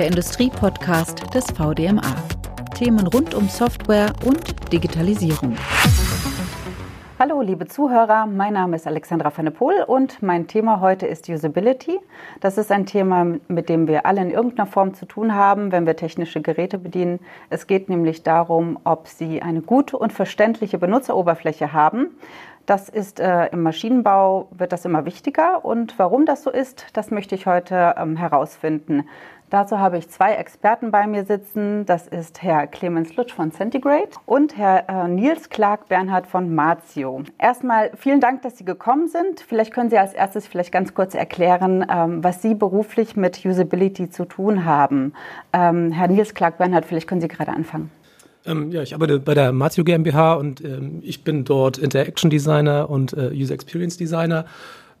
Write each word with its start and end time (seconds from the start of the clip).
der 0.00 0.06
Industriepodcast 0.06 1.34
des 1.34 1.44
VDMA. 1.50 2.00
Themen 2.74 3.06
rund 3.08 3.34
um 3.34 3.50
Software 3.50 4.10
und 4.24 4.72
Digitalisierung. 4.72 5.54
Hallo, 7.18 7.42
liebe 7.42 7.66
Zuhörer, 7.66 8.24
mein 8.24 8.54
Name 8.54 8.76
ist 8.76 8.86
Alexandra 8.86 9.28
Fennepol 9.28 9.74
und 9.86 10.22
mein 10.22 10.46
Thema 10.46 10.80
heute 10.80 11.06
ist 11.06 11.28
Usability. 11.28 12.00
Das 12.40 12.56
ist 12.56 12.72
ein 12.72 12.86
Thema, 12.86 13.26
mit 13.48 13.68
dem 13.68 13.88
wir 13.88 14.06
alle 14.06 14.22
in 14.22 14.30
irgendeiner 14.30 14.66
Form 14.66 14.94
zu 14.94 15.04
tun 15.04 15.34
haben, 15.34 15.70
wenn 15.70 15.84
wir 15.84 15.96
technische 15.96 16.40
Geräte 16.40 16.78
bedienen. 16.78 17.20
Es 17.50 17.66
geht 17.66 17.90
nämlich 17.90 18.22
darum, 18.22 18.78
ob 18.84 19.06
sie 19.06 19.42
eine 19.42 19.60
gute 19.60 19.98
und 19.98 20.14
verständliche 20.14 20.78
Benutzeroberfläche 20.78 21.74
haben. 21.74 22.06
Das 22.64 22.88
ist 22.88 23.20
äh, 23.20 23.46
im 23.46 23.62
Maschinenbau 23.62 24.48
wird 24.52 24.72
das 24.72 24.84
immer 24.84 25.04
wichtiger 25.04 25.64
und 25.64 25.98
warum 25.98 26.24
das 26.24 26.42
so 26.44 26.50
ist, 26.50 26.86
das 26.92 27.10
möchte 27.10 27.34
ich 27.34 27.46
heute 27.46 27.96
ähm, 27.98 28.16
herausfinden. 28.16 29.08
Dazu 29.50 29.80
habe 29.80 29.98
ich 29.98 30.08
zwei 30.08 30.34
Experten 30.34 30.92
bei 30.92 31.08
mir 31.08 31.24
sitzen. 31.24 31.84
Das 31.84 32.06
ist 32.06 32.40
Herr 32.40 32.68
Clemens 32.68 33.16
Lutsch 33.16 33.32
von 33.32 33.50
Centigrade 33.50 34.10
und 34.24 34.56
Herr 34.56 34.88
äh, 34.88 35.08
Nils 35.08 35.48
Clark 35.48 35.88
Bernhard 35.88 36.28
von 36.28 36.54
Marzio. 36.54 37.24
Erstmal 37.36 37.90
vielen 37.96 38.20
Dank, 38.20 38.42
dass 38.42 38.58
Sie 38.58 38.64
gekommen 38.64 39.08
sind. 39.08 39.40
Vielleicht 39.40 39.74
können 39.74 39.90
Sie 39.90 39.98
als 39.98 40.14
erstes 40.14 40.46
vielleicht 40.46 40.70
ganz 40.70 40.94
kurz 40.94 41.16
erklären, 41.16 41.84
ähm, 41.90 42.22
was 42.22 42.42
Sie 42.42 42.54
beruflich 42.54 43.16
mit 43.16 43.44
Usability 43.44 44.08
zu 44.08 44.24
tun 44.24 44.64
haben. 44.64 45.14
Ähm, 45.52 45.90
Herr 45.90 46.06
Nils 46.06 46.32
Clark 46.34 46.58
Bernhard, 46.58 46.84
vielleicht 46.84 47.08
können 47.08 47.20
Sie 47.20 47.26
gerade 47.26 47.50
anfangen. 47.50 47.90
Ähm, 48.46 48.70
ja, 48.70 48.82
ich 48.82 48.94
arbeite 48.94 49.18
bei 49.18 49.34
der 49.34 49.50
Marzio 49.50 49.82
GmbH 49.82 50.34
und 50.34 50.64
ähm, 50.64 51.00
ich 51.02 51.24
bin 51.24 51.44
dort 51.44 51.76
Interaction 51.76 52.30
Designer 52.30 52.88
und 52.88 53.14
äh, 53.14 53.32
User 53.34 53.54
Experience 53.54 53.96
Designer 53.96 54.44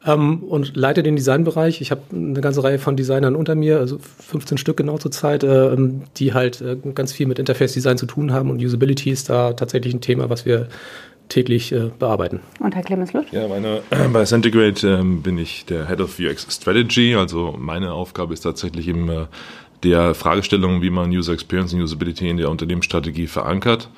ähm, 0.06 0.42
und 0.44 0.76
leite 0.76 1.02
den 1.02 1.16
Designbereich. 1.16 1.80
Ich 1.80 1.90
habe 1.90 2.02
eine 2.12 2.40
ganze 2.40 2.62
Reihe 2.62 2.78
von 2.78 2.96
Designern 2.96 3.36
unter 3.36 3.54
mir, 3.54 3.78
also 3.78 3.98
15 3.98 4.58
Stück 4.58 4.76
genau 4.76 4.98
zur 4.98 5.10
Zeit, 5.10 5.44
äh, 5.44 5.76
die 6.16 6.32
halt 6.34 6.60
äh, 6.60 6.76
ganz 6.94 7.12
viel 7.12 7.26
mit 7.26 7.38
Interface 7.38 7.72
Design 7.72 7.98
zu 7.98 8.06
tun 8.06 8.32
haben 8.32 8.50
und 8.50 8.62
Usability 8.62 9.10
ist 9.10 9.28
da 9.28 9.52
tatsächlich 9.52 9.94
ein 9.94 10.00
Thema, 10.00 10.30
was 10.30 10.46
wir 10.46 10.68
täglich 11.28 11.72
äh, 11.72 11.90
bearbeiten. 11.98 12.40
Und 12.58 12.74
Herr 12.74 12.82
Clemens 12.82 13.12
Lutsch? 13.12 13.32
Ja, 13.32 13.46
meine, 13.46 13.82
bei 14.12 14.24
Centigrade 14.24 14.86
ähm, 14.86 15.22
bin 15.22 15.38
ich 15.38 15.64
der 15.66 15.86
Head 15.88 16.00
of 16.00 16.18
UX 16.18 16.46
Strategy. 16.50 17.14
Also 17.14 17.54
meine 17.58 17.92
Aufgabe 17.92 18.34
ist 18.34 18.40
tatsächlich 18.40 18.88
im 18.88 19.08
äh, 19.08 19.26
der 19.82 20.14
Fragestellung, 20.14 20.82
wie 20.82 20.90
man 20.90 21.10
User 21.10 21.32
Experience 21.32 21.72
und 21.72 21.80
Usability 21.80 22.28
in 22.28 22.36
der 22.36 22.50
Unternehmensstrategie 22.50 23.26
verankert 23.26 23.88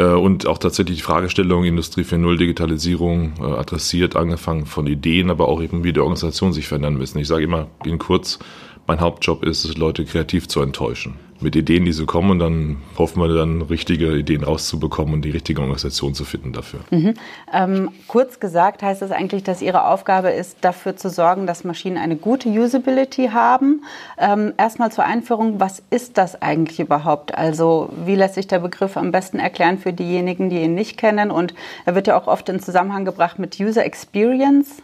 und 0.00 0.46
auch 0.46 0.58
tatsächlich 0.58 0.98
die 0.98 1.02
Fragestellung 1.02 1.64
Industrie 1.64 2.02
4.0 2.02 2.36
Digitalisierung 2.36 3.34
äh, 3.40 3.44
adressiert, 3.44 4.16
angefangen 4.16 4.66
von 4.66 4.86
Ideen, 4.86 5.30
aber 5.30 5.48
auch 5.48 5.62
eben 5.62 5.84
wie 5.84 5.92
die 5.92 6.00
Organisation 6.00 6.52
sich 6.52 6.68
verändern 6.68 6.96
müssen. 6.96 7.18
Ich 7.18 7.28
sage 7.28 7.44
immer 7.44 7.68
in 7.84 7.98
kurz, 7.98 8.38
mein 8.86 9.00
Hauptjob 9.00 9.44
ist 9.44 9.64
es, 9.64 9.76
Leute 9.76 10.04
kreativ 10.04 10.48
zu 10.48 10.60
enttäuschen 10.60 11.14
mit 11.42 11.56
Ideen, 11.56 11.84
die 11.84 11.92
so 11.92 12.06
kommen 12.06 12.30
und 12.30 12.38
dann 12.38 12.76
hoffen 12.96 13.20
wir 13.20 13.28
dann 13.28 13.62
richtige 13.62 14.16
Ideen 14.16 14.44
rauszubekommen 14.44 15.14
und 15.14 15.24
die 15.24 15.30
richtige 15.30 15.60
Organisation 15.60 16.14
zu 16.14 16.24
finden 16.24 16.52
dafür. 16.52 16.80
Mhm. 16.90 17.14
Ähm, 17.52 17.90
kurz 18.08 18.40
gesagt 18.40 18.82
heißt 18.82 19.02
das 19.02 19.10
eigentlich, 19.10 19.42
dass 19.42 19.62
Ihre 19.62 19.86
Aufgabe 19.86 20.30
ist, 20.30 20.58
dafür 20.60 20.96
zu 20.96 21.10
sorgen, 21.10 21.46
dass 21.46 21.64
Maschinen 21.64 21.98
eine 21.98 22.16
gute 22.16 22.48
Usability 22.48 23.28
haben. 23.32 23.84
Ähm, 24.18 24.52
erstmal 24.56 24.92
zur 24.92 25.04
Einführung, 25.04 25.60
was 25.60 25.82
ist 25.90 26.18
das 26.18 26.40
eigentlich 26.40 26.80
überhaupt? 26.80 27.34
Also 27.34 27.90
wie 28.04 28.14
lässt 28.14 28.34
sich 28.34 28.46
der 28.46 28.60
Begriff 28.60 28.96
am 28.96 29.12
besten 29.12 29.38
erklären 29.38 29.78
für 29.78 29.92
diejenigen, 29.92 30.50
die 30.50 30.62
ihn 30.62 30.74
nicht 30.74 30.96
kennen? 30.96 31.30
Und 31.30 31.54
er 31.84 31.94
wird 31.94 32.06
ja 32.06 32.18
auch 32.18 32.26
oft 32.26 32.48
in 32.48 32.60
Zusammenhang 32.60 33.04
gebracht 33.04 33.38
mit 33.38 33.58
User 33.58 33.84
Experience. 33.84 34.82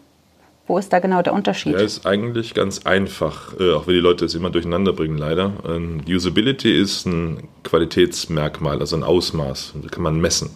Wo 0.68 0.76
ist 0.76 0.92
da 0.92 0.98
genau 0.98 1.22
der 1.22 1.32
Unterschied? 1.32 1.72
Ja, 1.72 1.80
ist 1.80 2.06
eigentlich 2.06 2.52
ganz 2.52 2.84
einfach, 2.84 3.58
äh, 3.58 3.72
auch 3.72 3.86
wenn 3.86 3.94
die 3.94 4.00
Leute 4.00 4.26
es 4.26 4.34
immer 4.34 4.50
durcheinander 4.50 4.92
bringen, 4.92 5.16
leider. 5.16 5.54
Ähm, 5.66 6.02
Usability 6.06 6.78
ist 6.78 7.06
ein 7.06 7.48
Qualitätsmerkmal, 7.64 8.78
also 8.78 8.94
ein 8.94 9.02
Ausmaß. 9.02 9.74
Das 9.82 9.90
kann 9.90 10.02
man 10.02 10.20
messen. 10.20 10.50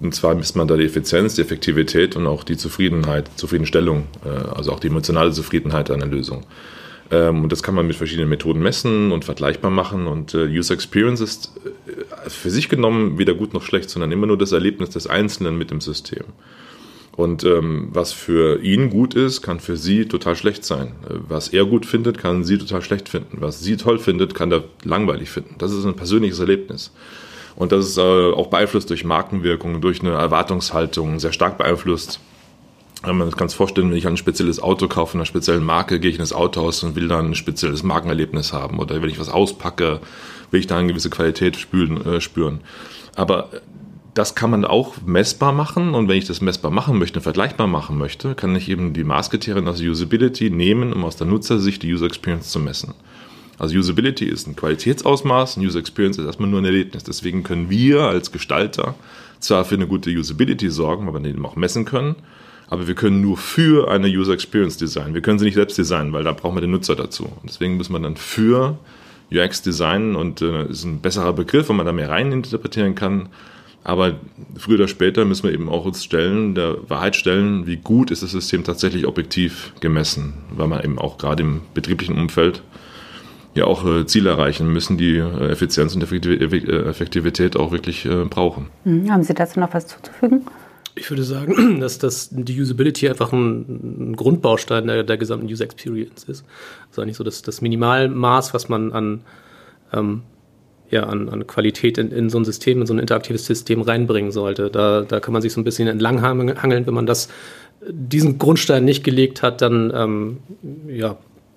Und 0.00 0.16
zwar 0.16 0.34
misst 0.34 0.56
man 0.56 0.66
da 0.66 0.76
die 0.76 0.84
Effizienz, 0.84 1.36
die 1.36 1.42
Effektivität 1.42 2.16
und 2.16 2.26
auch 2.26 2.42
die 2.42 2.56
Zufriedenheit, 2.56 3.30
Zufriedenstellung, 3.36 4.08
äh, 4.24 4.28
also 4.28 4.72
auch 4.72 4.80
die 4.80 4.88
emotionale 4.88 5.30
Zufriedenheit 5.30 5.92
einer 5.92 6.06
Lösung. 6.06 6.44
Ähm, 7.12 7.44
und 7.44 7.52
das 7.52 7.62
kann 7.62 7.76
man 7.76 7.86
mit 7.86 7.94
verschiedenen 7.94 8.28
Methoden 8.28 8.60
messen 8.60 9.12
und 9.12 9.24
vergleichbar 9.24 9.70
machen. 9.70 10.08
Und 10.08 10.34
äh, 10.34 10.48
User 10.48 10.74
Experience 10.74 11.20
ist 11.20 11.52
für 12.26 12.50
sich 12.50 12.68
genommen 12.68 13.16
weder 13.16 13.34
gut 13.34 13.54
noch 13.54 13.62
schlecht, 13.62 13.90
sondern 13.90 14.10
immer 14.10 14.26
nur 14.26 14.38
das 14.38 14.50
Erlebnis 14.50 14.90
des 14.90 15.06
Einzelnen 15.06 15.56
mit 15.56 15.70
dem 15.70 15.80
System. 15.80 16.24
Und 17.16 17.44
ähm, 17.44 17.90
was 17.92 18.12
für 18.12 18.60
ihn 18.62 18.90
gut 18.90 19.14
ist, 19.14 19.40
kann 19.40 19.60
für 19.60 19.76
sie 19.76 20.06
total 20.06 20.34
schlecht 20.34 20.64
sein. 20.64 20.92
Was 21.28 21.48
er 21.48 21.64
gut 21.64 21.86
findet, 21.86 22.18
kann 22.18 22.42
sie 22.42 22.58
total 22.58 22.82
schlecht 22.82 23.08
finden. 23.08 23.38
Was 23.40 23.60
sie 23.60 23.76
toll 23.76 23.98
findet, 23.98 24.34
kann 24.34 24.50
er 24.50 24.64
langweilig 24.82 25.30
finden. 25.30 25.54
Das 25.58 25.72
ist 25.72 25.84
ein 25.84 25.94
persönliches 25.94 26.40
Erlebnis. 26.40 26.90
Und 27.54 27.70
das 27.70 27.86
ist 27.86 27.98
äh, 27.98 28.00
auch 28.00 28.48
beeinflusst 28.48 28.90
durch 28.90 29.04
Markenwirkung, 29.04 29.80
durch 29.80 30.00
eine 30.00 30.10
Erwartungshaltung, 30.10 31.20
sehr 31.20 31.32
stark 31.32 31.56
beeinflusst. 31.56 32.18
Man 33.06 33.30
kann 33.32 33.48
es 33.48 33.54
vorstellen, 33.54 33.90
wenn 33.90 33.98
ich 33.98 34.06
ein 34.06 34.16
spezielles 34.16 34.60
Auto 34.60 34.88
kaufe, 34.88 35.16
einer 35.16 35.26
speziellen 35.26 35.62
Marke, 35.62 36.00
gehe 36.00 36.10
ich 36.10 36.16
in 36.16 36.22
das 36.22 36.32
Autohaus 36.32 36.82
und 36.82 36.96
will 36.96 37.06
dann 37.06 37.26
ein 37.26 37.34
spezielles 37.34 37.82
Markenerlebnis 37.82 38.52
haben. 38.52 38.78
Oder 38.78 39.00
wenn 39.02 39.10
ich 39.10 39.20
was 39.20 39.28
auspacke, 39.28 40.00
will 40.50 40.60
ich 40.60 40.66
da 40.66 40.78
eine 40.78 40.88
gewisse 40.88 41.10
Qualität 41.10 41.56
spüren. 41.56 42.04
Äh, 42.04 42.20
spüren. 42.20 42.60
Aber 43.14 43.50
das 44.14 44.36
kann 44.36 44.50
man 44.50 44.64
auch 44.64 44.94
messbar 45.04 45.52
machen 45.52 45.94
und 45.94 46.08
wenn 46.08 46.16
ich 46.16 46.26
das 46.26 46.40
messbar 46.40 46.70
machen 46.70 46.98
möchte, 46.98 47.20
vergleichbar 47.20 47.66
machen 47.66 47.98
möchte, 47.98 48.36
kann 48.36 48.54
ich 48.54 48.68
eben 48.68 48.92
die 48.92 49.02
Maßkriterien 49.02 49.66
aus 49.66 49.80
Usability 49.80 50.50
nehmen, 50.50 50.92
um 50.92 51.04
aus 51.04 51.16
der 51.16 51.26
Nutzersicht 51.26 51.82
die 51.82 51.92
User 51.92 52.06
Experience 52.06 52.50
zu 52.50 52.60
messen. 52.60 52.94
Also 53.58 53.76
Usability 53.76 54.24
ist 54.24 54.46
ein 54.46 54.56
Qualitätsausmaß, 54.56 55.56
und 55.56 55.64
User 55.64 55.80
Experience 55.80 56.18
ist 56.18 56.26
erstmal 56.26 56.48
nur 56.48 56.60
ein 56.60 56.64
Erlebnis. 56.64 57.04
Deswegen 57.04 57.42
können 57.42 57.70
wir 57.70 58.02
als 58.02 58.32
Gestalter 58.32 58.94
zwar 59.40 59.64
für 59.64 59.74
eine 59.74 59.86
gute 59.86 60.10
Usability 60.10 60.70
sorgen, 60.70 61.06
weil 61.06 61.22
wir 61.22 61.32
den 61.32 61.44
auch 61.44 61.56
messen 61.56 61.84
können, 61.84 62.16
aber 62.68 62.86
wir 62.86 62.94
können 62.94 63.20
nur 63.20 63.36
für 63.36 63.90
eine 63.90 64.08
User 64.08 64.32
Experience 64.32 64.76
designen. 64.76 65.14
Wir 65.14 65.22
können 65.22 65.38
sie 65.38 65.44
nicht 65.44 65.54
selbst 65.54 65.76
designen, 65.76 66.12
weil 66.12 66.24
da 66.24 66.32
brauchen 66.32 66.56
wir 66.56 66.60
den 66.60 66.70
Nutzer 66.70 66.96
dazu. 66.96 67.24
Und 67.24 67.50
deswegen 67.50 67.76
muss 67.76 67.90
man 67.90 68.04
dann 68.04 68.16
für 68.16 68.78
UX 69.32 69.62
designen 69.62 70.16
und 70.16 70.40
äh, 70.40 70.66
ist 70.66 70.84
ein 70.84 71.00
besserer 71.00 71.32
Begriff, 71.32 71.68
wo 71.68 71.72
man 71.72 71.86
da 71.86 71.92
mehr 71.92 72.10
rein 72.10 72.32
interpretieren 72.32 72.94
kann. 72.94 73.28
Aber 73.84 74.14
früher 74.56 74.76
oder 74.76 74.88
später 74.88 75.26
müssen 75.26 75.44
wir 75.44 75.52
eben 75.52 75.68
auch 75.68 75.84
uns 75.84 76.02
stellen, 76.02 76.54
der 76.54 76.76
Wahrheit 76.88 77.16
stellen, 77.16 77.66
wie 77.66 77.76
gut 77.76 78.10
ist 78.10 78.22
das 78.22 78.30
System 78.30 78.64
tatsächlich 78.64 79.06
objektiv 79.06 79.74
gemessen, 79.80 80.32
weil 80.50 80.68
man 80.68 80.82
eben 80.82 80.98
auch 80.98 81.18
gerade 81.18 81.42
im 81.42 81.60
betrieblichen 81.74 82.18
Umfeld 82.18 82.62
ja 83.54 83.66
auch 83.66 83.86
äh, 83.86 84.06
Ziele 84.06 84.30
erreichen 84.30 84.72
müssen, 84.72 84.96
die 84.96 85.16
äh, 85.16 85.50
Effizienz 85.50 85.94
und 85.94 86.02
Effektivität 86.02 87.56
auch 87.56 87.72
wirklich 87.72 88.06
äh, 88.06 88.24
brauchen. 88.24 88.68
Mhm. 88.84 89.12
Haben 89.12 89.22
Sie 89.22 89.34
dazu 89.34 89.60
noch 89.60 89.74
was 89.74 89.86
zuzufügen? 89.86 90.46
Ich 90.96 91.10
würde 91.10 91.22
sagen, 91.22 91.78
dass 91.80 91.98
das 91.98 92.30
die 92.32 92.60
Usability 92.60 93.08
einfach 93.08 93.32
ein, 93.32 94.10
ein 94.10 94.16
Grundbaustein 94.16 94.86
der, 94.86 95.02
der, 95.02 95.18
gesamten 95.18 95.46
User 95.46 95.64
Experience 95.64 96.24
ist. 96.24 96.44
Also 96.88 97.02
eigentlich 97.02 97.16
so 97.16 97.24
das, 97.24 97.42
das 97.42 97.60
Minimalmaß, 97.60 98.54
was 98.54 98.70
man 98.70 98.92
an 98.92 99.20
ähm, 99.92 100.22
ja, 100.94 101.02
an, 101.04 101.28
an 101.28 101.46
Qualität 101.46 101.98
in, 101.98 102.12
in 102.12 102.30
so 102.30 102.38
ein 102.38 102.44
System, 102.44 102.80
in 102.80 102.86
so 102.86 102.94
ein 102.94 103.00
interaktives 103.00 103.44
System 103.44 103.82
reinbringen 103.82 104.30
sollte. 104.30 104.70
Da, 104.70 105.02
da 105.02 105.20
kann 105.20 105.32
man 105.32 105.42
sich 105.42 105.52
so 105.52 105.60
ein 105.60 105.64
bisschen 105.64 105.88
entlanghangeln. 105.88 106.86
Wenn 106.86 106.94
man 106.94 107.04
das, 107.04 107.28
diesen 107.90 108.38
Grundstein 108.38 108.84
nicht 108.84 109.02
gelegt 109.02 109.42
hat, 109.42 109.60
dann 109.60 109.92
ähm, 109.94 110.38
ja, 110.88 111.16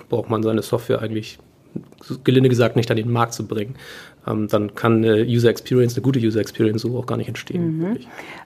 braucht 0.09 0.29
man 0.29 0.41
seine 0.41 0.63
Software 0.63 1.01
eigentlich, 1.01 1.37
gelinde 2.23 2.49
gesagt, 2.49 2.75
nicht 2.75 2.89
an 2.89 2.97
den 2.97 3.11
Markt 3.11 3.33
zu 3.33 3.45
bringen 3.45 3.75
ähm, 4.27 4.47
dann 4.47 4.75
kann 4.75 5.03
eine 5.03 5.23
User 5.23 5.49
Experience, 5.49 5.95
eine 5.95 6.01
gute 6.01 6.19
User 6.19 6.39
Experience 6.39 6.81
so 6.81 6.97
auch 6.97 7.05
gar 7.05 7.17
nicht 7.17 7.27
entstehen. 7.27 7.77
Mhm. 7.77 7.97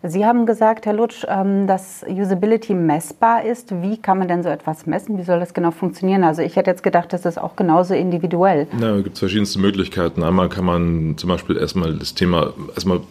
Sie 0.03 0.25
haben 0.25 0.45
gesagt, 0.45 0.85
Herr 0.85 0.93
Lutsch, 0.93 1.25
ähm, 1.27 1.67
dass 1.67 2.03
Usability 2.07 2.73
messbar 2.73 3.45
ist. 3.45 3.71
Wie 3.81 3.97
kann 3.97 4.19
man 4.19 4.27
denn 4.27 4.43
so 4.43 4.49
etwas 4.49 4.85
messen? 4.85 5.17
Wie 5.17 5.23
soll 5.23 5.39
das 5.39 5.53
genau 5.53 5.71
funktionieren? 5.71 6.23
Also 6.23 6.41
ich 6.41 6.55
hätte 6.55 6.69
jetzt 6.69 6.83
gedacht, 6.83 7.13
das 7.13 7.25
ist 7.25 7.37
auch 7.37 7.55
genauso 7.55 7.93
individuell. 7.93 8.67
Ja, 8.79 8.95
da 8.95 9.01
gibt 9.01 9.13
es 9.13 9.19
verschiedenste 9.19 9.59
Möglichkeiten. 9.59 10.23
Einmal 10.23 10.49
kann 10.49 10.65
man 10.65 11.17
zum 11.17 11.29
Beispiel 11.29 11.57
erstmal 11.57 11.95
das 11.95 12.13
Thema 12.13 12.53
erstmal 12.73 13.01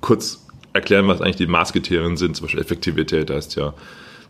kurz 0.00 0.46
erklären, 0.72 1.08
was 1.08 1.20
eigentlich 1.20 1.36
die 1.36 1.46
Maßkriterien 1.46 2.16
sind. 2.16 2.36
Zum 2.36 2.46
Beispiel 2.46 2.60
Effektivität 2.60 3.30
heißt 3.30 3.56
ja, 3.56 3.74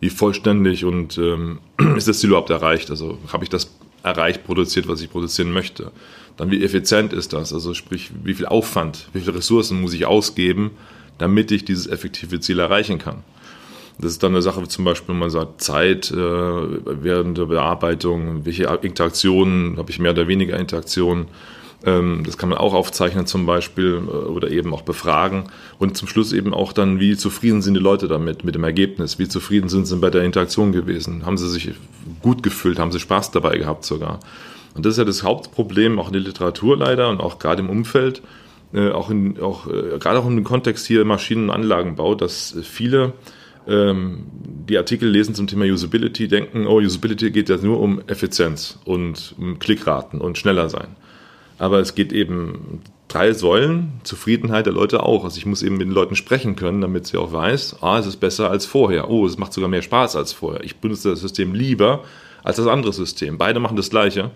wie 0.00 0.10
vollständig 0.10 0.84
und 0.84 1.18
ähm, 1.18 1.58
ist 1.96 2.08
das 2.08 2.20
Ziel 2.20 2.30
überhaupt 2.30 2.50
erreicht? 2.50 2.90
Also 2.90 3.18
habe 3.32 3.44
ich 3.44 3.50
das 3.50 3.70
erreicht, 4.02 4.44
produziert, 4.44 4.88
was 4.88 5.00
ich 5.00 5.10
produzieren 5.10 5.52
möchte? 5.52 5.90
Dann 6.38 6.50
wie 6.50 6.64
effizient 6.64 7.12
ist 7.12 7.34
das? 7.34 7.52
Also 7.52 7.74
sprich, 7.74 8.10
wie 8.24 8.32
viel 8.32 8.46
Aufwand, 8.46 9.08
wie 9.12 9.20
viele 9.20 9.36
Ressourcen 9.36 9.80
muss 9.80 9.92
ich 9.92 10.06
ausgeben, 10.06 10.70
damit 11.18 11.50
ich 11.50 11.64
dieses 11.64 11.86
effektive 11.86 12.40
Ziel 12.40 12.60
erreichen 12.60 12.98
kann? 12.98 13.24
Das 14.00 14.12
ist 14.12 14.22
dann 14.22 14.32
eine 14.32 14.42
Sache, 14.42 14.66
zum 14.68 14.84
Beispiel, 14.84 15.14
man 15.14 15.28
sagt, 15.28 15.60
Zeit 15.60 16.12
äh, 16.12 16.14
während 16.16 17.36
der 17.36 17.46
Bearbeitung, 17.46 18.46
welche 18.46 18.64
Interaktionen, 18.82 19.76
habe 19.76 19.90
ich 19.90 19.98
mehr 19.98 20.12
oder 20.12 20.28
weniger 20.28 20.56
Interaktionen. 20.56 21.26
Ähm, 21.84 22.22
das 22.24 22.38
kann 22.38 22.48
man 22.48 22.58
auch 22.58 22.74
aufzeichnen 22.74 23.26
zum 23.26 23.44
Beispiel 23.44 24.00
äh, 24.06 24.10
oder 24.10 24.52
eben 24.52 24.72
auch 24.72 24.82
befragen. 24.82 25.44
Und 25.80 25.96
zum 25.96 26.06
Schluss 26.06 26.32
eben 26.32 26.54
auch 26.54 26.72
dann, 26.72 27.00
wie 27.00 27.16
zufrieden 27.16 27.60
sind 27.60 27.74
die 27.74 27.80
Leute 27.80 28.06
damit, 28.06 28.44
mit 28.44 28.54
dem 28.54 28.62
Ergebnis? 28.62 29.18
Wie 29.18 29.26
zufrieden 29.26 29.68
sind 29.68 29.86
sie 29.86 29.96
bei 29.96 30.10
der 30.10 30.22
Interaktion 30.22 30.70
gewesen? 30.70 31.26
Haben 31.26 31.36
sie 31.36 31.48
sich 31.48 31.70
gut 32.22 32.44
gefühlt? 32.44 32.78
Haben 32.78 32.92
sie 32.92 33.00
Spaß 33.00 33.32
dabei 33.32 33.58
gehabt 33.58 33.84
sogar? 33.84 34.20
Und 34.74 34.84
das 34.86 34.94
ist 34.94 34.98
ja 34.98 35.04
das 35.04 35.22
Hauptproblem, 35.22 35.98
auch 35.98 36.08
in 36.08 36.12
der 36.12 36.22
Literatur 36.22 36.76
leider 36.76 37.08
und 37.08 37.20
auch 37.20 37.38
gerade 37.38 37.62
im 37.62 37.70
Umfeld, 37.70 38.22
äh, 38.72 38.90
auch, 38.90 39.10
in, 39.10 39.40
auch 39.40 39.66
äh, 39.66 39.98
gerade 39.98 40.18
auch 40.18 40.26
im 40.26 40.44
Kontext 40.44 40.86
hier 40.86 41.04
Maschinen- 41.04 41.44
und 41.44 41.50
Anlagenbau, 41.50 42.14
dass 42.14 42.56
viele 42.62 43.14
ähm, 43.66 44.26
die 44.68 44.78
Artikel 44.78 45.08
lesen 45.08 45.34
zum 45.34 45.46
Thema 45.46 45.64
Usability, 45.64 46.28
denken, 46.28 46.66
oh, 46.66 46.80
Usability 46.80 47.30
geht 47.30 47.48
ja 47.48 47.56
nur 47.56 47.80
um 47.80 48.00
Effizienz 48.06 48.78
und 48.84 49.34
um 49.38 49.58
Klickraten 49.58 50.20
und 50.20 50.38
schneller 50.38 50.68
sein. 50.68 50.96
Aber 51.58 51.80
es 51.80 51.94
geht 51.94 52.12
eben 52.12 52.82
drei 53.08 53.32
Säulen, 53.32 54.00
Zufriedenheit 54.04 54.66
der 54.66 54.72
Leute 54.72 55.02
auch. 55.02 55.24
Also 55.24 55.38
ich 55.38 55.46
muss 55.46 55.62
eben 55.62 55.76
mit 55.76 55.86
den 55.86 55.92
Leuten 55.92 56.14
sprechen 56.14 56.56
können, 56.56 56.80
damit 56.80 57.06
sie 57.06 57.16
auch 57.16 57.32
weiß, 57.32 57.78
ah, 57.80 57.98
es 57.98 58.06
ist 58.06 58.18
besser 58.18 58.50
als 58.50 58.64
vorher. 58.64 59.10
Oh, 59.10 59.26
es 59.26 59.38
macht 59.38 59.52
sogar 59.52 59.68
mehr 59.68 59.82
Spaß 59.82 60.16
als 60.16 60.32
vorher. 60.32 60.62
Ich 60.62 60.76
benutze 60.76 61.10
das 61.10 61.20
System 61.20 61.54
lieber 61.54 62.04
als 62.42 62.56
das 62.56 62.66
andere 62.66 62.92
System. 62.92 63.38
Beide 63.38 63.60
machen 63.60 63.76
das 63.76 63.90
Gleiche. 63.90 64.30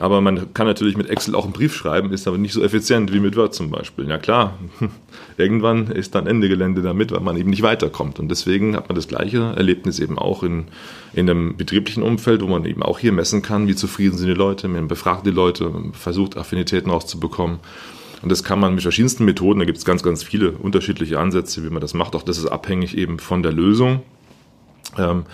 Aber 0.00 0.22
man 0.22 0.54
kann 0.54 0.66
natürlich 0.66 0.96
mit 0.96 1.10
Excel 1.10 1.34
auch 1.34 1.44
einen 1.44 1.52
Brief 1.52 1.74
schreiben, 1.74 2.10
ist 2.10 2.26
aber 2.26 2.38
nicht 2.38 2.54
so 2.54 2.62
effizient 2.62 3.12
wie 3.12 3.20
mit 3.20 3.36
Word 3.36 3.54
zum 3.54 3.70
Beispiel. 3.70 4.08
Ja 4.08 4.16
klar, 4.16 4.58
irgendwann 5.36 5.88
ist 5.88 6.14
dann 6.14 6.26
Ende 6.26 6.48
Gelände 6.48 6.80
damit, 6.80 7.12
weil 7.12 7.20
man 7.20 7.36
eben 7.36 7.50
nicht 7.50 7.60
weiterkommt. 7.60 8.18
Und 8.18 8.30
deswegen 8.30 8.76
hat 8.76 8.88
man 8.88 8.96
das 8.96 9.08
gleiche 9.08 9.52
Erlebnis 9.56 9.98
eben 9.98 10.18
auch 10.18 10.42
in, 10.42 10.68
in 11.12 11.28
einem 11.28 11.54
betrieblichen 11.54 12.02
Umfeld, 12.02 12.40
wo 12.40 12.46
man 12.46 12.64
eben 12.64 12.82
auch 12.82 12.98
hier 12.98 13.12
messen 13.12 13.42
kann, 13.42 13.68
wie 13.68 13.74
zufrieden 13.74 14.16
sind 14.16 14.28
die 14.28 14.34
Leute. 14.34 14.68
Man 14.68 14.88
befragt 14.88 15.26
die 15.26 15.32
Leute, 15.32 15.70
versucht 15.92 16.38
Affinitäten 16.38 16.90
rauszubekommen. 16.90 17.58
Und 18.22 18.32
das 18.32 18.42
kann 18.42 18.58
man 18.58 18.74
mit 18.74 18.82
verschiedensten 18.82 19.26
Methoden, 19.26 19.58
da 19.60 19.66
gibt 19.66 19.78
es 19.78 19.84
ganz, 19.84 20.02
ganz 20.02 20.22
viele 20.22 20.52
unterschiedliche 20.52 21.18
Ansätze, 21.18 21.62
wie 21.62 21.70
man 21.70 21.82
das 21.82 21.92
macht. 21.92 22.16
Auch 22.16 22.22
das 22.22 22.38
ist 22.38 22.46
abhängig 22.46 22.96
eben 22.96 23.18
von 23.18 23.42
der 23.42 23.52
Lösung. 23.52 24.00
Ähm, 24.96 25.24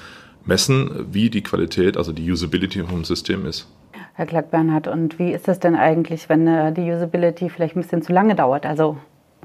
messen, 0.46 1.06
wie 1.10 1.31
die 1.31 1.43
Qualität, 1.43 1.96
also 1.96 2.12
die 2.12 2.31
Usability 2.31 2.82
vom 2.84 3.04
System 3.04 3.46
ist. 3.46 3.69
Herr 4.14 4.26
Clark-Bernhard, 4.26 4.88
und 4.88 5.19
wie 5.19 5.32
ist 5.32 5.46
das 5.46 5.60
denn 5.60 5.75
eigentlich, 5.75 6.28
wenn 6.28 6.46
äh, 6.46 6.72
die 6.72 6.90
Usability 6.90 7.50
vielleicht 7.50 7.76
ein 7.76 7.82
bisschen 7.82 8.02
zu 8.02 8.12
lange 8.12 8.34
dauert? 8.34 8.64
Also 8.64 8.96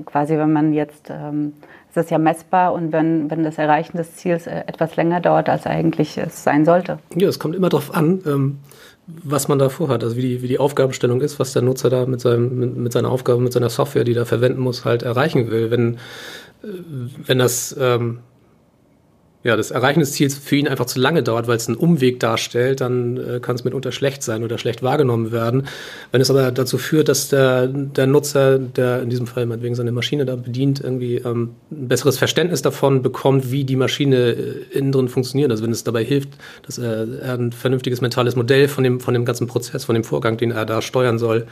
quasi, 0.06 0.38
wenn 0.38 0.54
man 0.54 0.74
jetzt, 0.74 1.10
ähm, 1.10 1.54
es 1.90 1.98
ist 1.98 2.12
ja 2.12 2.18
messbar 2.18 2.74
und 2.74 2.92
wenn, 2.92 3.30
wenn 3.30 3.44
das 3.44 3.58
Erreichen 3.58 3.98
des 3.98 4.16
Ziels 4.16 4.48
äh, 4.48 4.64
etwas 4.68 4.96
länger 4.96 5.20
dauert, 5.20 5.50
als 5.50 5.66
eigentlich 5.66 6.18
es 6.18 6.44
sein 6.44 6.64
sollte. 6.64 7.00
Ja, 7.16 7.28
es 7.28 7.40
kommt 7.40 7.56
immer 7.56 7.70
darauf 7.70 7.94
an, 7.94 8.22
ähm, 8.26 8.60
was 9.08 9.48
man 9.48 9.60
da 9.60 9.70
vorhat, 9.70 10.04
also 10.04 10.16
wie 10.16 10.22
die, 10.22 10.42
wie 10.42 10.48
die 10.48 10.60
Aufgabenstellung 10.60 11.22
ist, 11.22 11.40
was 11.40 11.54
der 11.54 11.62
Nutzer 11.62 11.90
da 11.90 12.06
mit, 12.06 12.22
seinem, 12.22 12.58
mit, 12.58 12.78
mit 12.78 12.94
seiner 12.94 13.10
Aufgabe, 13.10 13.42
mit 13.42 13.52
seiner 13.52 13.70
Software, 13.70 14.04
die 14.04 14.14
er 14.14 14.26
verwenden 14.26 14.62
muss, 14.62 14.86
halt 14.86 15.04
erreichen 15.04 15.52
will. 15.52 15.72
Wenn, 15.72 15.96
äh, 16.64 16.68
wenn 17.26 17.40
das 17.40 17.76
ähm, 17.80 18.20
ja, 19.44 19.58
das 19.58 19.72
Erreichen 19.72 20.02
des 20.02 20.12
Ziels 20.12 20.36
für 20.38 20.56
ihn 20.56 20.68
einfach 20.68 20.86
zu 20.86 21.00
lange 21.00 21.24
dauert, 21.24 21.48
weil 21.48 21.58
es 21.58 21.68
einen 21.68 21.78
Umweg 21.78 22.20
darstellt, 22.20 22.82
dann 22.82 23.18
äh, 23.18 23.40
kann 23.40 23.56
es 23.56 23.64
mitunter 23.64 23.92
schlecht 23.92 24.22
sein 24.22 24.44
oder 24.44 24.60
schlecht 24.60 24.84
wahrgenommen 24.84 25.32
werden. 25.32 25.68
Wenn 26.12 26.22
es 26.22 26.30
aber 26.30 26.52
dazu 26.52 26.78
führt, 26.78 27.10
dass 27.10 27.30
der, 27.30 27.68
der 27.68 28.06
Nutzer, 28.06 28.60
der 28.60 29.02
in 29.02 29.10
diesem 29.10 29.26
Fall 29.26 29.48
meinetwegen 29.48 29.74
seine 29.74 29.92
Maschine 29.92 30.26
da 30.26 30.36
bedient, 30.36 30.80
irgendwie 30.82 31.16
ähm, 31.16 31.56
ein 31.72 31.88
besseres 31.88 32.20
Verständnis 32.20 32.62
davon 32.62 33.02
bekommt, 33.02 33.52
wie 33.52 33.64
die 33.64 33.76
Maschine 33.76 34.32
äh, 34.32 34.78
innen 34.78 34.92
drin 34.92 35.08
funktioniert, 35.08 35.50
also 35.50 35.64
wenn 35.64 35.72
es 35.72 35.84
dabei 35.84 36.04
hilft, 36.04 36.30
dass 36.66 36.78
er, 36.78 37.08
er 37.22 37.34
ein 37.34 37.52
vernünftiges 37.52 38.02
mentales 38.02 38.36
Modell 38.36 38.68
von 38.68 38.84
dem, 38.84 39.00
von 39.00 39.16
dem 39.16 39.26
ganzen 39.26 39.48
Prozess, 39.48 39.86
von 39.86 39.96
dem 39.96 40.04
Vorgang, 40.04 40.38
den 40.38 40.52
er 40.52 40.66
da 40.68 40.84
steuern 40.84 41.18
soll, 41.18 41.48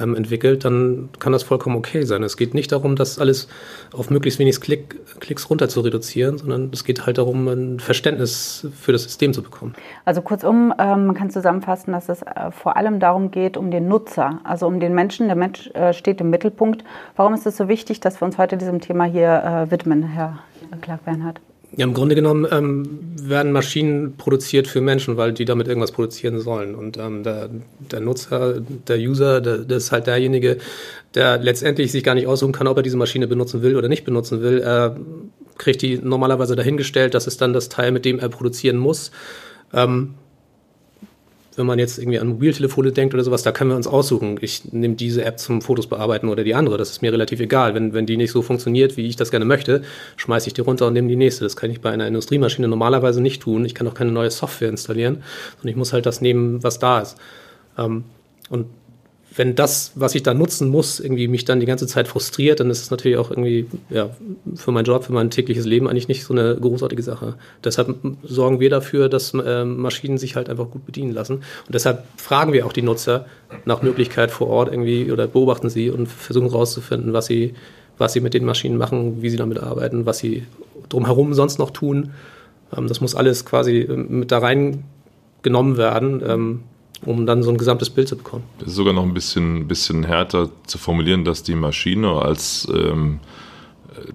ähm, 0.00 0.14
entwickelt, 0.14 0.64
dann 0.64 1.10
kann 1.18 1.32
das 1.32 1.42
vollkommen 1.42 1.76
okay 1.76 2.02
sein. 2.02 2.22
Es 2.22 2.36
geht 2.36 2.54
nicht 2.54 2.72
darum, 2.72 2.96
das 2.96 3.18
alles 3.18 3.48
auf 3.92 4.10
möglichst 4.10 4.38
wenig 4.38 4.60
Klick, 4.60 4.96
Klicks 5.20 5.48
runter 5.50 5.68
zu 5.68 5.80
reduzieren, 5.80 6.38
sondern 6.38 6.70
es 6.72 6.84
geht 6.84 7.06
halt 7.06 7.18
darum, 7.18 7.48
ein 7.48 7.80
Verständnis 7.80 8.66
für 8.80 8.92
das 8.92 9.04
System 9.04 9.32
zu 9.32 9.42
bekommen. 9.42 9.74
Also 10.04 10.22
kurzum, 10.22 10.72
ähm, 10.78 11.06
man 11.06 11.14
kann 11.14 11.30
zusammenfassen, 11.30 11.92
dass 11.92 12.08
es 12.08 12.22
äh, 12.22 12.50
vor 12.50 12.76
allem 12.76 13.00
darum 13.00 13.30
geht, 13.30 13.56
um 13.56 13.70
den 13.70 13.88
Nutzer, 13.88 14.40
also 14.44 14.66
um 14.66 14.80
den 14.80 14.94
Menschen. 14.94 15.26
Der 15.26 15.36
Mensch 15.36 15.68
äh, 15.74 15.92
steht 15.92 16.20
im 16.20 16.30
Mittelpunkt. 16.30 16.84
Warum 17.16 17.34
ist 17.34 17.46
es 17.46 17.56
so 17.56 17.68
wichtig, 17.68 18.00
dass 18.00 18.20
wir 18.20 18.26
uns 18.26 18.38
heute 18.38 18.56
diesem 18.56 18.80
Thema 18.80 19.04
hier 19.04 19.42
äh, 19.44 19.70
widmen, 19.70 20.02
Herr 20.02 20.38
Clark-Bernhard? 20.80 21.40
Ja, 21.76 21.84
im 21.84 21.92
Grunde 21.92 22.14
genommen 22.14 22.46
ähm, 22.50 22.88
werden 23.20 23.52
Maschinen 23.52 24.16
produziert 24.16 24.66
für 24.66 24.80
Menschen, 24.80 25.18
weil 25.18 25.32
die 25.32 25.44
damit 25.44 25.68
irgendwas 25.68 25.92
produzieren 25.92 26.40
sollen. 26.40 26.74
Und 26.74 26.96
ähm, 26.96 27.22
der, 27.22 27.50
der, 27.78 28.00
Nutzer, 28.00 28.60
der 28.60 28.96
User, 28.96 29.40
der, 29.42 29.58
der, 29.58 29.76
ist 29.76 29.92
halt 29.92 30.06
derjenige, 30.06 30.56
der 31.14 31.38
letztendlich 31.38 31.92
sich 31.92 32.02
gar 32.02 32.14
nicht 32.14 32.26
aussuchen 32.26 32.52
kann, 32.52 32.68
ob 32.68 32.78
er 32.78 32.82
diese 32.82 32.96
Maschine 32.96 33.26
benutzen 33.28 33.62
will 33.62 33.76
oder 33.76 33.88
nicht 33.88 34.04
benutzen 34.04 34.40
will. 34.40 34.60
Er 34.60 34.96
kriegt 35.58 35.82
die 35.82 35.98
normalerweise 35.98 36.56
dahingestellt, 36.56 37.12
das 37.12 37.26
ist 37.26 37.42
dann 37.42 37.52
das 37.52 37.68
Teil, 37.68 37.92
mit 37.92 38.06
dem 38.06 38.18
er 38.18 38.30
produzieren 38.30 38.78
muss. 38.78 39.10
Ähm, 39.74 40.14
wenn 41.58 41.66
man 41.66 41.78
jetzt 41.78 41.98
irgendwie 41.98 42.18
an 42.18 42.28
Mobiltelefone 42.28 42.92
denkt 42.92 43.14
oder 43.14 43.24
sowas, 43.24 43.42
da 43.42 43.52
können 43.52 43.70
wir 43.70 43.76
uns 43.76 43.86
aussuchen. 43.86 44.38
Ich 44.40 44.72
nehme 44.72 44.94
diese 44.94 45.24
App 45.24 45.38
zum 45.38 45.60
Fotos 45.60 45.88
bearbeiten 45.88 46.28
oder 46.28 46.44
die 46.44 46.54
andere. 46.54 46.78
Das 46.78 46.90
ist 46.90 47.02
mir 47.02 47.12
relativ 47.12 47.40
egal. 47.40 47.74
Wenn, 47.74 47.92
wenn 47.92 48.06
die 48.06 48.16
nicht 48.16 48.30
so 48.30 48.42
funktioniert, 48.42 48.96
wie 48.96 49.06
ich 49.06 49.16
das 49.16 49.30
gerne 49.30 49.44
möchte, 49.44 49.82
schmeiße 50.16 50.46
ich 50.46 50.54
die 50.54 50.60
runter 50.60 50.86
und 50.86 50.92
nehme 50.92 51.08
die 51.08 51.16
nächste. 51.16 51.44
Das 51.44 51.56
kann 51.56 51.70
ich 51.70 51.80
bei 51.80 51.90
einer 51.90 52.06
Industriemaschine 52.06 52.68
normalerweise 52.68 53.20
nicht 53.20 53.42
tun. 53.42 53.64
Ich 53.64 53.74
kann 53.74 53.86
auch 53.88 53.94
keine 53.94 54.12
neue 54.12 54.30
Software 54.30 54.68
installieren, 54.68 55.22
sondern 55.56 55.68
ich 55.68 55.76
muss 55.76 55.92
halt 55.92 56.06
das 56.06 56.20
nehmen, 56.20 56.62
was 56.62 56.78
da 56.78 57.00
ist. 57.00 57.16
Ähm, 57.76 58.04
und 58.50 58.66
wenn 59.38 59.54
das, 59.54 59.92
was 59.94 60.16
ich 60.16 60.24
da 60.24 60.34
nutzen 60.34 60.68
muss, 60.68 60.98
irgendwie 60.98 61.28
mich 61.28 61.44
dann 61.44 61.60
die 61.60 61.66
ganze 61.66 61.86
Zeit 61.86 62.08
frustriert, 62.08 62.58
dann 62.58 62.70
ist 62.70 62.82
es 62.82 62.90
natürlich 62.90 63.18
auch 63.18 63.30
irgendwie 63.30 63.66
ja, 63.88 64.10
für 64.56 64.72
meinen 64.72 64.84
Job, 64.84 65.04
für 65.04 65.12
mein 65.12 65.30
tägliches 65.30 65.64
Leben 65.64 65.86
eigentlich 65.86 66.08
nicht 66.08 66.24
so 66.24 66.34
eine 66.34 66.56
großartige 66.56 67.04
Sache. 67.04 67.34
Deshalb 67.62 67.94
sorgen 68.24 68.58
wir 68.58 68.68
dafür, 68.68 69.08
dass 69.08 69.32
äh, 69.34 69.64
Maschinen 69.64 70.18
sich 70.18 70.34
halt 70.34 70.50
einfach 70.50 70.68
gut 70.68 70.84
bedienen 70.84 71.12
lassen. 71.12 71.34
Und 71.34 71.72
deshalb 71.72 72.02
fragen 72.16 72.52
wir 72.52 72.66
auch 72.66 72.72
die 72.72 72.82
Nutzer 72.82 73.26
nach 73.64 73.80
Möglichkeit 73.80 74.32
vor 74.32 74.48
Ort 74.48 74.72
irgendwie 74.72 75.12
oder 75.12 75.28
beobachten 75.28 75.70
sie 75.70 75.88
und 75.90 76.08
versuchen 76.08 76.50
herauszufinden, 76.50 77.12
was 77.12 77.26
sie, 77.26 77.54
was 77.96 78.14
sie 78.14 78.20
mit 78.20 78.34
den 78.34 78.44
Maschinen 78.44 78.76
machen, 78.76 79.22
wie 79.22 79.30
sie 79.30 79.36
damit 79.36 79.60
arbeiten, 79.60 80.04
was 80.04 80.18
sie 80.18 80.42
drumherum 80.88 81.32
sonst 81.32 81.60
noch 81.60 81.70
tun. 81.70 82.10
Ähm, 82.76 82.88
das 82.88 83.00
muss 83.00 83.14
alles 83.14 83.44
quasi 83.44 83.82
äh, 83.82 83.96
mit 83.96 84.32
da 84.32 84.38
reingenommen 84.38 85.76
werden. 85.76 86.24
Ähm, 86.26 86.60
um 87.04 87.26
dann 87.26 87.42
so 87.42 87.50
ein 87.50 87.58
gesamtes 87.58 87.90
Bild 87.90 88.08
zu 88.08 88.16
bekommen. 88.16 88.44
Das 88.58 88.68
ist 88.68 88.74
sogar 88.74 88.92
noch 88.92 89.04
ein 89.04 89.14
bisschen, 89.14 89.68
bisschen 89.68 90.04
härter 90.04 90.50
zu 90.66 90.78
formulieren, 90.78 91.24
dass 91.24 91.42
die 91.42 91.54
Maschine 91.54 92.10
als 92.10 92.68
ähm, 92.72 93.20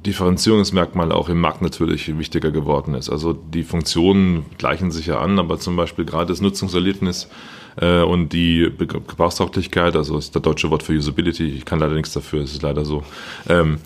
Differenzierungsmerkmal 0.06 1.12
auch 1.12 1.30
im 1.30 1.40
Markt 1.40 1.62
natürlich 1.62 2.18
wichtiger 2.18 2.52
geworden 2.52 2.96
ist. 2.96 3.10
Also 3.10 3.34
die 3.34 3.64
Funktionen 3.64 4.46
gleichen 4.58 4.92
sich 4.92 5.08
ja 5.08 5.20
an, 5.20 5.40
aber 5.40 5.60
zum 5.60 5.76
Beispiel 5.76 6.06
gerade 6.06 6.28
das 6.28 6.42
Nutzungserlebnis 6.42 7.30
äh, 7.78 8.02
und 8.02 8.30
die 8.34 8.72
Gebrauchstauglichkeit, 8.78 9.96
also 9.96 10.18
ist 10.18 10.36
das 10.36 10.42
deutsche 10.42 10.70
Wort 10.70 10.84
für 10.84 10.94
Usability, 10.94 11.48
ich 11.48 11.66
kann 11.66 11.80
leider 11.80 11.96
nichts 11.96 12.14
dafür, 12.14 12.42
es 12.44 12.54
ist 12.54 12.62
leider 12.62 12.86
so, 12.86 13.04
ähm, 13.50 13.80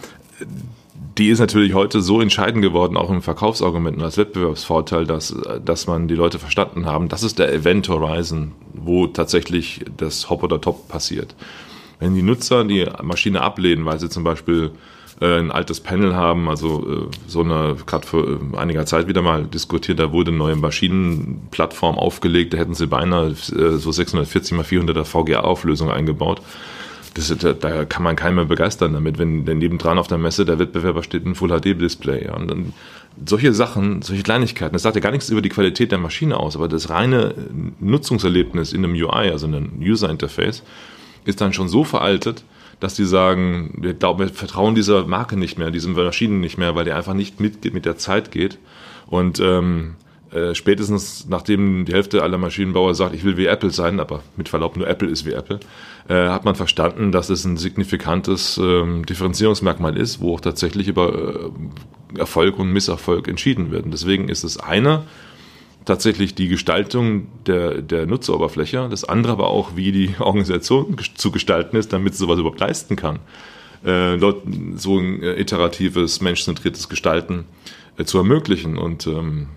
die 1.17 1.29
ist 1.29 1.39
natürlich 1.39 1.73
heute 1.73 2.01
so 2.01 2.21
entscheidend 2.21 2.61
geworden, 2.61 2.95
auch 2.95 3.09
im 3.09 3.21
Verkaufsargument 3.21 3.97
und 3.97 4.03
als 4.03 4.17
Wettbewerbsvorteil, 4.17 5.05
dass, 5.05 5.35
dass 5.63 5.87
man 5.87 6.07
die 6.07 6.15
Leute 6.15 6.37
verstanden 6.37 6.85
haben, 6.85 7.09
das 7.09 7.23
ist 7.23 7.39
der 7.39 7.51
Event 7.51 7.89
Horizon, 7.89 8.51
wo 8.73 9.07
tatsächlich 9.07 9.83
das 9.97 10.29
Hop 10.29 10.43
oder 10.43 10.61
Top 10.61 10.87
passiert. 10.87 11.35
Wenn 11.99 12.13
die 12.13 12.21
Nutzer 12.21 12.63
die 12.63 12.85
Maschine 13.01 13.41
ablehnen, 13.41 13.85
weil 13.85 13.99
sie 13.99 14.09
zum 14.09 14.23
Beispiel 14.23 14.71
äh, 15.19 15.39
ein 15.39 15.51
altes 15.51 15.79
Panel 15.79 16.15
haben, 16.15 16.47
also 16.47 17.07
äh, 17.09 17.15
so 17.27 17.41
eine, 17.41 17.75
gerade 17.87 18.05
vor 18.05 18.23
äh, 18.27 18.57
einiger 18.57 18.85
Zeit 18.85 19.07
wieder 19.07 19.23
mal 19.23 19.45
diskutiert, 19.45 19.97
da 19.97 20.11
wurde 20.11 20.29
eine 20.29 20.37
neue 20.37 20.55
Maschinenplattform 20.55 21.97
aufgelegt, 21.97 22.53
da 22.53 22.57
hätten 22.57 22.75
sie 22.75 22.85
beinahe 22.85 23.33
so 23.33 23.91
640 23.91 24.57
x 24.59 24.69
400er 24.69 25.03
VGA-Auflösung 25.03 25.89
eingebaut 25.89 26.41
das, 27.17 27.35
da, 27.35 27.53
da 27.53 27.85
kann 27.85 28.03
man 28.03 28.15
keinen 28.15 28.35
mehr 28.35 28.45
begeistern 28.45 28.93
damit, 28.93 29.17
wenn 29.17 29.43
denn 29.45 29.57
nebendran 29.57 29.97
auf 29.97 30.07
der 30.07 30.19
Messe 30.19 30.45
der 30.45 30.59
Wettbewerber 30.59 31.01
steht 31.01 31.25
ein 31.25 31.33
Full-HD-Display. 31.35 32.25
Ja. 32.25 32.35
Und 32.35 32.49
dann 32.49 32.73
solche 33.25 33.53
Sachen, 33.53 34.03
solche 34.03 34.21
Kleinigkeiten, 34.21 34.73
das 34.73 34.83
sagt 34.83 34.95
ja 34.95 35.01
gar 35.01 35.11
nichts 35.11 35.29
über 35.29 35.41
die 35.41 35.49
Qualität 35.49 35.91
der 35.91 35.97
Maschine 35.97 36.37
aus, 36.39 36.55
aber 36.55 36.67
das 36.67 36.91
reine 36.91 37.33
Nutzungserlebnis 37.79 38.71
in 38.71 38.83
einem 38.83 38.93
UI, 38.93 39.31
also 39.31 39.47
in 39.47 39.55
einem 39.55 39.71
User-Interface, 39.81 40.61
ist 41.25 41.41
dann 41.41 41.53
schon 41.53 41.67
so 41.67 41.83
veraltet, 41.83 42.43
dass 42.79 42.93
die 42.93 43.05
sagen, 43.05 43.73
wir, 43.75 43.95
glauben, 43.95 44.19
wir 44.19 44.29
vertrauen 44.29 44.75
dieser 44.75 45.07
Marke 45.07 45.35
nicht 45.37 45.57
mehr, 45.57 45.71
diesen 45.71 45.93
Maschinen 45.93 46.39
nicht 46.39 46.59
mehr, 46.59 46.75
weil 46.75 46.85
die 46.85 46.91
einfach 46.91 47.15
nicht 47.15 47.39
mit, 47.39 47.73
mit 47.73 47.85
der 47.85 47.97
Zeit 47.97 48.29
geht. 48.29 48.59
Und 49.07 49.39
ähm, 49.39 49.95
äh, 50.31 50.53
spätestens 50.55 51.27
nachdem 51.29 51.85
die 51.85 51.93
Hälfte 51.93 52.21
aller 52.21 52.37
Maschinenbauer 52.37 52.95
sagt, 52.95 53.15
ich 53.15 53.23
will 53.23 53.37
wie 53.37 53.45
Apple 53.45 53.69
sein, 53.69 53.99
aber 53.99 54.23
mit 54.35 54.49
Verlaub 54.49 54.75
nur 54.75 54.87
Apple 54.87 55.07
ist 55.07 55.25
wie 55.25 55.31
Apple, 55.31 55.59
äh, 56.09 56.27
hat 56.27 56.43
man 56.43 56.55
verstanden, 56.55 57.11
dass 57.11 57.29
es 57.29 57.45
ein 57.45 57.57
signifikantes 57.57 58.57
ähm, 58.57 59.05
Differenzierungsmerkmal 59.05 59.97
ist, 59.97 60.19
wo 60.19 60.35
auch 60.35 60.41
tatsächlich 60.41 60.87
über 60.87 61.51
äh, 62.15 62.19
Erfolg 62.19 62.59
und 62.59 62.71
Misserfolg 62.71 63.27
entschieden 63.27 63.71
wird. 63.71 63.85
Und 63.85 63.91
deswegen 63.91 64.29
ist 64.29 64.43
das 64.43 64.57
eine 64.57 65.03
tatsächlich 65.85 66.35
die 66.35 66.49
Gestaltung 66.49 67.27
der, 67.45 67.81
der 67.81 68.05
Nutzeroberfläche, 68.05 68.87
das 68.89 69.05
andere 69.05 69.31
aber 69.31 69.47
auch, 69.47 69.75
wie 69.75 69.91
die 69.91 70.15
Organisation 70.19 70.97
zu 71.15 71.31
gestalten 71.31 71.77
ist, 71.77 71.93
damit 71.93 72.13
sie 72.13 72.19
sowas 72.19 72.39
überhaupt 72.39 72.59
leisten 72.59 72.97
kann. 72.97 73.19
Äh, 73.85 74.17
so 74.19 74.97
ein 74.99 75.23
äh, 75.23 75.39
iteratives, 75.39 76.19
menschzentriertes 76.19 76.89
Gestalten 76.89 77.45
äh, 77.97 78.03
zu 78.03 78.17
ermöglichen. 78.17 78.77
Und 78.77 79.07
ähm, 79.07 79.47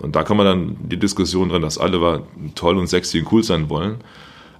und 0.00 0.16
da 0.16 0.22
kann 0.22 0.36
man 0.36 0.46
dann 0.46 0.76
die 0.82 0.98
Diskussion 0.98 1.50
drin, 1.50 1.62
dass 1.62 1.78
alle 1.78 2.22
toll 2.54 2.78
und 2.78 2.88
sexy 2.88 3.20
und 3.20 3.32
cool 3.32 3.42
sein 3.42 3.68
wollen. 3.68 3.98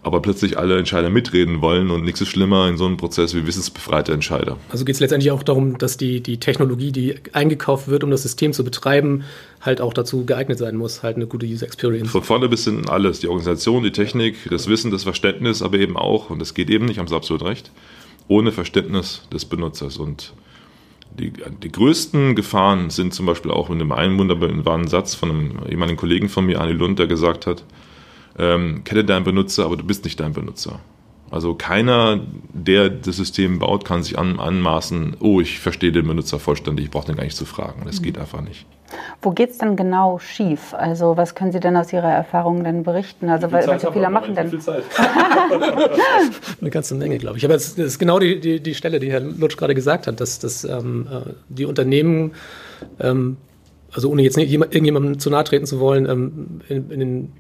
aber 0.03 0.23
plötzlich 0.23 0.57
alle 0.59 0.79
Entscheider 0.79 1.11
mitreden 1.11 1.61
wollen 1.61 1.91
und 1.91 2.05
nichts 2.05 2.23
ist 2.23 2.29
schlimmer 2.29 2.69
in 2.69 2.79
so 2.79 2.87
einem 2.87 2.97
Prozess 2.97 3.35
wie 3.35 3.47
wissensbefreite 3.47 4.13
Entscheider. 4.13 4.57
Also 4.71 4.85
geht 4.85 4.95
es 4.95 5.01
letztendlich 5.01 5.31
auch 5.31 5.43
darum, 5.43 5.77
dass 5.77 5.99
die, 5.99 6.23
die 6.23 6.41
Technologie, 6.41 6.91
die 6.91 7.17
eingekauft 7.33 7.89
wird, 7.89 8.03
um 8.03 8.11
das 8.11 8.23
System 8.23 8.55
zu 8.55 8.65
betreiben, 8.65 9.25
halt 9.61 9.81
auch 9.81 9.93
dazu 9.93 10.25
geeignet 10.25 10.59
sein 10.59 10.77
muss, 10.77 11.03
halt 11.03 11.17
eine 11.17 11.27
gute 11.27 11.45
User 11.45 11.67
Experience. 11.67 12.11
Von 12.11 12.23
vorne 12.23 12.49
bis 12.49 12.65
hinten 12.65 12.89
alles, 12.89 13.21
die 13.21 13.29
Organisation, 13.29 13.83
die 13.83 13.93
Technik, 13.93 14.37
das 14.49 14.69
Wissen, 14.69 14.91
das 14.91 15.03
Verständnis, 15.03 15.61
aber 15.61 15.79
eben 15.79 15.99
auch, 15.99 16.31
und 16.31 16.39
das 16.39 16.55
geht 16.55 16.71
eben 16.71 16.87
nicht, 16.87 16.99
haben 16.99 17.09
Sie 17.09 17.15
absolut 17.15 17.45
recht, 17.45 17.71
ohne 18.27 18.53
Verständnis 18.53 19.23
des 19.31 19.45
Benutzers. 19.45 19.99
Und 19.99 20.33
die, 21.19 21.33
die 21.63 21.73
größten 21.73 22.35
Gefahren 22.35 22.91
sind 22.91 23.15
zum 23.15 23.27
Beispiel 23.27 23.51
auch 23.51 23.71
in 23.71 23.79
dem 23.79 23.93
einen 23.93 24.19
wunderbaren 24.19 24.89
Satz 24.89 25.15
von 25.15 25.31
einem 25.31 25.59
ehemaligen 25.69 25.97
Kollegen 25.97 26.29
von 26.29 26.47
mir, 26.47 26.61
Arne 26.61 26.73
Lund, 26.73 26.99
der 26.99 27.07
gesagt 27.07 27.47
hat, 27.47 27.65
ähm, 28.39 28.85
kenne 28.85 29.05
deinen 29.05 29.25
Benutzer, 29.25 29.65
aber 29.65 29.77
du 29.77 29.85
bist 29.85 30.05
nicht 30.05 30.21
dein 30.21 30.33
Benutzer. 30.33 30.81
Also 31.31 31.55
keiner, 31.55 32.21
der 32.53 32.91
das 32.91 33.17
System 33.17 33.61
baut, 33.61 33.85
kann 33.85 34.03
sich 34.03 34.19
an, 34.19 34.41
anmaßen, 34.41 35.17
oh, 35.21 35.41
ich 35.41 35.61
verstehe 35.61 35.93
den 35.93 36.07
Benutzer 36.07 36.41
vollständig, 36.41 36.87
ich 36.87 36.91
brauche 36.91 37.07
den 37.07 37.17
gar 37.17 37.25
nicht 37.25 37.37
zu 37.37 37.45
fragen. 37.45 37.83
Das 37.85 38.01
mhm. 38.01 38.05
geht 38.05 38.19
einfach 38.19 38.41
nicht. 38.41 38.67
Wo 39.23 39.31
geht 39.31 39.51
es 39.51 39.59
denn 39.59 39.77
genau 39.77 40.19
schief? 40.19 40.75
Also 40.75 41.17
was 41.17 41.35
können 41.35 41.53
Sie 41.53 41.61
denn 41.61 41.77
aus 41.77 41.93
Ihrer 41.93 42.11
Erfahrung 42.11 42.65
denn 42.65 42.83
berichten? 42.83 43.29
Also 43.29 43.51
weil, 43.53 43.67
welche 43.67 43.93
Fehler 43.93 44.11
machen 44.11 44.35
denn? 44.35 44.51
Eine 46.61 46.71
ganze 46.71 46.95
Menge, 46.95 47.19
glaube 47.19 47.39
ich. 47.39 47.45
Aber 47.45 47.55
das 47.55 47.71
ist 47.71 47.99
genau 47.99 48.19
die, 48.19 48.41
die, 48.41 48.61
die 48.61 48.75
Stelle, 48.75 49.01
die 49.01 49.11
Herr 49.11 49.21
Lutsch 49.21 49.57
gerade 49.57 49.75
gesagt 49.75 50.07
hat, 50.07 50.21
dass, 50.21 50.39
dass 50.39 50.65
ähm, 50.65 51.07
äh, 51.11 51.31
die 51.49 51.65
Unternehmen 51.65 52.33
ähm, 52.99 53.37
also 53.93 54.11
ohne 54.11 54.23
jetzt 54.23 54.39
irgendjemandem 54.39 55.19
zu 55.19 55.31
nahe 55.31 55.45
treten 55.45 55.67
zu 55.67 55.81
wollen, 55.81 56.09
ähm, 56.09 56.61
in, 56.69 56.91
in, 56.91 57.01
den 57.01 57.33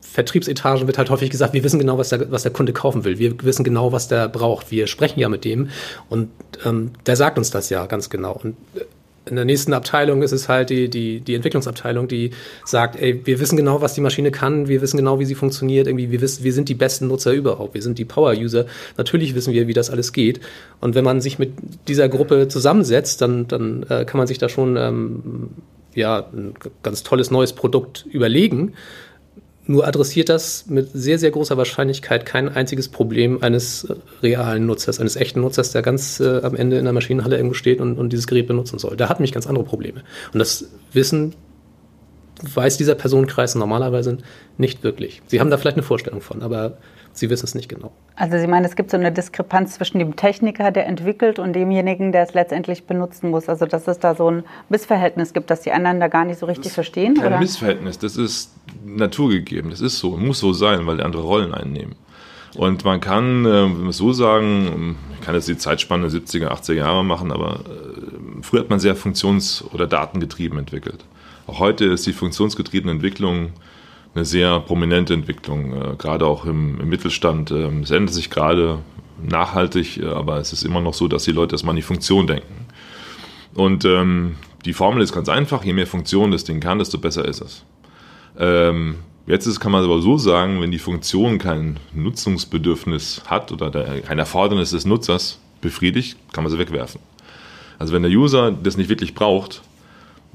Vertriebsetagen 0.00 0.86
wird 0.86 0.96
halt 0.96 1.10
häufig 1.10 1.30
gesagt, 1.30 1.52
wir 1.52 1.64
wissen 1.64 1.78
genau, 1.78 1.98
was 1.98 2.08
der, 2.10 2.30
was 2.30 2.42
der 2.42 2.52
Kunde 2.52 2.72
kaufen 2.72 3.04
will. 3.04 3.18
Wir 3.18 3.34
wissen 3.42 3.64
genau, 3.64 3.92
was 3.92 4.08
der 4.08 4.28
braucht. 4.28 4.70
Wir 4.70 4.86
sprechen 4.86 5.20
ja 5.20 5.28
mit 5.28 5.44
dem 5.44 5.68
und 6.08 6.30
ähm, 6.64 6.92
der 7.06 7.16
sagt 7.16 7.36
uns 7.36 7.50
das 7.50 7.68
ja 7.68 7.84
ganz 7.86 8.08
genau. 8.08 8.32
Und 8.42 8.56
äh, 8.76 8.84
in 9.28 9.36
der 9.36 9.44
nächsten 9.44 9.72
Abteilung 9.72 10.22
ist 10.22 10.32
es 10.32 10.48
halt 10.48 10.70
die, 10.70 10.88
die, 10.88 11.20
die 11.20 11.34
Entwicklungsabteilung, 11.34 12.08
die 12.08 12.30
sagt, 12.64 13.00
ey, 13.00 13.20
wir 13.24 13.40
wissen 13.40 13.56
genau, 13.56 13.80
was 13.80 13.94
die 13.94 14.00
Maschine 14.00 14.30
kann, 14.30 14.68
wir 14.68 14.80
wissen 14.80 14.96
genau, 14.96 15.18
wie 15.18 15.24
sie 15.24 15.34
funktioniert, 15.34 15.86
irgendwie, 15.86 16.10
wir 16.10 16.20
wissen, 16.20 16.44
wir 16.44 16.52
sind 16.52 16.68
die 16.68 16.74
besten 16.74 17.08
Nutzer 17.08 17.32
überhaupt, 17.32 17.74
wir 17.74 17.82
sind 17.82 17.98
die 17.98 18.04
Power-User. 18.04 18.66
Natürlich 18.96 19.34
wissen 19.34 19.52
wir, 19.52 19.68
wie 19.68 19.74
das 19.74 19.90
alles 19.90 20.12
geht. 20.12 20.40
Und 20.80 20.94
wenn 20.94 21.04
man 21.04 21.20
sich 21.20 21.38
mit 21.38 21.52
dieser 21.88 22.08
Gruppe 22.08 22.48
zusammensetzt, 22.48 23.20
dann, 23.22 23.48
dann 23.48 23.84
äh, 23.88 24.04
kann 24.04 24.18
man 24.18 24.26
sich 24.26 24.38
da 24.38 24.48
schon 24.48 24.76
ähm, 24.76 25.50
ja, 25.94 26.26
ein 26.32 26.54
ganz 26.82 27.02
tolles 27.02 27.30
neues 27.30 27.52
Produkt 27.52 28.06
überlegen. 28.10 28.74
Nur 29.68 29.86
adressiert 29.86 30.30
das 30.30 30.64
mit 30.66 30.88
sehr, 30.94 31.18
sehr 31.18 31.30
großer 31.30 31.58
Wahrscheinlichkeit 31.58 32.24
kein 32.24 32.48
einziges 32.48 32.88
Problem 32.88 33.42
eines 33.42 33.86
realen 34.22 34.64
Nutzers, 34.64 34.98
eines 34.98 35.14
echten 35.14 35.42
Nutzers, 35.42 35.72
der 35.72 35.82
ganz 35.82 36.20
äh, 36.20 36.40
am 36.42 36.56
Ende 36.56 36.78
in 36.78 36.84
der 36.84 36.94
Maschinenhalle 36.94 37.36
irgendwo 37.36 37.52
steht 37.52 37.78
und, 37.82 37.98
und 37.98 38.10
dieses 38.10 38.26
Gerät 38.26 38.46
benutzen 38.46 38.78
soll. 38.78 38.96
Der 38.96 39.10
hat 39.10 39.20
nämlich 39.20 39.32
ganz 39.32 39.46
andere 39.46 39.64
Probleme. 39.64 40.02
Und 40.32 40.38
das 40.38 40.64
Wissen 40.94 41.34
weiß 42.42 42.76
dieser 42.76 42.94
Personenkreis 42.94 43.54
normalerweise 43.54 44.18
nicht 44.56 44.82
wirklich. 44.82 45.22
Sie 45.26 45.40
haben 45.40 45.50
da 45.50 45.56
vielleicht 45.56 45.76
eine 45.76 45.82
Vorstellung 45.82 46.20
von, 46.20 46.42
aber 46.42 46.78
Sie 47.12 47.30
wissen 47.30 47.46
es 47.46 47.54
nicht 47.54 47.68
genau. 47.68 47.90
Also 48.14 48.38
Sie 48.38 48.46
meinen, 48.46 48.64
es 48.64 48.76
gibt 48.76 48.90
so 48.90 48.96
eine 48.96 49.10
Diskrepanz 49.10 49.74
zwischen 49.74 49.98
dem 49.98 50.14
Techniker, 50.14 50.70
der 50.70 50.86
entwickelt, 50.86 51.38
und 51.38 51.52
demjenigen, 51.52 52.12
der 52.12 52.22
es 52.22 52.34
letztendlich 52.34 52.84
benutzen 52.84 53.30
muss. 53.30 53.48
Also 53.48 53.66
dass 53.66 53.88
es 53.88 53.98
da 53.98 54.14
so 54.14 54.30
ein 54.30 54.44
Missverhältnis 54.68 55.32
gibt, 55.32 55.50
dass 55.50 55.62
die 55.62 55.72
einander 55.72 56.08
gar 56.08 56.24
nicht 56.24 56.38
so 56.38 56.46
richtig 56.46 56.72
verstehen? 56.72 57.14
Kein 57.14 57.26
oder? 57.26 57.38
Missverhältnis, 57.38 57.98
das 57.98 58.16
ist 58.16 58.54
naturgegeben. 58.84 59.70
Das 59.70 59.80
ist 59.80 59.98
so, 59.98 60.16
muss 60.16 60.38
so 60.38 60.52
sein, 60.52 60.86
weil 60.86 60.98
die 60.98 61.02
andere 61.02 61.22
Rollen 61.22 61.54
einnehmen. 61.54 61.96
Und 62.56 62.84
man 62.84 63.00
kann, 63.00 63.44
äh, 63.44 63.64
wenn 63.64 63.82
wir 63.82 63.90
es 63.90 63.98
so 63.98 64.12
sagen, 64.12 64.96
ich 65.14 65.24
kann 65.24 65.34
jetzt 65.34 65.48
die 65.48 65.58
Zeitspanne 65.58 66.08
70er, 66.08 66.48
80er 66.48 66.74
Jahre 66.74 67.04
machen, 67.04 67.32
aber 67.32 67.60
äh, 67.66 68.42
früher 68.42 68.60
hat 68.60 68.70
man 68.70 68.78
sehr 68.78 68.96
funktions- 68.96 69.64
oder 69.72 69.86
datengetrieben 69.86 70.58
entwickelt. 70.58 71.04
Auch 71.48 71.60
heute 71.60 71.86
ist 71.86 72.06
die 72.06 72.12
funktionsgetriebene 72.12 72.92
Entwicklung 72.92 73.52
eine 74.14 74.26
sehr 74.26 74.60
prominente 74.60 75.14
Entwicklung, 75.14 75.72
äh, 75.72 75.96
gerade 75.96 76.26
auch 76.26 76.44
im, 76.44 76.78
im 76.78 76.88
Mittelstand. 76.90 77.50
Äh, 77.50 77.70
es 77.80 77.90
ändert 77.90 78.14
sich 78.14 78.28
gerade 78.28 78.80
nachhaltig, 79.22 79.96
äh, 79.96 80.06
aber 80.08 80.36
es 80.36 80.52
ist 80.52 80.62
immer 80.62 80.82
noch 80.82 80.92
so, 80.92 81.08
dass 81.08 81.24
die 81.24 81.32
Leute 81.32 81.54
erstmal 81.54 81.70
an 81.70 81.76
die 81.76 81.82
Funktion 81.82 82.26
denken. 82.26 82.66
Und 83.54 83.86
ähm, 83.86 84.36
die 84.66 84.74
Formel 84.74 85.02
ist 85.02 85.14
ganz 85.14 85.30
einfach, 85.30 85.64
je 85.64 85.72
mehr 85.72 85.86
Funktion 85.86 86.32
das 86.32 86.44
Ding 86.44 86.60
kann, 86.60 86.80
desto 86.80 86.98
besser 86.98 87.24
ist 87.24 87.40
es. 87.40 87.64
Ähm, 88.38 88.96
jetzt 89.26 89.46
ist, 89.46 89.58
kann 89.58 89.72
man 89.72 89.82
aber 89.82 90.02
so 90.02 90.18
sagen, 90.18 90.60
wenn 90.60 90.70
die 90.70 90.78
Funktion 90.78 91.38
kein 91.38 91.80
Nutzungsbedürfnis 91.94 93.22
hat 93.26 93.52
oder 93.52 93.70
der, 93.70 94.02
kein 94.02 94.18
Erfordernis 94.18 94.72
des 94.72 94.84
Nutzers 94.84 95.40
befriedigt, 95.62 96.18
kann 96.34 96.44
man 96.44 96.52
sie 96.52 96.58
wegwerfen. 96.58 97.00
Also 97.78 97.94
wenn 97.94 98.02
der 98.02 98.12
User 98.12 98.52
das 98.52 98.76
nicht 98.76 98.90
wirklich 98.90 99.14
braucht, 99.14 99.62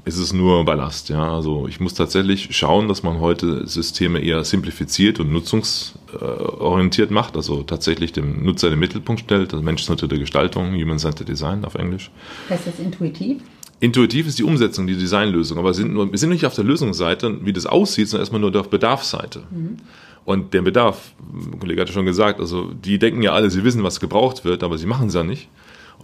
ist 0.04 0.18
es 0.18 0.32
nur 0.32 0.64
Ballast. 0.64 1.08
Ja? 1.08 1.34
Also 1.34 1.66
ich 1.68 1.80
muss 1.80 1.94
tatsächlich 1.94 2.54
schauen, 2.56 2.88
dass 2.88 3.02
man 3.02 3.20
heute 3.20 3.66
Systeme 3.66 4.20
eher 4.20 4.44
simplifiziert 4.44 5.18
und 5.20 5.32
nutzungsorientiert 5.32 7.10
macht, 7.10 7.36
also 7.36 7.62
tatsächlich 7.62 8.12
dem 8.12 8.44
Nutzer 8.44 8.70
den 8.70 8.78
Mittelpunkt 8.78 9.22
stellt, 9.22 9.52
also 9.52 9.64
menschenzentrierte 9.64 10.18
Gestaltung, 10.18 10.74
Human-Centered 10.74 11.28
Design 11.28 11.64
auf 11.64 11.74
Englisch. 11.74 12.10
Heißt 12.50 12.66
das 12.66 12.78
intuitiv? 12.78 13.42
Intuitiv 13.80 14.26
ist 14.26 14.38
die 14.38 14.44
Umsetzung, 14.44 14.86
die 14.86 14.96
Designlösung, 14.96 15.58
aber 15.58 15.74
sind 15.74 15.92
nur, 15.92 16.10
wir 16.10 16.18
sind 16.18 16.30
nicht 16.30 16.46
auf 16.46 16.54
der 16.54 16.64
Lösungsseite, 16.64 17.44
wie 17.44 17.52
das 17.52 17.66
aussieht, 17.66 18.08
sondern 18.08 18.22
erstmal 18.22 18.40
nur 18.40 18.54
auf 18.58 18.70
Bedarfsseite. 18.70 19.42
Mhm. 19.50 19.76
Und 20.24 20.54
der 20.54 20.62
Bedarf, 20.62 21.12
ein 21.20 21.58
Kollege 21.58 21.82
hatte 21.82 21.92
schon 21.92 22.06
gesagt, 22.06 22.40
also 22.40 22.70
die 22.72 22.98
denken 22.98 23.20
ja 23.22 23.32
alle, 23.32 23.50
sie 23.50 23.64
wissen, 23.64 23.82
was 23.82 24.00
gebraucht 24.00 24.44
wird, 24.44 24.62
aber 24.62 24.78
sie 24.78 24.86
machen 24.86 25.08
es 25.08 25.14
ja 25.14 25.22
nicht. 25.22 25.48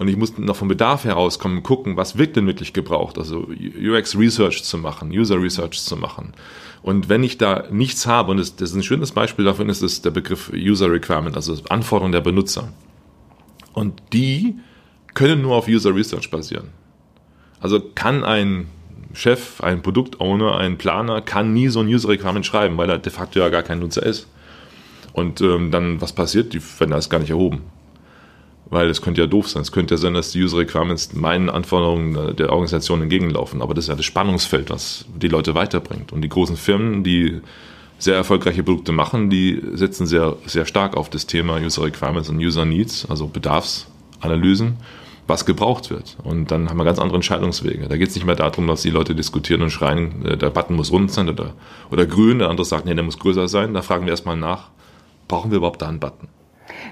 Und 0.00 0.08
ich 0.08 0.16
musste 0.16 0.42
noch 0.42 0.56
vom 0.56 0.68
Bedarf 0.68 1.04
herauskommen, 1.04 1.62
gucken, 1.62 1.98
was 1.98 2.16
wird 2.16 2.34
denn 2.34 2.46
wirklich 2.46 2.72
gebraucht? 2.72 3.18
Also 3.18 3.46
UX 3.78 4.16
Research 4.16 4.64
zu 4.64 4.78
machen, 4.78 5.10
User 5.10 5.38
Research 5.38 5.78
zu 5.82 5.94
machen. 5.94 6.32
Und 6.80 7.10
wenn 7.10 7.22
ich 7.22 7.36
da 7.36 7.64
nichts 7.70 8.06
habe, 8.06 8.30
und 8.30 8.38
das, 8.38 8.56
das 8.56 8.70
ist 8.70 8.76
ein 8.76 8.82
schönes 8.82 9.12
Beispiel 9.12 9.44
davon, 9.44 9.68
ist 9.68 9.82
es 9.82 10.00
der 10.00 10.08
Begriff 10.08 10.50
User 10.54 10.90
Requirement, 10.90 11.36
also 11.36 11.54
Anforderungen 11.68 12.12
der 12.12 12.22
Benutzer. 12.22 12.72
Und 13.74 14.02
die 14.14 14.54
können 15.12 15.42
nur 15.42 15.54
auf 15.54 15.68
User 15.68 15.94
Research 15.94 16.30
basieren. 16.30 16.68
Also 17.60 17.78
kann 17.94 18.24
ein 18.24 18.68
Chef, 19.12 19.60
ein 19.60 19.82
Produktowner, 19.82 20.56
ein 20.56 20.78
Planer, 20.78 21.20
kann 21.20 21.52
nie 21.52 21.68
so 21.68 21.80
ein 21.80 21.88
User 21.88 22.08
Requirement 22.08 22.46
schreiben, 22.46 22.78
weil 22.78 22.88
er 22.88 22.96
de 22.96 23.12
facto 23.12 23.38
ja 23.38 23.50
gar 23.50 23.62
kein 23.62 23.80
Nutzer 23.80 24.06
ist. 24.06 24.28
Und 25.12 25.42
ähm, 25.42 25.70
dann, 25.70 26.00
was 26.00 26.14
passiert? 26.14 26.54
Die 26.54 26.62
werden 26.78 26.92
das 26.92 27.10
gar 27.10 27.18
nicht 27.18 27.28
erhoben. 27.28 27.64
Weil 28.70 28.88
es 28.88 29.02
könnte 29.02 29.20
ja 29.20 29.26
doof 29.26 29.48
sein. 29.48 29.62
Es 29.62 29.72
könnte 29.72 29.94
ja 29.94 29.98
sein, 29.98 30.14
dass 30.14 30.30
die 30.30 30.42
User 30.42 30.58
Requirements 30.58 31.12
meinen 31.12 31.50
Anforderungen 31.50 32.36
der 32.36 32.50
Organisation 32.50 33.02
entgegenlaufen. 33.02 33.62
Aber 33.62 33.74
das 33.74 33.84
ist 33.84 33.88
ja 33.88 33.96
das 33.96 34.04
Spannungsfeld, 34.04 34.70
was 34.70 35.06
die 35.14 35.28
Leute 35.28 35.54
weiterbringt. 35.56 36.12
Und 36.12 36.22
die 36.22 36.28
großen 36.28 36.56
Firmen, 36.56 37.02
die 37.02 37.40
sehr 38.00 38.16
erfolgreiche 38.16 38.62
Produkte 38.62 38.92
machen, 38.92 39.28
die 39.28 39.62
setzen 39.74 40.06
sehr, 40.06 40.36
sehr 40.46 40.64
stark 40.64 40.96
auf 40.96 41.10
das 41.10 41.26
Thema 41.26 41.60
User 41.60 41.84
Requirements 41.84 42.30
und 42.30 42.38
User 42.38 42.64
Needs, 42.64 43.06
also 43.10 43.28
Bedarfsanalysen, 43.28 44.78
was 45.26 45.44
gebraucht 45.44 45.90
wird. 45.90 46.16
Und 46.24 46.50
dann 46.50 46.70
haben 46.70 46.78
wir 46.78 46.84
ganz 46.84 46.98
andere 46.98 47.16
Entscheidungswege. 47.16 47.88
Da 47.88 47.98
geht 47.98 48.08
es 48.08 48.14
nicht 48.14 48.24
mehr 48.24 48.36
darum, 48.36 48.66
dass 48.66 48.82
die 48.82 48.90
Leute 48.90 49.14
diskutieren 49.14 49.60
und 49.62 49.70
schreien, 49.70 50.24
äh, 50.24 50.36
der 50.36 50.50
Button 50.50 50.76
muss 50.76 50.90
rund 50.90 51.12
sein 51.12 51.28
oder, 51.28 51.52
oder 51.90 52.06
grün, 52.06 52.38
der 52.38 52.48
andere 52.48 52.64
sagt, 52.64 52.86
nee, 52.86 52.94
der 52.94 53.04
muss 53.04 53.18
größer 53.18 53.48
sein. 53.48 53.74
Da 53.74 53.82
fragen 53.82 54.06
wir 54.06 54.12
erstmal 54.12 54.36
nach, 54.36 54.70
brauchen 55.28 55.50
wir 55.50 55.58
überhaupt 55.58 55.82
da 55.82 55.88
einen 55.88 56.00
Button? 56.00 56.28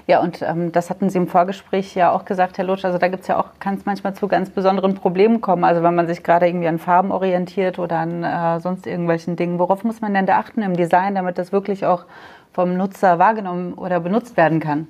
Ja, 0.07 0.21
und 0.21 0.41
ähm, 0.41 0.71
das 0.71 0.89
hatten 0.89 1.09
Sie 1.09 1.17
im 1.17 1.27
Vorgespräch 1.27 1.95
ja 1.95 2.11
auch 2.11 2.25
gesagt, 2.25 2.57
Herr 2.57 2.65
Lutsch. 2.65 2.85
Also 2.85 2.97
da 2.97 3.07
gibt 3.07 3.21
es 3.21 3.27
ja 3.27 3.39
auch, 3.39 3.47
kann 3.59 3.75
es 3.75 3.85
manchmal 3.85 4.13
zu 4.15 4.27
ganz 4.27 4.49
besonderen 4.49 4.95
Problemen 4.95 5.41
kommen. 5.41 5.63
Also 5.63 5.83
wenn 5.83 5.95
man 5.95 6.07
sich 6.07 6.23
gerade 6.23 6.47
irgendwie 6.47 6.67
an 6.67 6.79
Farben 6.79 7.11
orientiert 7.11 7.79
oder 7.79 7.97
an 7.97 8.23
äh, 8.23 8.59
sonst 8.59 8.87
irgendwelchen 8.87 9.35
Dingen. 9.35 9.59
Worauf 9.59 9.83
muss 9.83 10.01
man 10.01 10.13
denn 10.13 10.25
da 10.25 10.39
achten 10.39 10.61
im 10.61 10.75
Design, 10.75 11.15
damit 11.15 11.37
das 11.37 11.51
wirklich 11.51 11.85
auch 11.85 12.05
vom 12.53 12.75
Nutzer 12.77 13.19
wahrgenommen 13.19 13.73
oder 13.73 13.99
benutzt 13.99 14.37
werden 14.37 14.59
kann? 14.59 14.87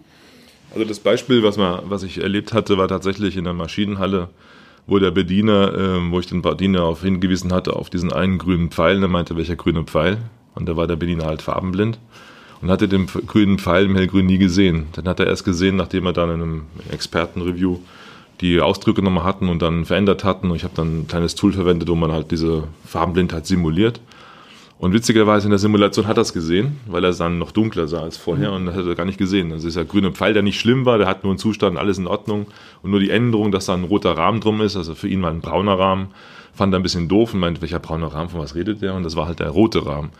Also 0.73 0.85
das 0.85 0.99
Beispiel, 0.99 1.43
was, 1.43 1.57
man, 1.57 1.81
was 1.85 2.03
ich 2.03 2.21
erlebt 2.21 2.53
hatte, 2.53 2.77
war 2.77 2.87
tatsächlich 2.87 3.37
in 3.37 3.43
der 3.43 3.53
Maschinenhalle, 3.53 4.29
wo 4.85 4.99
der 4.99 5.11
Bediener, 5.11 5.73
äh, 5.73 6.11
wo 6.11 6.19
ich 6.19 6.27
den 6.27 6.41
Bediener 6.41 6.79
darauf 6.79 7.01
hingewiesen 7.01 7.51
hatte, 7.53 7.75
auf 7.75 7.89
diesen 7.89 8.13
einen 8.13 8.37
grünen 8.37 8.69
Pfeil. 8.69 8.97
Und 8.97 9.03
er 9.03 9.09
meinte, 9.09 9.35
welcher 9.35 9.55
grüne 9.55 9.83
Pfeil? 9.83 10.17
Und 10.55 10.67
da 10.67 10.75
war 10.75 10.87
der 10.87 10.95
Bediener 10.95 11.25
halt 11.25 11.41
farbenblind 11.41 11.99
und 12.61 12.69
hatte 12.69 12.87
den 12.87 13.07
grünen 13.07 13.57
Pfeil 13.57 13.85
im 13.85 13.95
Hellgrün 13.95 14.25
nie 14.25 14.37
gesehen. 14.37 14.87
Dann 14.93 15.07
hat 15.07 15.19
er 15.19 15.27
erst 15.27 15.45
gesehen, 15.45 15.75
nachdem 15.75 16.05
er 16.05 16.13
dann 16.13 16.29
in 16.29 16.41
einem 16.41 16.61
Expertenreview 16.91 17.79
die 18.41 18.61
Ausdrücke 18.61 19.01
nochmal 19.01 19.23
hatten 19.23 19.49
und 19.49 19.61
dann 19.61 19.85
verändert 19.85 20.23
hatten. 20.23 20.49
Und 20.49 20.55
ich 20.55 20.63
habe 20.63 20.75
dann 20.75 21.01
ein 21.01 21.07
kleines 21.07 21.35
Tool 21.35 21.53
verwendet, 21.53 21.89
wo 21.89 21.95
man 21.95 22.11
halt 22.11 22.31
diese 22.31 22.65
Farbenblindheit 22.85 23.45
simuliert. 23.45 23.99
Und 24.77 24.93
witzigerweise 24.93 25.47
in 25.47 25.49
der 25.49 25.59
Simulation 25.59 26.07
hat 26.07 26.17
er 26.17 26.21
es 26.21 26.31
gesehen, 26.31 26.79
weil 26.87 27.03
er 27.03 27.09
es 27.09 27.17
dann 27.17 27.37
noch 27.37 27.51
dunkler 27.51 27.89
sah 27.89 28.01
als 28.01 28.15
vorher 28.15 28.53
und 28.53 28.65
das 28.65 28.75
hat 28.75 28.85
er 28.85 28.95
gar 28.95 29.03
nicht 29.03 29.17
gesehen. 29.17 29.51
Also 29.51 29.67
dieser 29.67 29.83
grüne 29.83 30.13
Pfeil, 30.13 30.33
der 30.33 30.41
nicht 30.41 30.57
schlimm 30.57 30.85
war, 30.85 30.97
der 30.97 31.05
hat 31.05 31.25
nur 31.25 31.33
einen 31.33 31.37
Zustand, 31.37 31.77
alles 31.77 31.97
in 31.97 32.07
Ordnung. 32.07 32.47
Und 32.81 32.91
nur 32.91 33.01
die 33.01 33.09
Änderung, 33.09 33.51
dass 33.51 33.65
da 33.65 33.73
ein 33.73 33.83
roter 33.83 34.11
Rahmen 34.11 34.39
drum 34.39 34.61
ist, 34.61 34.77
also 34.77 34.95
für 34.95 35.09
ihn 35.09 35.21
war 35.21 35.31
ein 35.31 35.41
brauner 35.41 35.77
Rahmen, 35.77 36.07
fand 36.53 36.73
er 36.73 36.79
ein 36.79 36.83
bisschen 36.83 37.09
doof 37.09 37.33
und 37.33 37.41
meinte, 37.41 37.61
welcher 37.61 37.79
brauner 37.79 38.07
Rahmen, 38.07 38.29
von 38.29 38.39
was 38.39 38.55
redet 38.55 38.81
der? 38.81 38.93
Und 38.95 39.03
das 39.03 39.17
war 39.17 39.27
halt 39.27 39.41
der 39.41 39.49
rote 39.49 39.85
Rahmen. 39.85 40.11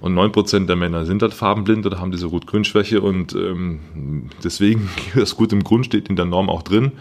Und 0.00 0.14
9% 0.14 0.66
der 0.66 0.76
Männer 0.76 1.04
sind 1.04 1.22
halt 1.22 1.34
farbenblind 1.34 1.84
oder 1.84 2.00
haben 2.00 2.10
diese 2.10 2.26
Rot-Grün-Schwäche 2.26 3.02
und 3.02 3.34
ähm, 3.34 4.30
deswegen, 4.42 4.88
das 5.14 5.36
gut 5.36 5.52
im 5.52 5.62
Grund 5.62 5.86
steht 5.86 6.08
in 6.08 6.16
der 6.16 6.24
Norm 6.24 6.48
auch 6.48 6.62
drin, 6.62 6.92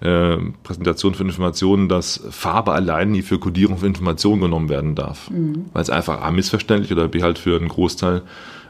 äh, 0.00 0.38
Präsentation 0.62 1.14
von 1.14 1.26
Informationen, 1.26 1.88
dass 1.88 2.22
Farbe 2.30 2.72
allein 2.72 3.10
nie 3.10 3.20
für 3.20 3.38
Kodierung 3.38 3.76
von 3.76 3.88
Informationen 3.88 4.40
genommen 4.40 4.70
werden 4.70 4.94
darf. 4.94 5.30
Mhm. 5.30 5.66
Weil 5.74 5.82
es 5.82 5.90
einfach 5.90 6.22
A, 6.22 6.30
missverständlich 6.30 6.90
oder 6.92 7.08
B, 7.08 7.22
halt 7.22 7.38
für 7.38 7.56
einen 7.56 7.68
Großteil 7.68 8.22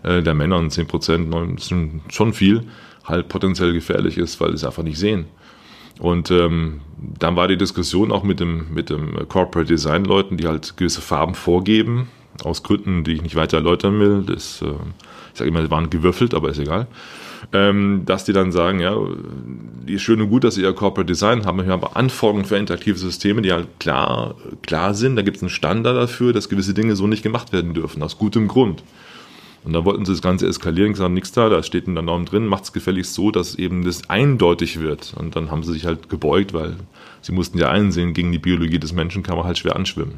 äh, 0.02 0.22
der 0.22 0.34
Männer 0.34 0.58
und 0.58 0.70
10 0.70 0.88
Prozent, 0.88 1.60
sind 1.60 2.00
schon 2.08 2.32
viel, 2.32 2.64
halt 3.04 3.28
potenziell 3.28 3.72
gefährlich 3.72 4.18
ist, 4.18 4.40
weil 4.40 4.48
sie 4.48 4.56
es 4.56 4.64
einfach 4.64 4.82
nicht 4.82 4.98
sehen. 4.98 5.26
Und 6.00 6.30
ähm, 6.30 6.80
dann 6.98 7.36
war 7.36 7.46
die 7.46 7.58
Diskussion 7.58 8.10
auch 8.10 8.24
mit 8.24 8.40
dem, 8.40 8.72
mit 8.72 8.90
dem 8.90 9.28
Corporate 9.28 9.68
Design 9.68 10.04
Leuten, 10.04 10.38
die 10.38 10.48
halt 10.48 10.76
gewisse 10.76 11.02
Farben 11.02 11.34
vorgeben, 11.34 12.08
aus 12.44 12.62
Gründen, 12.62 13.04
die 13.04 13.12
ich 13.12 13.22
nicht 13.22 13.36
weiter 13.36 13.58
erläutern 13.58 13.98
will. 14.00 14.24
Das, 14.26 14.62
äh, 14.62 14.66
ich 15.32 15.38
sage 15.38 15.50
immer, 15.50 15.62
die 15.62 15.70
waren 15.70 15.90
gewürfelt, 15.90 16.34
aber 16.34 16.50
ist 16.50 16.58
egal. 16.58 16.86
Ähm, 17.52 18.02
dass 18.04 18.24
die 18.24 18.32
dann 18.32 18.52
sagen, 18.52 18.80
ja, 18.80 18.94
die 19.86 19.94
ist 19.94 20.02
schön 20.02 20.20
und 20.20 20.28
gut, 20.28 20.44
dass 20.44 20.56
sie 20.56 20.62
ihr 20.62 20.72
Corporate 20.72 21.06
Design 21.06 21.46
haben, 21.46 21.64
wir 21.64 21.72
aber 21.72 21.96
Anforderungen 21.96 22.44
für 22.44 22.56
interaktive 22.56 22.98
Systeme, 22.98 23.40
die 23.42 23.52
halt 23.52 23.68
klar, 23.78 24.34
klar 24.62 24.94
sind. 24.94 25.16
Da 25.16 25.22
gibt 25.22 25.38
es 25.38 25.42
einen 25.42 25.50
Standard 25.50 25.96
dafür, 25.96 26.32
dass 26.32 26.48
gewisse 26.48 26.74
Dinge 26.74 26.96
so 26.96 27.06
nicht 27.06 27.22
gemacht 27.22 27.52
werden 27.52 27.72
dürfen, 27.72 28.02
aus 28.02 28.18
gutem 28.18 28.46
Grund. 28.46 28.82
Und 29.62 29.74
dann 29.74 29.84
wollten 29.84 30.04
sie 30.06 30.12
das 30.12 30.22
Ganze 30.22 30.46
eskalieren, 30.46 30.92
gesagt, 30.92 31.12
nichts 31.12 31.32
da, 31.32 31.48
da 31.48 31.62
steht 31.62 31.86
in 31.86 31.94
der 31.94 32.02
Norm 32.02 32.24
drin, 32.24 32.46
macht 32.46 32.64
es 32.64 32.72
gefälligst 32.72 33.14
so, 33.14 33.30
dass 33.30 33.54
eben 33.56 33.84
das 33.84 34.08
eindeutig 34.08 34.80
wird. 34.80 35.14
Und 35.18 35.36
dann 35.36 35.50
haben 35.50 35.62
sie 35.62 35.72
sich 35.74 35.84
halt 35.84 36.08
gebeugt, 36.08 36.54
weil 36.54 36.76
sie 37.20 37.32
mussten 37.32 37.58
ja 37.58 37.68
einsehen, 37.68 38.14
gegen 38.14 38.32
die 38.32 38.38
Biologie 38.38 38.78
des 38.78 38.92
Menschen 38.92 39.22
kann 39.22 39.36
man 39.36 39.44
halt 39.44 39.58
schwer 39.58 39.76
anschwimmen. 39.76 40.14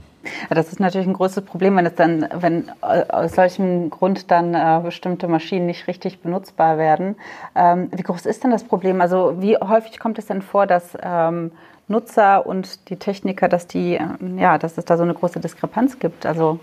Das 0.51 0.69
ist 0.69 0.81
natürlich 0.81 1.07
ein 1.07 1.15
großes 1.15 1.45
Problem, 1.45 1.77
wenn 1.77 1.87
es 1.87 1.95
dann, 1.95 2.29
wenn 2.35 2.71
aus 2.81 3.33
solchem 3.33 3.91
Grund 3.91 4.31
dann 4.31 4.55
äh, 4.55 4.81
bestimmte 4.83 5.29
Maschinen 5.29 5.67
nicht 5.67 5.87
richtig 5.87 6.21
benutzbar 6.21 6.79
werden. 6.79 7.17
Ähm, 7.55 7.89
wie 7.95 8.03
groß 8.03 8.27
ist 8.27 8.45
denn 8.45 8.51
das 8.51 8.65
Problem? 8.65 9.01
Also 9.01 9.37
wie 9.41 9.57
häufig 9.57 9.99
kommt 9.99 10.19
es 10.19 10.27
denn 10.27 10.43
vor, 10.43 10.67
dass 10.67 10.97
ähm, 11.03 11.53
Nutzer 11.89 12.47
und 12.47 12.89
die 12.89 12.97
Techniker, 12.97 13.49
dass 13.49 13.67
die, 13.67 13.97
äh, 13.97 14.01
ja, 14.37 14.59
dass 14.59 14.79
es 14.79 14.85
da 14.85 14.97
so 14.97 15.03
eine 15.03 15.15
große 15.15 15.41
Diskrepanz 15.41 15.99
gibt? 15.99 16.27
Also 16.27 16.61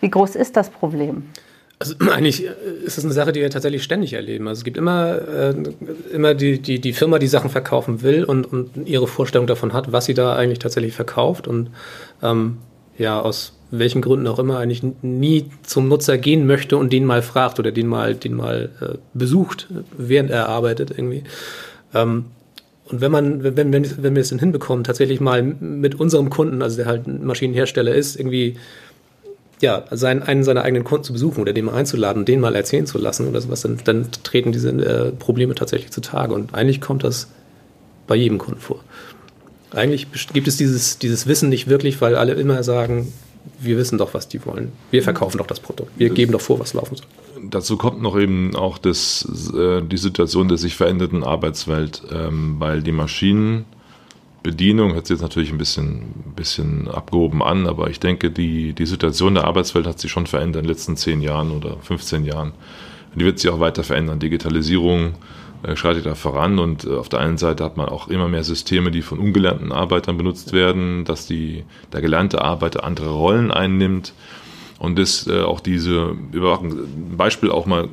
wie 0.00 0.10
groß 0.10 0.36
ist 0.36 0.56
das 0.56 0.70
Problem? 0.70 1.28
Also 1.78 1.96
eigentlich 2.12 2.44
ist 2.44 2.98
es 2.98 3.04
eine 3.04 3.12
Sache, 3.12 3.32
die 3.32 3.40
wir 3.40 3.50
tatsächlich 3.50 3.82
ständig 3.82 4.12
erleben. 4.12 4.48
Also 4.48 4.60
es 4.60 4.64
gibt 4.64 4.76
immer, 4.76 5.16
äh, 5.28 5.54
immer 6.12 6.34
die, 6.34 6.60
die, 6.60 6.80
die 6.80 6.92
Firma, 6.92 7.18
die 7.18 7.26
Sachen 7.26 7.50
verkaufen 7.50 8.02
will 8.02 8.24
und, 8.24 8.44
und 8.44 8.86
ihre 8.86 9.06
Vorstellung 9.06 9.46
davon 9.46 9.72
hat, 9.72 9.92
was 9.92 10.04
sie 10.04 10.14
da 10.14 10.36
eigentlich 10.36 10.58
tatsächlich 10.60 10.94
verkauft 10.94 11.48
und 11.48 11.70
ähm, 12.22 12.58
ja, 12.98 13.20
aus 13.20 13.54
welchen 13.70 14.02
Gründen 14.02 14.26
auch 14.26 14.38
immer 14.38 14.58
eigentlich 14.58 14.82
nie 15.00 15.46
zum 15.62 15.88
Nutzer 15.88 16.18
gehen 16.18 16.46
möchte 16.46 16.76
und 16.76 16.92
den 16.92 17.06
mal 17.06 17.22
fragt 17.22 17.58
oder 17.58 17.72
den 17.72 17.86
mal, 17.86 18.14
den 18.14 18.34
mal 18.34 18.70
äh, 18.80 18.98
besucht, 19.14 19.68
während 19.96 20.30
er 20.30 20.48
arbeitet 20.48 20.90
irgendwie. 20.90 21.24
Ähm, 21.94 22.26
und 22.86 23.00
wenn 23.00 23.10
man, 23.10 23.42
wenn, 23.42 23.72
wenn, 23.72 24.02
wenn 24.02 24.14
wir 24.14 24.20
es 24.20 24.28
dann 24.28 24.38
hinbekommen, 24.38 24.84
tatsächlich 24.84 25.20
mal 25.20 25.42
mit 25.42 25.98
unserem 25.98 26.28
Kunden, 26.28 26.60
also 26.60 26.76
der 26.76 26.86
halt 26.86 27.06
ein 27.06 27.24
Maschinenhersteller 27.24 27.94
ist, 27.94 28.16
irgendwie 28.16 28.56
ja, 29.62 29.84
seinen, 29.90 30.22
einen 30.22 30.44
seiner 30.44 30.62
eigenen 30.62 30.84
Kunden 30.84 31.04
zu 31.04 31.12
besuchen 31.12 31.40
oder 31.40 31.52
den 31.52 31.64
mal 31.64 31.74
einzuladen, 31.74 32.24
den 32.24 32.40
mal 32.40 32.54
erzählen 32.54 32.84
zu 32.84 32.98
lassen 32.98 33.28
oder 33.28 33.40
sowas, 33.40 33.62
dann, 33.62 33.78
dann 33.84 34.08
treten 34.24 34.52
diese 34.52 34.70
äh, 34.70 35.12
Probleme 35.12 35.54
tatsächlich 35.54 35.92
zutage. 35.92 36.34
Und 36.34 36.52
eigentlich 36.52 36.80
kommt 36.80 37.04
das 37.04 37.28
bei 38.06 38.16
jedem 38.16 38.38
Kunden 38.38 38.60
vor. 38.60 38.80
Eigentlich 39.74 40.06
gibt 40.32 40.48
es 40.48 40.56
dieses, 40.56 40.98
dieses 40.98 41.26
Wissen 41.26 41.48
nicht 41.48 41.68
wirklich, 41.68 42.00
weil 42.00 42.16
alle 42.16 42.34
immer 42.34 42.62
sagen, 42.62 43.12
wir 43.58 43.76
wissen 43.76 43.98
doch, 43.98 44.14
was 44.14 44.28
die 44.28 44.44
wollen. 44.44 44.72
Wir 44.90 45.02
verkaufen 45.02 45.38
doch 45.38 45.46
das 45.46 45.60
Produkt. 45.60 45.90
Wir 45.96 46.10
geben 46.10 46.32
doch 46.32 46.40
vor, 46.40 46.60
was 46.60 46.74
laufen 46.74 46.96
soll. 46.96 47.06
Dazu 47.50 47.76
kommt 47.76 48.00
noch 48.02 48.18
eben 48.18 48.54
auch 48.54 48.78
das, 48.78 49.26
äh, 49.54 49.82
die 49.82 49.96
Situation 49.96 50.48
der 50.48 50.58
sich 50.58 50.76
veränderten 50.76 51.24
Arbeitswelt, 51.24 52.02
ähm, 52.12 52.56
weil 52.58 52.82
die 52.82 52.92
Maschinen 52.92 53.64
Bedienung 54.42 54.94
hört 54.94 55.06
sich 55.06 55.14
jetzt 55.14 55.22
natürlich 55.22 55.52
ein 55.52 55.58
bisschen, 55.58 56.02
bisschen 56.34 56.88
abgehoben 56.88 57.42
an, 57.42 57.66
aber 57.68 57.90
ich 57.90 58.00
denke, 58.00 58.30
die, 58.30 58.72
die 58.72 58.86
Situation 58.86 59.34
der 59.34 59.44
Arbeitswelt 59.44 59.86
hat 59.86 60.00
sich 60.00 60.10
schon 60.10 60.26
verändert 60.26 60.62
in 60.62 60.66
den 60.66 60.74
letzten 60.74 60.96
10 60.96 61.20
Jahren 61.20 61.52
oder 61.52 61.76
15 61.80 62.24
Jahren. 62.24 62.52
Die 63.14 63.24
wird 63.24 63.38
sich 63.38 63.50
auch 63.50 63.60
weiter 63.60 63.84
verändern. 63.84 64.18
Digitalisierung 64.18 65.14
schreitet 65.74 66.06
da 66.06 66.14
voran 66.14 66.58
und 66.58 66.84
äh, 66.84 66.94
auf 66.94 67.08
der 67.08 67.20
einen 67.20 67.38
Seite 67.38 67.64
hat 67.64 67.76
man 67.76 67.88
auch 67.88 68.08
immer 68.08 68.28
mehr 68.28 68.44
Systeme, 68.44 68.90
die 68.90 69.02
von 69.02 69.18
ungelernten 69.18 69.72
Arbeitern 69.72 70.16
benutzt 70.16 70.52
werden, 70.52 71.04
dass 71.04 71.26
die, 71.26 71.64
der 71.92 72.00
gelernte 72.00 72.42
Arbeiter 72.42 72.84
andere 72.84 73.10
Rollen 73.10 73.50
einnimmt 73.50 74.12
und 74.78 74.98
das 74.98 75.26
äh, 75.28 75.42
auch 75.42 75.60
diese 75.60 76.16
Überwachung, 76.32 76.74
Beispiel 77.16 77.50
auch 77.50 77.66
mal, 77.66 77.88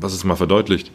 was 0.00 0.14
es 0.14 0.24
mal 0.24 0.36
verdeutlicht, 0.36 0.90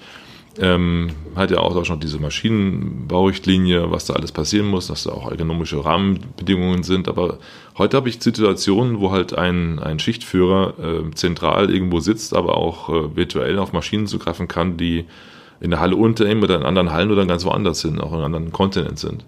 ähm, 0.57 1.11
hat 1.35 1.51
ja 1.51 1.59
auch 1.59 1.85
schon 1.85 1.99
diese 1.99 2.19
Maschinenbaurichtlinie, 2.19 3.91
was 3.91 4.05
da 4.05 4.15
alles 4.15 4.31
passieren 4.31 4.67
muss, 4.67 4.87
dass 4.87 5.03
da 5.03 5.11
auch 5.11 5.29
ergonomische 5.29 5.83
Rahmenbedingungen 5.85 6.83
sind. 6.83 7.07
Aber 7.07 7.39
heute 7.77 7.97
habe 7.97 8.09
ich 8.09 8.21
Situationen, 8.21 8.99
wo 8.99 9.11
halt 9.11 9.37
ein, 9.37 9.79
ein 9.79 9.99
Schichtführer 9.99 10.73
äh, 10.79 11.11
zentral 11.11 11.71
irgendwo 11.71 11.99
sitzt, 11.99 12.35
aber 12.35 12.57
auch 12.57 12.89
äh, 12.89 13.15
virtuell 13.15 13.59
auf 13.59 13.73
Maschinen 13.73 14.07
zugreifen 14.07 14.47
kann, 14.47 14.75
die 14.75 15.05
in 15.61 15.71
der 15.71 15.79
Halle 15.79 15.95
unter 15.95 16.29
ihm 16.29 16.41
oder 16.41 16.55
in 16.55 16.63
anderen 16.63 16.91
Hallen 16.91 17.11
oder 17.11 17.25
ganz 17.25 17.45
woanders 17.45 17.81
sind, 17.81 17.99
auch 17.99 18.11
in 18.11 18.17
einem 18.17 18.25
anderen 18.25 18.51
Kontinent 18.51 18.99
sind. 18.99 19.25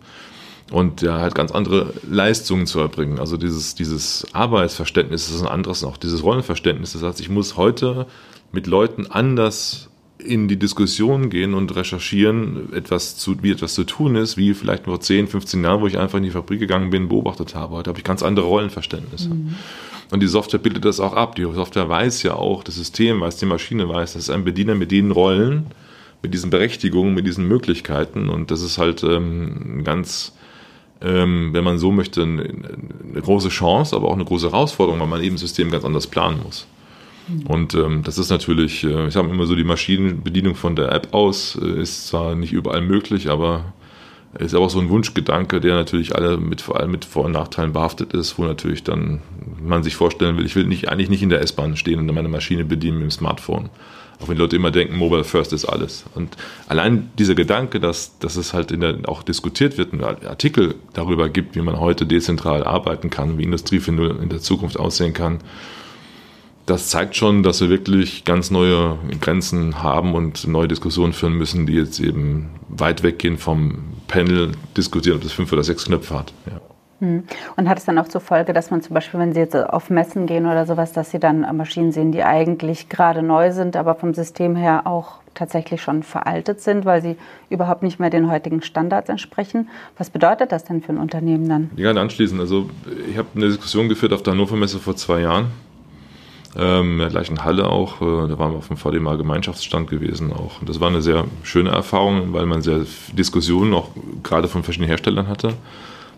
Und 0.71 1.01
ja, 1.01 1.19
halt 1.19 1.35
ganz 1.35 1.51
andere 1.51 1.93
Leistungen 2.09 2.65
zu 2.65 2.79
erbringen. 2.79 3.19
Also 3.19 3.35
dieses, 3.35 3.75
dieses 3.75 4.25
Arbeitsverständnis 4.31 5.29
ist 5.29 5.41
ein 5.41 5.47
anderes, 5.47 5.83
auch 5.83 5.97
dieses 5.97 6.23
Rollenverständnis. 6.23 6.93
Das 6.93 7.03
heißt, 7.03 7.19
ich 7.19 7.29
muss 7.29 7.57
heute 7.57 8.07
mit 8.53 8.67
Leuten 8.67 9.07
anders 9.07 9.89
in 10.17 10.47
die 10.47 10.57
Diskussion 10.57 11.29
gehen 11.29 11.53
und 11.53 11.75
recherchieren, 11.75 12.71
etwas 12.73 13.17
zu, 13.17 13.41
wie 13.41 13.51
etwas 13.51 13.73
zu 13.73 13.83
tun 13.83 14.15
ist, 14.15 14.37
wie 14.37 14.53
vielleicht 14.53 14.85
vor 14.85 14.99
10, 14.99 15.27
15 15.27 15.63
Jahren, 15.63 15.81
wo 15.81 15.87
ich 15.87 15.97
einfach 15.97 16.19
in 16.19 16.23
die 16.23 16.29
Fabrik 16.29 16.59
gegangen 16.59 16.89
bin, 16.89 17.09
beobachtet 17.09 17.55
habe. 17.55 17.75
Heute 17.75 17.89
habe 17.89 17.99
ich 17.99 18.05
ganz 18.05 18.23
andere 18.23 18.45
Rollenverständnisse. 18.45 19.29
Mhm. 19.29 19.55
Und 20.11 20.21
die 20.21 20.27
Software 20.27 20.59
bildet 20.59 20.85
das 20.85 20.99
auch 20.99 21.13
ab. 21.13 21.35
Die 21.35 21.43
Software 21.43 21.89
weiß 21.89 22.23
ja 22.23 22.35
auch, 22.35 22.63
das 22.63 22.75
System 22.75 23.21
weiß, 23.21 23.37
die 23.37 23.45
Maschine 23.45 23.89
weiß, 23.89 24.13
das 24.13 24.23
ist 24.23 24.29
ein 24.29 24.43
Bediener 24.43 24.75
mit 24.75 24.91
den 24.91 25.11
Rollen, 25.11 25.67
mit 26.21 26.33
diesen 26.33 26.49
Berechtigungen, 26.49 27.13
mit 27.13 27.25
diesen 27.25 27.47
Möglichkeiten. 27.47 28.29
Und 28.29 28.51
das 28.51 28.61
ist 28.61 28.77
halt 28.77 29.03
ähm, 29.03 29.83
ganz, 29.83 30.33
ähm, 31.01 31.49
wenn 31.53 31.63
man 31.63 31.79
so 31.79 31.91
möchte, 31.91 32.23
eine, 32.23 33.21
große 33.21 33.49
Chance, 33.49 33.95
aber 33.95 34.07
auch 34.07 34.13
eine 34.13 34.25
große 34.25 34.51
Herausforderung, 34.51 34.99
weil 34.99 35.07
man 35.07 35.23
eben 35.23 35.35
das 35.35 35.41
System 35.41 35.71
ganz 35.71 35.83
anders 35.83 36.07
planen 36.07 36.41
muss. 36.43 36.67
Und 37.45 37.75
ähm, 37.75 38.03
das 38.03 38.17
ist 38.17 38.29
natürlich, 38.29 38.83
äh, 38.83 39.07
ich 39.07 39.15
habe 39.15 39.29
immer 39.29 39.45
so 39.45 39.55
die 39.55 39.63
Maschinenbedienung 39.63 40.55
von 40.55 40.75
der 40.75 40.91
App 40.91 41.13
aus, 41.13 41.57
äh, 41.61 41.81
ist 41.81 42.07
zwar 42.07 42.35
nicht 42.35 42.51
überall 42.51 42.81
möglich, 42.81 43.29
aber 43.29 43.73
ist 44.39 44.55
aber 44.55 44.65
auch 44.65 44.69
so 44.69 44.79
ein 44.79 44.89
Wunschgedanke, 44.89 45.59
der 45.59 45.75
natürlich 45.75 46.15
alle 46.15 46.37
mit 46.37 46.61
vor 46.61 46.79
allem 46.79 46.91
mit 46.91 47.03
Vor- 47.03 47.25
und 47.25 47.33
Nachteilen 47.33 47.73
behaftet 47.73 48.13
ist, 48.13 48.37
wo 48.37 48.43
natürlich 48.43 48.83
dann 48.83 49.21
man 49.61 49.83
sich 49.83 49.95
vorstellen 49.95 50.37
will, 50.37 50.45
ich 50.45 50.55
will 50.55 50.65
nicht 50.65 50.89
eigentlich 50.89 51.09
nicht 51.09 51.21
in 51.21 51.29
der 51.29 51.41
S-Bahn 51.41 51.75
stehen 51.75 51.99
und 51.99 52.13
meine 52.13 52.29
Maschine 52.29 52.63
bedienen 52.63 52.97
mit 52.97 53.03
dem 53.03 53.11
Smartphone. 53.11 53.69
Auch 54.19 54.29
wenn 54.29 54.37
Leute 54.37 54.55
immer 54.55 54.71
denken, 54.71 54.97
Mobile 54.97 55.23
First 55.23 55.53
ist 55.53 55.65
alles. 55.65 56.05
Und 56.13 56.37
allein 56.67 57.09
dieser 57.17 57.35
Gedanke, 57.35 57.79
dass, 57.79 58.17
dass 58.19 58.35
es 58.35 58.53
halt 58.53 58.69
der, 58.69 58.97
auch 59.07 59.23
diskutiert 59.23 59.77
wird, 59.77 59.93
ein 59.93 60.03
Artikel 60.03 60.75
darüber 60.93 61.29
gibt, 61.29 61.55
wie 61.55 61.61
man 61.61 61.79
heute 61.79 62.05
dezentral 62.05 62.63
arbeiten 62.63 63.09
kann, 63.09 63.37
wie 63.37 63.43
Industrie 63.43 63.81
in 63.87 64.29
der 64.29 64.39
Zukunft 64.39 64.77
aussehen 64.79 65.13
kann, 65.13 65.39
das 66.65 66.89
zeigt 66.89 67.15
schon, 67.15 67.43
dass 67.43 67.59
wir 67.61 67.69
wirklich 67.69 68.23
ganz 68.23 68.51
neue 68.51 68.97
Grenzen 69.19 69.81
haben 69.81 70.13
und 70.13 70.47
neue 70.47 70.67
Diskussionen 70.67 71.13
führen 71.13 71.33
müssen, 71.33 71.65
die 71.65 71.73
jetzt 71.73 71.99
eben 71.99 72.51
weit 72.69 73.03
weggehen 73.03 73.37
vom 73.37 73.79
Panel 74.07 74.51
diskutieren, 74.77 75.17
ob 75.17 75.23
das 75.23 75.31
fünf 75.31 75.51
oder 75.51 75.63
sechs 75.63 75.85
Knöpfe 75.85 76.19
hat. 76.19 76.33
Ja. 76.45 76.61
Hm. 77.01 77.23
Und 77.57 77.67
hat 77.67 77.79
es 77.79 77.85
dann 77.85 77.97
auch 77.97 78.07
zur 78.07 78.21
Folge, 78.21 78.53
dass 78.53 78.71
man 78.71 78.81
zum 78.81 78.93
Beispiel, 78.93 79.19
wenn 79.19 79.33
Sie 79.33 79.39
jetzt 79.39 79.55
auf 79.55 79.89
Messen 79.89 80.27
gehen 80.27 80.45
oder 80.45 80.65
sowas, 80.65 80.93
dass 80.93 81.11
Sie 81.11 81.19
dann 81.19 81.41
Maschinen 81.57 81.91
sehen, 81.91 82.11
die 82.11 82.23
eigentlich 82.23 82.89
gerade 82.89 83.23
neu 83.23 83.51
sind, 83.51 83.75
aber 83.75 83.95
vom 83.95 84.13
System 84.13 84.55
her 84.55 84.85
auch 84.85 85.21
tatsächlich 85.33 85.81
schon 85.81 86.03
veraltet 86.03 86.61
sind, 86.61 86.85
weil 86.85 87.01
sie 87.01 87.15
überhaupt 87.49 87.83
nicht 87.83 87.99
mehr 87.99 88.09
den 88.09 88.29
heutigen 88.29 88.61
Standards 88.61 89.09
entsprechen. 89.09 89.69
Was 89.97 90.09
bedeutet 90.09 90.51
das 90.51 90.65
denn 90.65 90.81
für 90.81 90.91
ein 90.91 90.97
Unternehmen 90.97 91.47
dann? 91.47 91.71
Ich 91.75 91.83
kann 91.83 91.97
anschließen. 91.97 92.39
Also 92.39 92.69
ich 93.09 93.17
habe 93.17 93.29
eine 93.35 93.47
Diskussion 93.47 93.89
geführt 93.89 94.13
auf 94.13 94.23
der 94.23 94.33
Hannover 94.33 94.55
Messe 94.55 94.79
vor 94.79 94.95
zwei 94.95 95.21
Jahren 95.21 95.47
ähm, 96.55 96.93
in 96.93 96.99
der 96.99 97.09
gleichen 97.09 97.43
Halle 97.43 97.67
auch. 97.67 98.01
Äh, 98.01 98.27
da 98.27 98.37
waren 98.37 98.51
wir 98.51 98.57
auf 98.57 98.67
dem 98.67 98.77
VDMA 98.77 99.15
Gemeinschaftsstand 99.15 99.89
gewesen 99.89 100.33
auch. 100.33 100.59
Und 100.59 100.69
das 100.69 100.79
war 100.79 100.89
eine 100.89 101.01
sehr 101.01 101.25
schöne 101.43 101.69
Erfahrung, 101.69 102.33
weil 102.33 102.45
man 102.45 102.61
sehr 102.61 102.81
Diskussionen 103.13 103.73
auch 103.73 103.89
gerade 104.23 104.47
von 104.47 104.63
verschiedenen 104.63 104.89
Herstellern 104.89 105.27
hatte. 105.27 105.53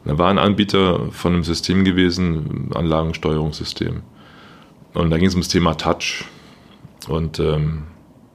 Da 0.05 0.17
war 0.17 0.29
ein 0.29 0.37
Anbieter 0.37 1.11
von 1.11 1.33
einem 1.33 1.43
System 1.43 1.85
gewesen, 1.85 2.71
Anlagensteuerungssystem. 2.73 4.01
Und 4.93 5.09
da 5.09 5.17
ging 5.17 5.27
es 5.27 5.35
um 5.35 5.41
das 5.41 5.49
Thema 5.49 5.75
Touch. 5.75 6.25
Und 7.07 7.39
ähm, 7.39 7.83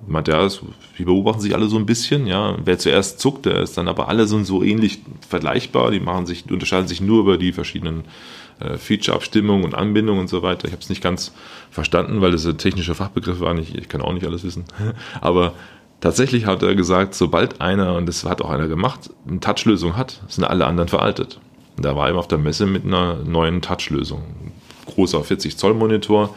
Meint 0.09 0.29
ja, 0.29 0.49
die 0.99 1.05
beobachten 1.05 1.41
sich 1.41 1.55
alle 1.55 1.69
so 1.69 1.77
ein 1.77 1.85
bisschen, 1.85 2.27
ja. 2.27 2.57
Wer 2.65 2.79
zuerst 2.79 3.21
zuckt, 3.21 3.47
der 3.47 3.61
ist 3.61 3.77
dann 3.77 3.89
aber 3.89 4.09
alle 4.09 4.27
sind 4.27 4.47
so 4.47 4.63
ähnlich 4.63 5.01
vergleichbar. 5.29 5.91
Die 5.91 6.01
machen 6.01 6.25
sich, 6.25 6.51
unterscheiden 6.51 6.89
sich 6.89 7.01
nur 7.01 7.21
über 7.21 7.37
die 7.37 7.53
verschiedenen 7.53 8.05
äh, 8.61 8.79
Feature-Abstimmungen 8.79 9.65
und 9.65 9.75
Anbindungen 9.75 10.21
und 10.21 10.29
so 10.29 10.43
weiter. 10.43 10.67
Ich 10.67 10.73
habe 10.73 10.83
es 10.83 10.89
nicht 10.89 11.03
ganz 11.03 11.33
verstanden, 11.71 12.21
weil 12.21 12.33
das 12.33 12.47
ein 12.47 12.59
technischer 12.59 12.95
Fachbegriff 12.95 13.41
war. 13.41 13.53
Nicht, 13.55 13.77
ich 13.77 13.89
kann 13.89 14.01
auch 14.01 14.13
nicht 14.13 14.27
alles 14.27 14.45
wissen. 14.45 14.65
aber 15.21 15.53
tatsächlich 16.01 16.47
hat 16.47 16.63
er 16.63 16.75
gesagt, 16.75 17.15
sobald 17.15 17.61
einer, 17.61 17.95
und 17.97 18.07
das 18.07 18.25
hat 18.25 18.41
auch 18.41 18.51
einer 18.51 18.69
gemacht, 18.69 19.11
eine 19.29 19.41
Touch-Lösung 19.41 19.97
hat, 19.97 20.23
sind 20.29 20.45
alle 20.45 20.67
anderen 20.67 20.89
veraltet. 20.89 21.41
Und 21.79 21.85
da 21.85 21.95
war 21.95 22.09
eben 22.09 22.19
auf 22.19 22.27
der 22.27 22.39
Messe 22.39 22.67
mit 22.67 22.85
einer 22.85 23.23
neuen 23.23 23.63
Touch-Lösung. 23.63 24.21
Großer 24.87 25.23
40 25.23 25.57
Zoll 25.57 25.75
Monitor, 25.75 26.35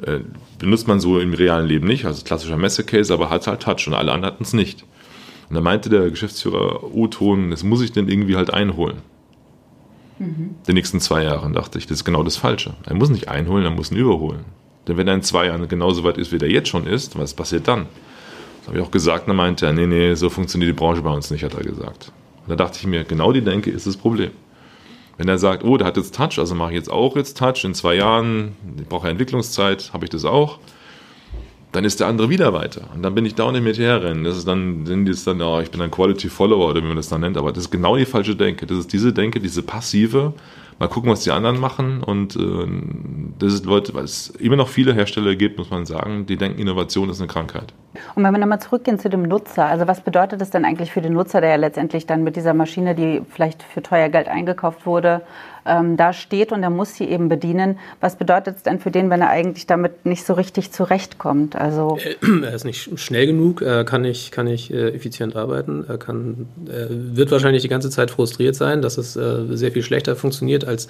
äh, 0.00 0.20
benutzt 0.58 0.88
man 0.88 0.98
so 0.98 1.20
im 1.20 1.34
realen 1.34 1.66
Leben 1.66 1.86
nicht, 1.86 2.06
also 2.06 2.24
klassischer 2.24 2.56
Messecase, 2.56 3.12
aber 3.12 3.28
hat 3.28 3.46
halt 3.46 3.60
Touch 3.60 3.86
und 3.86 3.92
alle 3.92 4.12
anderen 4.12 4.32
hatten 4.32 4.44
es 4.44 4.54
nicht. 4.54 4.86
Und 5.50 5.56
da 5.56 5.60
meinte 5.60 5.90
der 5.90 6.08
Geschäftsführer 6.08 6.94
O-Ton, 6.94 7.50
das 7.50 7.64
muss 7.64 7.82
ich 7.82 7.92
denn 7.92 8.08
irgendwie 8.08 8.36
halt 8.36 8.50
einholen. 8.50 9.02
Mhm. 10.18 10.54
Die 10.66 10.72
nächsten 10.72 11.00
zwei 11.00 11.22
Jahre, 11.22 11.52
dachte 11.52 11.76
ich, 11.76 11.86
das 11.86 11.98
ist 11.98 12.04
genau 12.04 12.22
das 12.22 12.38
Falsche. 12.38 12.72
Er 12.86 12.94
muss 12.94 13.10
nicht 13.10 13.28
einholen, 13.28 13.64
er 13.64 13.70
muss 13.70 13.90
ihn 13.90 13.98
überholen. 13.98 14.46
Denn 14.86 14.96
wenn 14.96 15.06
er 15.06 15.16
in 15.16 15.22
zwei 15.22 15.48
Jahren 15.48 15.68
genauso 15.68 16.02
weit 16.02 16.16
ist, 16.16 16.32
wie 16.32 16.38
der 16.38 16.50
jetzt 16.50 16.70
schon 16.70 16.86
ist, 16.86 17.18
was 17.18 17.34
passiert 17.34 17.68
dann? 17.68 17.88
Das 18.60 18.68
habe 18.68 18.78
ich 18.78 18.84
auch 18.84 18.90
gesagt, 18.90 19.28
er 19.28 19.34
meinte 19.34 19.66
er, 19.66 19.74
nee, 19.74 19.86
nee, 19.86 20.14
so 20.14 20.30
funktioniert 20.30 20.70
die 20.70 20.78
Branche 20.78 21.02
bei 21.02 21.12
uns 21.12 21.30
nicht, 21.30 21.44
hat 21.44 21.52
er 21.52 21.62
gesagt. 21.62 22.10
Und 22.46 22.48
da 22.48 22.56
dachte 22.56 22.78
ich 22.80 22.86
mir, 22.86 23.04
genau 23.04 23.32
die 23.32 23.42
Denke 23.42 23.70
ist 23.70 23.86
das 23.86 23.98
Problem. 23.98 24.30
Wenn 25.18 25.28
er 25.28 25.38
sagt, 25.38 25.64
oh, 25.64 25.76
der 25.76 25.86
hat 25.86 25.96
jetzt 25.96 26.14
Touch, 26.14 26.38
also 26.38 26.54
mache 26.54 26.70
ich 26.70 26.76
jetzt 26.76 26.90
auch 26.90 27.16
jetzt 27.16 27.36
Touch, 27.36 27.64
in 27.64 27.74
zwei 27.74 27.96
Jahren, 27.96 28.56
brauche 28.88 29.08
Entwicklungszeit, 29.08 29.90
habe 29.92 30.04
ich 30.04 30.10
das 30.10 30.24
auch, 30.24 30.60
dann 31.72 31.84
ist 31.84 32.00
der 32.00 32.06
andere 32.06 32.30
wieder 32.30 32.52
weiter. 32.52 32.82
Und 32.94 33.02
dann 33.02 33.14
bin 33.14 33.26
ich 33.26 33.34
da 33.34 33.44
und 33.44 33.62
mit 33.62 33.78
herrennen. 33.78 34.24
Das 34.24 34.36
ist 34.38 34.48
dann, 34.48 34.86
sind 34.86 35.04
die 35.04 35.14
dann, 35.24 35.42
oh, 35.42 35.60
ich 35.60 35.70
bin 35.70 35.80
ein 35.82 35.90
Quality 35.90 36.28
Follower 36.28 36.70
oder 36.70 36.82
wie 36.82 36.86
man 36.86 36.96
das 36.96 37.08
dann 37.08 37.20
nennt, 37.20 37.36
aber 37.36 37.52
das 37.52 37.64
ist 37.64 37.70
genau 37.70 37.96
die 37.96 38.06
falsche 38.06 38.36
Denke. 38.36 38.66
Das 38.66 38.78
ist 38.78 38.92
diese 38.92 39.12
Denke, 39.12 39.40
diese 39.40 39.62
passive, 39.62 40.32
mal 40.78 40.88
gucken, 40.88 41.10
was 41.10 41.20
die 41.20 41.30
anderen 41.30 41.60
machen. 41.60 42.02
Und 42.02 42.36
äh, 42.36 42.66
das 43.38 43.52
ist 43.52 43.66
Leute, 43.66 43.92
weil 43.94 44.04
es 44.04 44.28
immer 44.30 44.56
noch 44.56 44.68
viele 44.68 44.94
Hersteller 44.94 45.34
gibt, 45.34 45.58
muss 45.58 45.70
man 45.70 45.84
sagen, 45.84 46.24
die 46.26 46.36
denken, 46.36 46.58
Innovation 46.58 47.10
ist 47.10 47.20
eine 47.20 47.28
Krankheit. 47.28 47.74
Und 48.14 48.24
wenn 48.24 48.32
wir 48.32 48.38
nochmal 48.38 48.60
zurückgehen 48.60 48.98
zu 48.98 49.10
dem 49.10 49.22
Nutzer, 49.22 49.66
also 49.66 49.86
was 49.86 50.00
bedeutet 50.00 50.40
das 50.40 50.50
denn 50.50 50.64
eigentlich 50.64 50.92
für 50.92 51.02
den 51.02 51.12
Nutzer, 51.12 51.40
der 51.40 51.50
ja 51.50 51.56
letztendlich 51.56 52.06
dann 52.06 52.22
mit 52.22 52.36
dieser 52.36 52.54
Maschine, 52.54 52.94
die 52.94 53.22
vielleicht 53.28 53.62
für 53.62 53.82
teuer 53.82 54.08
Geld 54.08 54.28
eingekauft 54.28 54.86
wurde, 54.86 55.22
ähm, 55.68 55.96
da 55.96 56.12
steht 56.12 56.52
und 56.52 56.62
er 56.62 56.70
muss 56.70 56.94
sie 56.94 57.04
eben 57.04 57.28
bedienen. 57.28 57.78
Was 58.00 58.16
bedeutet 58.16 58.56
es 58.56 58.62
denn 58.62 58.80
für 58.80 58.90
den, 58.90 59.10
wenn 59.10 59.20
er 59.20 59.30
eigentlich 59.30 59.66
damit 59.66 60.06
nicht 60.06 60.24
so 60.24 60.32
richtig 60.34 60.72
zurechtkommt? 60.72 61.56
Also 61.56 61.98
er 62.42 62.54
ist 62.54 62.64
nicht 62.64 62.98
schnell 62.98 63.26
genug, 63.26 63.62
er 63.62 63.84
kann 63.84 64.02
nicht, 64.02 64.32
kann 64.32 64.46
nicht 64.46 64.70
äh, 64.70 64.90
effizient 64.90 65.36
arbeiten, 65.36 65.84
er 65.86 65.98
kann, 65.98 66.46
er 66.66 66.88
wird 66.90 67.30
wahrscheinlich 67.30 67.62
die 67.62 67.68
ganze 67.68 67.90
Zeit 67.90 68.10
frustriert 68.10 68.54
sein, 68.54 68.82
dass 68.82 68.98
es 68.98 69.16
äh, 69.16 69.44
sehr 69.50 69.72
viel 69.72 69.82
schlechter 69.82 70.16
funktioniert 70.16 70.64
als 70.64 70.88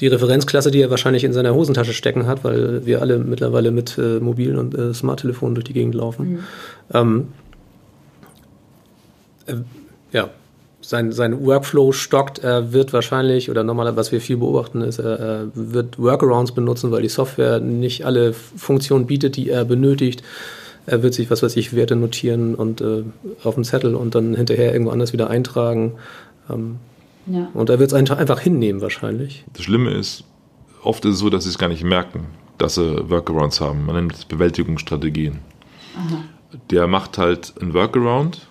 die 0.00 0.06
Referenzklasse, 0.06 0.70
die 0.70 0.80
er 0.80 0.90
wahrscheinlich 0.90 1.24
in 1.24 1.32
seiner 1.32 1.54
Hosentasche 1.54 1.92
stecken 1.92 2.26
hat, 2.26 2.44
weil 2.44 2.86
wir 2.86 3.00
alle 3.00 3.18
mittlerweile 3.18 3.70
mit 3.70 3.98
äh, 3.98 4.20
mobilen 4.20 4.58
und 4.58 4.74
äh, 4.74 4.94
Smarttelefonen 4.94 5.54
durch 5.54 5.64
die 5.64 5.72
Gegend 5.72 5.94
laufen. 5.94 6.32
Mhm. 6.32 6.38
Ähm, 6.94 7.28
äh, 9.46 9.54
ja, 10.12 10.28
sein, 10.82 11.12
sein 11.12 11.44
Workflow 11.44 11.92
stockt, 11.92 12.40
er 12.40 12.72
wird 12.72 12.92
wahrscheinlich, 12.92 13.50
oder 13.50 13.62
normalerweise, 13.62 13.96
was 13.96 14.12
wir 14.12 14.20
viel 14.20 14.36
beobachten, 14.36 14.82
ist, 14.82 14.98
er, 14.98 15.18
er, 15.18 15.46
wird 15.54 15.98
Workarounds 15.98 16.52
benutzen, 16.52 16.90
weil 16.90 17.02
die 17.02 17.08
Software 17.08 17.60
nicht 17.60 18.04
alle 18.04 18.32
Funktionen 18.32 19.06
bietet, 19.06 19.36
die 19.36 19.48
er 19.48 19.64
benötigt. 19.64 20.22
Er 20.86 21.02
wird 21.02 21.14
sich, 21.14 21.30
was 21.30 21.42
weiß 21.42 21.56
ich, 21.56 21.74
Werte 21.74 21.94
notieren 21.94 22.54
und 22.54 22.80
äh, 22.80 23.04
auf 23.44 23.54
dem 23.54 23.64
Zettel 23.64 23.94
und 23.94 24.14
dann 24.14 24.34
hinterher 24.34 24.72
irgendwo 24.72 24.90
anders 24.90 25.12
wieder 25.12 25.30
eintragen. 25.30 25.92
Ähm, 26.50 26.76
ja. 27.26 27.48
Und 27.54 27.70
er 27.70 27.78
wird 27.78 27.92
es 27.92 28.10
einfach 28.10 28.40
hinnehmen 28.40 28.80
wahrscheinlich. 28.80 29.44
Das 29.52 29.62
Schlimme 29.62 29.92
ist, 29.92 30.24
oft 30.82 31.04
ist 31.04 31.14
es 31.14 31.18
so, 31.20 31.30
dass 31.30 31.44
sie 31.44 31.50
es 31.50 31.58
gar 31.58 31.68
nicht 31.68 31.84
merken, 31.84 32.26
dass 32.58 32.74
sie 32.74 33.08
Workarounds 33.08 33.60
haben. 33.60 33.86
Man 33.86 33.94
nennt 33.94 34.14
es 34.14 34.24
Bewältigungsstrategien. 34.24 35.38
Aha. 35.96 36.24
Der 36.70 36.86
macht 36.88 37.16
halt 37.16 37.54
ein 37.60 37.72
Workaround, 37.74 38.48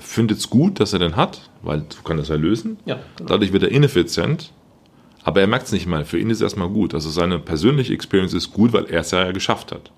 findet 0.00 0.38
es 0.38 0.50
gut, 0.50 0.80
dass 0.80 0.92
er 0.92 0.98
den 0.98 1.16
hat, 1.16 1.50
weil 1.62 1.84
so 1.88 2.02
kann 2.02 2.16
das 2.16 2.28
ja 2.28 2.36
lösen. 2.36 2.78
Ja, 2.84 2.98
genau. 3.16 3.30
Dadurch 3.30 3.52
wird 3.52 3.64
er 3.64 3.70
ineffizient, 3.70 4.52
aber 5.24 5.40
er 5.40 5.46
merkt 5.46 5.66
es 5.66 5.72
nicht 5.72 5.86
mal. 5.86 6.04
Für 6.04 6.18
ihn 6.18 6.30
ist 6.30 6.38
es 6.38 6.42
erstmal 6.42 6.68
gut. 6.68 6.94
Also 6.94 7.10
seine 7.10 7.38
persönliche 7.38 7.92
Experience 7.92 8.34
ist 8.34 8.52
gut, 8.52 8.72
weil 8.72 8.86
er 8.86 9.00
es 9.00 9.10
ja 9.10 9.30
geschafft 9.32 9.72
hat. 9.72 9.90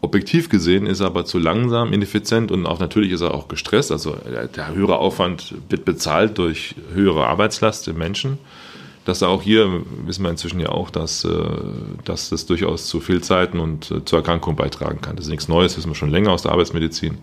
Objektiv 0.00 0.48
gesehen 0.48 0.86
ist 0.86 1.00
er 1.00 1.06
aber 1.06 1.24
zu 1.24 1.38
langsam, 1.38 1.92
ineffizient 1.92 2.50
und 2.50 2.66
auch 2.66 2.80
natürlich 2.80 3.12
ist 3.12 3.20
er 3.20 3.34
auch 3.34 3.46
gestresst. 3.46 3.92
Also 3.92 4.16
der 4.56 4.74
höhere 4.74 4.98
Aufwand 4.98 5.54
wird 5.68 5.84
bezahlt 5.84 6.38
durch 6.38 6.74
höhere 6.92 7.26
Arbeitslast 7.26 7.86
im 7.88 7.98
Menschen. 7.98 8.38
Dass 9.04 9.20
er 9.20 9.28
auch 9.28 9.42
hier, 9.42 9.82
wissen 10.06 10.22
wir 10.22 10.30
inzwischen 10.30 10.60
ja 10.60 10.68
auch, 10.68 10.88
dass, 10.88 11.24
äh, 11.24 11.28
dass 12.04 12.30
das 12.30 12.46
durchaus 12.46 12.86
zu 12.86 13.00
Fehlzeiten 13.00 13.58
und 13.58 13.90
äh, 13.90 14.04
zur 14.04 14.20
Erkrankung 14.20 14.54
beitragen 14.54 15.00
kann. 15.00 15.16
Das 15.16 15.24
ist 15.24 15.30
nichts 15.30 15.48
Neues, 15.48 15.76
wissen 15.76 15.90
wir 15.90 15.96
schon 15.96 16.12
länger 16.12 16.30
aus 16.30 16.42
der 16.42 16.52
Arbeitsmedizin 16.52 17.18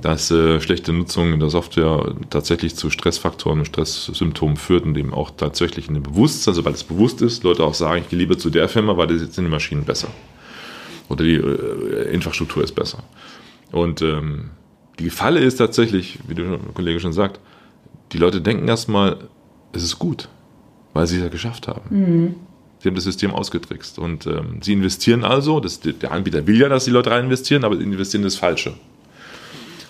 dass 0.00 0.30
äh, 0.30 0.60
schlechte 0.60 0.92
Nutzung 0.92 1.32
in 1.32 1.40
der 1.40 1.48
Software 1.48 2.14
tatsächlich 2.28 2.76
zu 2.76 2.90
Stressfaktoren 2.90 3.60
und 3.60 3.64
Stresssymptomen 3.64 4.56
führt 4.56 4.84
und 4.84 4.96
eben 4.96 5.14
auch 5.14 5.30
tatsächlich 5.30 5.88
in 5.88 5.94
dem 5.94 6.02
Bewusstsein, 6.02 6.54
sobald 6.54 6.76
es 6.76 6.84
bewusst 6.84 7.22
ist, 7.22 7.44
Leute 7.44 7.64
auch 7.64 7.74
sagen, 7.74 8.02
ich 8.02 8.10
gehe 8.10 8.18
lieber 8.18 8.36
zu 8.36 8.50
der 8.50 8.68
Firma, 8.68 8.96
weil 8.96 9.10
jetzt 9.10 9.34
sind 9.34 9.44
die 9.44 9.50
Maschinen 9.50 9.84
besser. 9.84 10.08
Oder 11.08 11.24
die 11.24 11.36
äh, 11.36 12.12
Infrastruktur 12.12 12.62
ist 12.62 12.74
besser. 12.74 13.02
Und 13.72 14.02
ähm, 14.02 14.50
die 14.98 15.10
Falle 15.10 15.40
ist 15.40 15.56
tatsächlich, 15.56 16.18
wie 16.28 16.34
der 16.34 16.58
Kollege 16.74 17.00
schon 17.00 17.12
sagt, 17.12 17.40
die 18.12 18.18
Leute 18.18 18.40
denken 18.40 18.68
erstmal, 18.68 19.16
es 19.72 19.82
ist 19.82 19.98
gut, 19.98 20.28
weil 20.92 21.06
sie 21.06 21.16
es 21.16 21.22
ja 21.22 21.28
geschafft 21.28 21.68
haben. 21.68 21.82
Mhm. 21.90 22.34
Sie 22.78 22.88
haben 22.88 22.94
das 22.94 23.04
System 23.04 23.32
ausgetrickst. 23.32 23.98
Und 23.98 24.26
ähm, 24.26 24.60
sie 24.62 24.74
investieren 24.74 25.24
also, 25.24 25.60
das, 25.60 25.80
der 25.80 26.12
Anbieter 26.12 26.46
will 26.46 26.60
ja, 26.60 26.68
dass 26.68 26.84
die 26.84 26.90
Leute 26.90 27.10
rein 27.10 27.24
investieren, 27.24 27.64
aber 27.64 27.80
investieren 27.80 28.22
das 28.22 28.36
Falsche. 28.36 28.74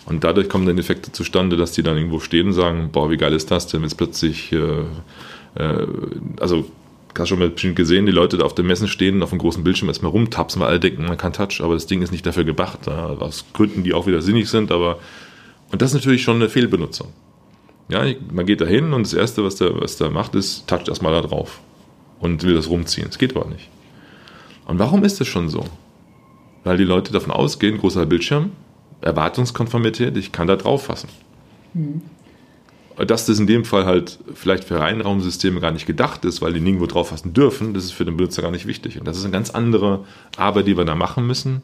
Und 0.06 0.22
dadurch 0.24 0.48
kommen 0.48 0.66
dann 0.66 0.78
Effekte 0.78 1.12
zustande, 1.12 1.56
dass 1.56 1.72
die 1.72 1.82
dann 1.82 1.96
irgendwo 1.96 2.20
stehen 2.20 2.48
und 2.48 2.52
sagen, 2.52 2.90
boah, 2.92 3.10
wie 3.10 3.16
geil 3.16 3.32
ist 3.32 3.50
das 3.50 3.66
denn, 3.66 3.80
wenn 3.80 3.88
es 3.88 3.94
plötzlich, 3.94 4.52
äh, 4.52 4.84
äh, 5.56 5.86
also 6.40 6.64
hast 7.18 7.28
schon 7.28 7.38
mal 7.38 7.50
gesehen, 7.50 8.06
die 8.06 8.12
Leute 8.12 8.36
da 8.36 8.44
auf 8.44 8.54
den 8.54 8.66
Messen 8.66 8.88
stehen, 8.88 9.22
auf 9.22 9.30
dem 9.30 9.38
großen 9.38 9.64
Bildschirm 9.64 9.88
erstmal 9.88 10.12
rumtapsen, 10.12 10.60
weil 10.60 10.68
alle 10.68 10.80
denken, 10.80 11.06
man 11.06 11.16
kann 11.16 11.32
Touch, 11.32 11.60
aber 11.60 11.74
das 11.74 11.86
Ding 11.86 12.02
ist 12.02 12.12
nicht 12.12 12.26
dafür 12.26 12.44
gebracht, 12.44 12.80
ja, 12.86 13.06
aus 13.06 13.46
Gründen, 13.52 13.82
die 13.84 13.94
auch 13.94 14.06
wieder 14.06 14.22
sinnig 14.22 14.48
sind, 14.48 14.70
aber 14.70 14.98
und 15.72 15.82
das 15.82 15.90
ist 15.90 15.94
natürlich 15.94 16.22
schon 16.22 16.36
eine 16.36 16.48
Fehlbenutzung. 16.48 17.08
Ja, 17.88 18.04
man 18.32 18.46
geht 18.46 18.60
da 18.60 18.66
hin 18.66 18.92
und 18.92 19.02
das 19.04 19.14
Erste, 19.14 19.44
was 19.44 19.56
der, 19.56 19.80
was 19.80 19.96
der 19.96 20.10
macht, 20.10 20.34
ist, 20.34 20.66
toucht 20.66 20.88
erstmal 20.88 21.12
da 21.12 21.26
drauf 21.26 21.60
und 22.20 22.42
will 22.42 22.54
das 22.54 22.68
rumziehen. 22.68 23.06
Das 23.08 23.18
geht 23.18 23.36
aber 23.36 23.48
nicht. 23.48 23.68
Und 24.66 24.78
warum 24.78 25.04
ist 25.04 25.20
das 25.20 25.28
schon 25.28 25.48
so? 25.48 25.64
Weil 26.64 26.76
die 26.76 26.84
Leute 26.84 27.12
davon 27.12 27.30
ausgehen, 27.30 27.78
großer 27.78 28.06
Bildschirm, 28.06 28.50
Erwartungskonformität, 29.00 30.16
ich 30.16 30.32
kann 30.32 30.46
da 30.46 30.56
drauf 30.56 30.85
fassen. 30.85 31.09
Mhm. 31.74 32.02
Dass 33.06 33.26
das 33.26 33.38
in 33.38 33.46
dem 33.46 33.66
Fall 33.66 33.85
halt 33.85 34.18
vielleicht 34.35 34.64
für 34.64 34.80
Reinraumsysteme 34.80 35.61
gar 35.61 35.70
nicht 35.70 35.87
gedacht 35.87 36.24
ist, 36.24 36.40
weil 36.40 36.54
die 36.54 36.61
nirgendwo 36.61 36.87
drauf 36.87 37.11
fassen 37.11 37.35
dürfen, 37.35 37.74
das 37.74 37.85
ist 37.85 37.92
für 37.92 38.06
den 38.06 38.16
Benutzer 38.16 38.40
gar 38.40 38.50
nicht 38.50 38.66
wichtig. 38.66 38.98
Und 38.98 39.06
das 39.06 39.18
ist 39.18 39.24
eine 39.24 39.32
ganz 39.32 39.50
andere 39.50 40.04
Arbeit, 40.38 40.66
die 40.66 40.78
wir 40.78 40.87
da 40.87 40.94
machen 40.94 41.26
müssen. 41.26 41.62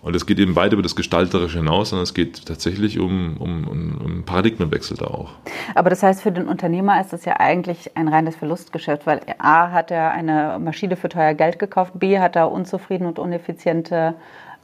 Und 0.00 0.14
es 0.14 0.26
geht 0.26 0.38
eben 0.38 0.54
weit 0.54 0.72
über 0.72 0.82
das 0.82 0.94
Gestalterische 0.94 1.58
hinaus, 1.58 1.90
sondern 1.90 2.04
es 2.04 2.14
geht 2.14 2.46
tatsächlich 2.46 3.00
um, 3.00 3.36
um, 3.38 3.66
um, 3.66 3.98
um 4.04 4.24
Paradigmenwechsel 4.24 4.96
da 4.96 5.06
auch. 5.06 5.30
Aber 5.74 5.90
das 5.90 6.02
heißt, 6.02 6.22
für 6.22 6.30
den 6.30 6.46
Unternehmer 6.46 7.00
ist 7.00 7.12
das 7.12 7.24
ja 7.24 7.40
eigentlich 7.40 7.96
ein 7.96 8.06
reines 8.06 8.36
Verlustgeschäft, 8.36 9.06
weil 9.06 9.20
A 9.38 9.72
hat 9.72 9.90
er 9.90 10.12
eine 10.12 10.58
Maschine 10.60 10.96
für 10.96 11.08
teuer 11.08 11.34
Geld 11.34 11.58
gekauft, 11.58 11.92
B 11.96 12.20
hat 12.20 12.36
er 12.36 12.52
unzufriedene 12.52 13.08
und 13.08 13.18
uneffiziente 13.18 14.14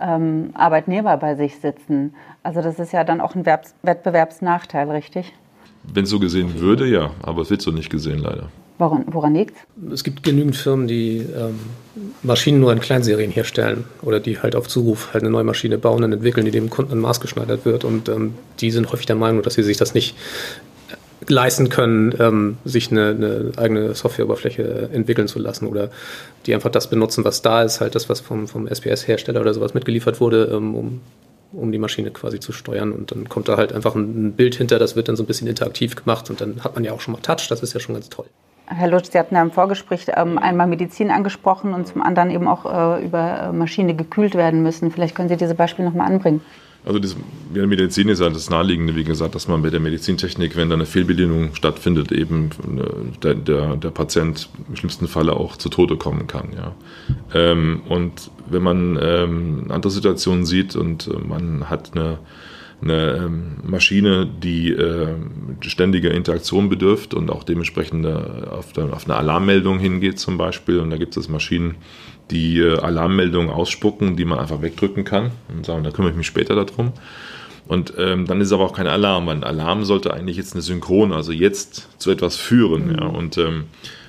ähm, 0.01 0.51
Arbeitnehmer 0.55 1.17
bei 1.17 1.35
sich 1.35 1.57
sitzen. 1.57 2.15
Also 2.43 2.63
das 2.63 2.79
ist 2.79 2.93
ja 2.93 3.05
dann 3.05 3.21
auch 3.21 3.35
ein 3.35 3.47
Wettbewerbsnachteil, 3.47 4.91
richtig? 4.91 5.33
Wenn 5.83 6.05
es 6.05 6.11
so 6.11 6.19
gesehen 6.19 6.61
würde, 6.61 6.87
ja, 6.87 7.11
aber 7.23 7.43
es 7.43 7.51
wird 7.51 7.63
so 7.63 7.71
nicht 7.71 7.91
gesehen, 7.91 8.19
leider. 8.19 8.49
Woran, 8.79 9.05
woran 9.07 9.35
liegt 9.35 9.55
es? 9.93 10.03
gibt 10.03 10.25
genügend 10.25 10.57
Firmen, 10.57 10.89
die 10.89 11.19
ähm, 11.19 11.61
Maschinen 12.23 12.59
nur 12.59 12.73
in 12.73 12.81
Kleinserien 12.81 13.31
herstellen 13.31 13.85
oder 14.03 14.19
die 14.19 14.41
halt 14.41 14.57
auf 14.57 14.67
Zuruf 14.67 15.15
halt 15.15 15.23
eine 15.23 15.31
neue 15.31 15.45
Maschine 15.45 15.79
bauen 15.79 16.03
und 16.03 16.13
entwickeln, 16.13 16.45
die 16.45 16.51
dem 16.51 16.71
Kunden 16.71 16.99
maßgeschneidert 16.99 17.65
wird. 17.65 17.85
Und 17.85 18.09
ähm, 18.09 18.35
die 18.59 18.73
sind 18.73 18.91
häufig 18.91 19.07
der 19.07 19.15
Meinung, 19.15 19.43
dass 19.43 19.55
sie 19.55 19.63
sich 19.63 19.77
das 19.77 19.95
nicht 19.95 20.17
leisten 21.29 21.69
können, 21.69 22.15
ähm, 22.19 22.57
sich 22.65 22.91
eine, 22.91 23.11
eine, 23.11 23.53
eigene 23.57 23.95
Softwareoberfläche 23.95 24.91
entwickeln 24.93 25.29
zu 25.29 25.39
lassen 25.39 25.67
oder 25.67 25.91
die 26.47 26.55
einfach 26.55 26.71
das 26.71 26.89
benutzen, 26.89 27.25
was 27.25 27.43
da 27.43 27.63
ist, 27.63 27.81
halt 27.81 27.95
das, 27.95 28.09
was 28.09 28.21
vom, 28.21 28.49
vom 28.49 28.67
SPS-Hersteller 28.67 29.41
oder 29.41 29.55
sowas 29.55 29.75
mitgeliefert 29.75 30.21
wurde, 30.21 30.51
ähm, 30.53 30.75
um, 30.75 31.01
um 31.53 31.73
die 31.73 31.79
Maschine 31.79 32.11
quasi 32.11 32.41
zu 32.41 32.53
steuern. 32.53 32.93
Und 32.93 33.13
dann 33.13 33.29
kommt 33.29 33.49
da 33.49 33.57
halt 33.57 33.73
einfach 33.73 33.95
ein, 33.95 34.33
Bild 34.33 34.55
hinter, 34.55 34.79
das 34.79 34.97
wird 34.97 35.09
dann 35.09 35.17
so 35.17 35.23
ein 35.23 35.27
bisschen 35.27 35.49
interaktiv 35.49 35.97
gemacht 35.97 36.31
und 36.31 36.41
dann 36.41 36.63
hat 36.65 36.75
man 36.75 36.85
ja 36.85 36.93
auch 36.93 37.01
schon 37.01 37.13
mal 37.13 37.21
Touch, 37.21 37.49
das 37.49 37.63
ist 37.63 37.75
ja 37.75 37.81
schon 37.81 37.95
ganz 37.95 38.09
toll. 38.09 38.27
Herr 38.67 38.89
Lutsch, 38.89 39.11
Sie 39.13 39.19
hatten 39.19 39.35
ja 39.35 39.43
im 39.43 39.51
Vorgespräch 39.51 40.07
ähm, 40.17 40.39
einmal 40.39 40.67
Medizin 40.67 41.11
angesprochen 41.11 41.75
und 41.75 41.87
zum 41.87 42.01
anderen 42.01 42.31
eben 42.31 42.49
auch 42.49 42.65
äh, 42.65 43.05
über 43.05 43.53
Maschine 43.53 43.95
gekühlt 43.95 44.35
werden 44.35 44.63
müssen. 44.63 44.91
Vielleicht 44.91 45.15
können 45.15 45.29
Sie 45.29 45.37
diese 45.37 45.55
Beispiele 45.55 45.87
nochmal 45.87 46.11
anbringen. 46.11 46.41
Also 46.85 46.99
das, 46.99 47.13
in 47.13 47.55
der 47.55 47.67
Medizin 47.67 48.09
ist 48.09 48.21
ja 48.21 48.29
das 48.29 48.51
Naheliegende, 48.51 48.95
wie 48.95 49.05
gesagt, 49.05 49.35
dass 49.35 49.49
man 49.49 49.63
bei 49.63 49.71
der 49.71 49.81
Medizintechnik, 49.81 50.55
wenn 50.55 50.69
da 50.69 50.75
eine 50.75 50.85
Fehlbedienung 50.85 51.55
stattfindet, 51.55 52.13
eben 52.13 52.51
äh, 52.77 53.21
der, 53.23 53.35
der, 53.35 53.77
der 53.77 53.91
Patient 53.91 54.51
im 54.69 54.77
schlimmsten 54.77 55.09
Falle 55.09 55.35
auch 55.35 55.57
zu 55.57 55.71
Tode 55.71 55.97
kommen 55.97 56.27
kann. 56.27 56.49
Ja. 56.55 56.75
Ähm, 57.33 57.83
und 57.89 58.31
wenn 58.51 58.63
man 58.63 58.99
ähm, 59.01 59.67
andere 59.71 59.91
Situationen 59.91 60.45
sieht 60.45 60.77
und 60.77 61.09
äh, 61.09 61.19
man 61.19 61.71
hat 61.71 61.93
eine 61.95 62.19
eine 62.83 63.17
ähm, 63.17 63.57
Maschine, 63.63 64.27
die 64.27 64.71
äh, 64.71 65.15
ständige 65.61 66.11
Interaktion 66.11 66.69
bedürft 66.69 67.15
und 67.15 67.31
auch 67.31 67.45
dementsprechend 67.45 68.05
auf, 68.07 68.77
auf 68.77 69.05
eine 69.05 69.17
Alarmmeldung 69.17 69.79
hingeht 69.79 70.19
zum 70.19 70.37
Beispiel. 70.37 70.81
Und 70.81 70.91
da 70.91 70.99
gibt 70.99 71.17
es 71.17 71.29
Maschinen, 71.29 71.77
die 72.31 72.59
äh, 72.59 72.79
Alarmmeldungen 72.79 73.51
ausspucken, 73.51 74.17
die 74.17 74.25
man 74.25 74.39
einfach 74.39 74.63
wegdrücken 74.63 75.05
kann 75.05 75.31
und 75.49 75.67
sagen, 75.67 75.85
da 75.85 75.91
kümmere 75.91 76.13
ich 76.13 76.17
mich 76.17 76.27
später 76.27 76.55
darum. 76.55 76.93
Und 77.67 77.95
ähm, 77.99 78.27
dann 78.27 78.41
ist 78.41 78.53
aber 78.53 78.65
auch 78.65 78.75
kein 78.75 78.87
Alarm, 78.87 79.27
weil 79.27 79.37
ein 79.37 79.45
Alarm 79.45 79.85
sollte 79.85 80.13
eigentlich 80.13 80.37
jetzt 80.37 80.53
eine 80.53 80.63
Synchron, 80.63 81.13
also 81.13 81.33
jetzt 81.33 81.89
zu 81.99 82.11
etwas 82.11 82.37
führen. 82.37 82.89
Mhm. 82.89 82.95
Ja. 82.95 83.07
Und 83.07 83.39
ähm, 83.39 83.65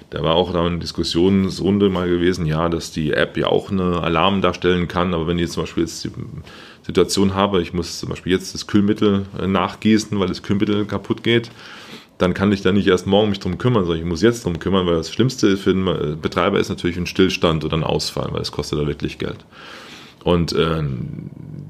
da 0.10 0.24
war 0.24 0.36
auch 0.36 0.54
da 0.54 0.66
eine 0.66 0.80
Diskussionsrunde 0.80 1.90
mal 1.90 2.08
gewesen, 2.08 2.46
ja, 2.46 2.70
dass 2.70 2.92
die 2.92 3.12
App 3.14 3.38
ja 3.38 3.48
auch 3.48 3.72
eine 3.72 4.02
Alarm 4.02 4.42
darstellen 4.42 4.88
kann, 4.88 5.14
aber 5.14 5.28
wenn 5.28 5.38
die 5.38 5.48
zum 5.48 5.64
Beispiel 5.64 5.84
jetzt 5.84 6.04
die 6.04 6.12
Situation 6.84 7.34
habe, 7.34 7.62
ich 7.62 7.74
muss 7.74 8.00
zum 8.00 8.10
Beispiel 8.10 8.32
jetzt 8.32 8.54
das 8.54 8.68
Kühlmittel 8.68 9.26
äh, 9.40 9.48
nachgießen, 9.48 10.20
weil 10.20 10.28
das 10.28 10.44
Kühlmittel 10.44 10.86
kaputt 10.86 11.24
geht, 11.24 11.50
dann 12.18 12.34
kann 12.34 12.52
ich 12.52 12.62
da 12.62 12.72
nicht 12.72 12.88
erst 12.88 13.08
morgen 13.08 13.30
mich 13.30 13.40
drum 13.40 13.58
kümmern, 13.58 13.84
sondern 13.84 14.02
ich 14.02 14.10
muss 14.10 14.22
jetzt 14.22 14.46
drum 14.46 14.60
kümmern, 14.60 14.86
weil 14.86 14.96
das 14.96 15.12
Schlimmste 15.12 15.58
für 15.58 15.74
den 15.74 16.20
Betreiber 16.22 16.60
ist 16.60 16.70
natürlich 16.70 16.98
ein 16.98 17.08
Stillstand 17.08 17.66
oder 17.66 17.76
ein 17.76 17.84
Ausfall, 17.84 18.30
weil 18.32 18.42
es 18.42 18.52
kostet 18.52 18.80
da 18.80 18.88
wirklich 18.88 19.18
Geld. 19.18 19.46
Und 20.24 20.54
äh, 20.54 20.82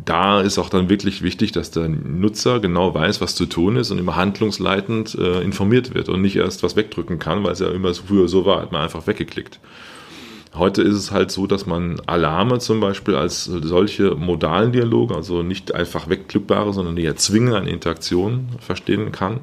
da 0.06 0.40
ist 0.40 0.60
auch 0.60 0.70
dann 0.70 0.88
wirklich 0.88 1.24
wichtig, 1.24 1.52
dass 1.52 1.72
der 1.72 1.90
Nutzer 1.90 2.60
genau 2.60 2.94
weiß, 2.94 3.20
was 3.20 3.36
zu 3.36 3.48
tun 3.48 3.76
ist 3.76 3.92
und 3.92 3.98
immer 3.98 4.16
handlungsleitend 4.16 5.16
äh, 5.16 5.42
informiert 5.42 5.94
wird 5.94 6.08
und 6.08 6.22
nicht 6.22 6.38
erst 6.38 6.64
was 6.64 6.76
wegdrücken 6.76 7.20
kann, 7.20 7.44
weil 7.44 7.52
es 7.52 7.60
ja 7.60 7.70
immer 7.70 7.94
früher 7.94 8.30
so 8.30 8.46
war, 8.46 8.62
hat 8.62 8.72
man 8.72 8.84
einfach 8.84 9.08
weggeklickt. 9.08 9.60
Heute 10.54 10.84
ist 10.84 10.96
es 10.96 11.12
halt 11.12 11.32
so, 11.32 11.48
dass 11.48 11.66
man 11.66 12.00
Alarme 12.06 12.60
zum 12.60 12.80
Beispiel 12.80 13.16
als 13.16 13.44
solche 13.44 14.16
modalen 14.16 14.72
Dialoge, 14.72 15.16
also 15.16 15.44
nicht 15.44 15.76
einfach 15.76 16.08
wegklickbare, 16.08 16.72
sondern 16.72 16.96
die 16.96 17.04
erzwingen 17.04 17.54
eine 17.54 17.70
Interaktion 17.70 18.48
verstehen 18.60 19.12
kann 19.12 19.42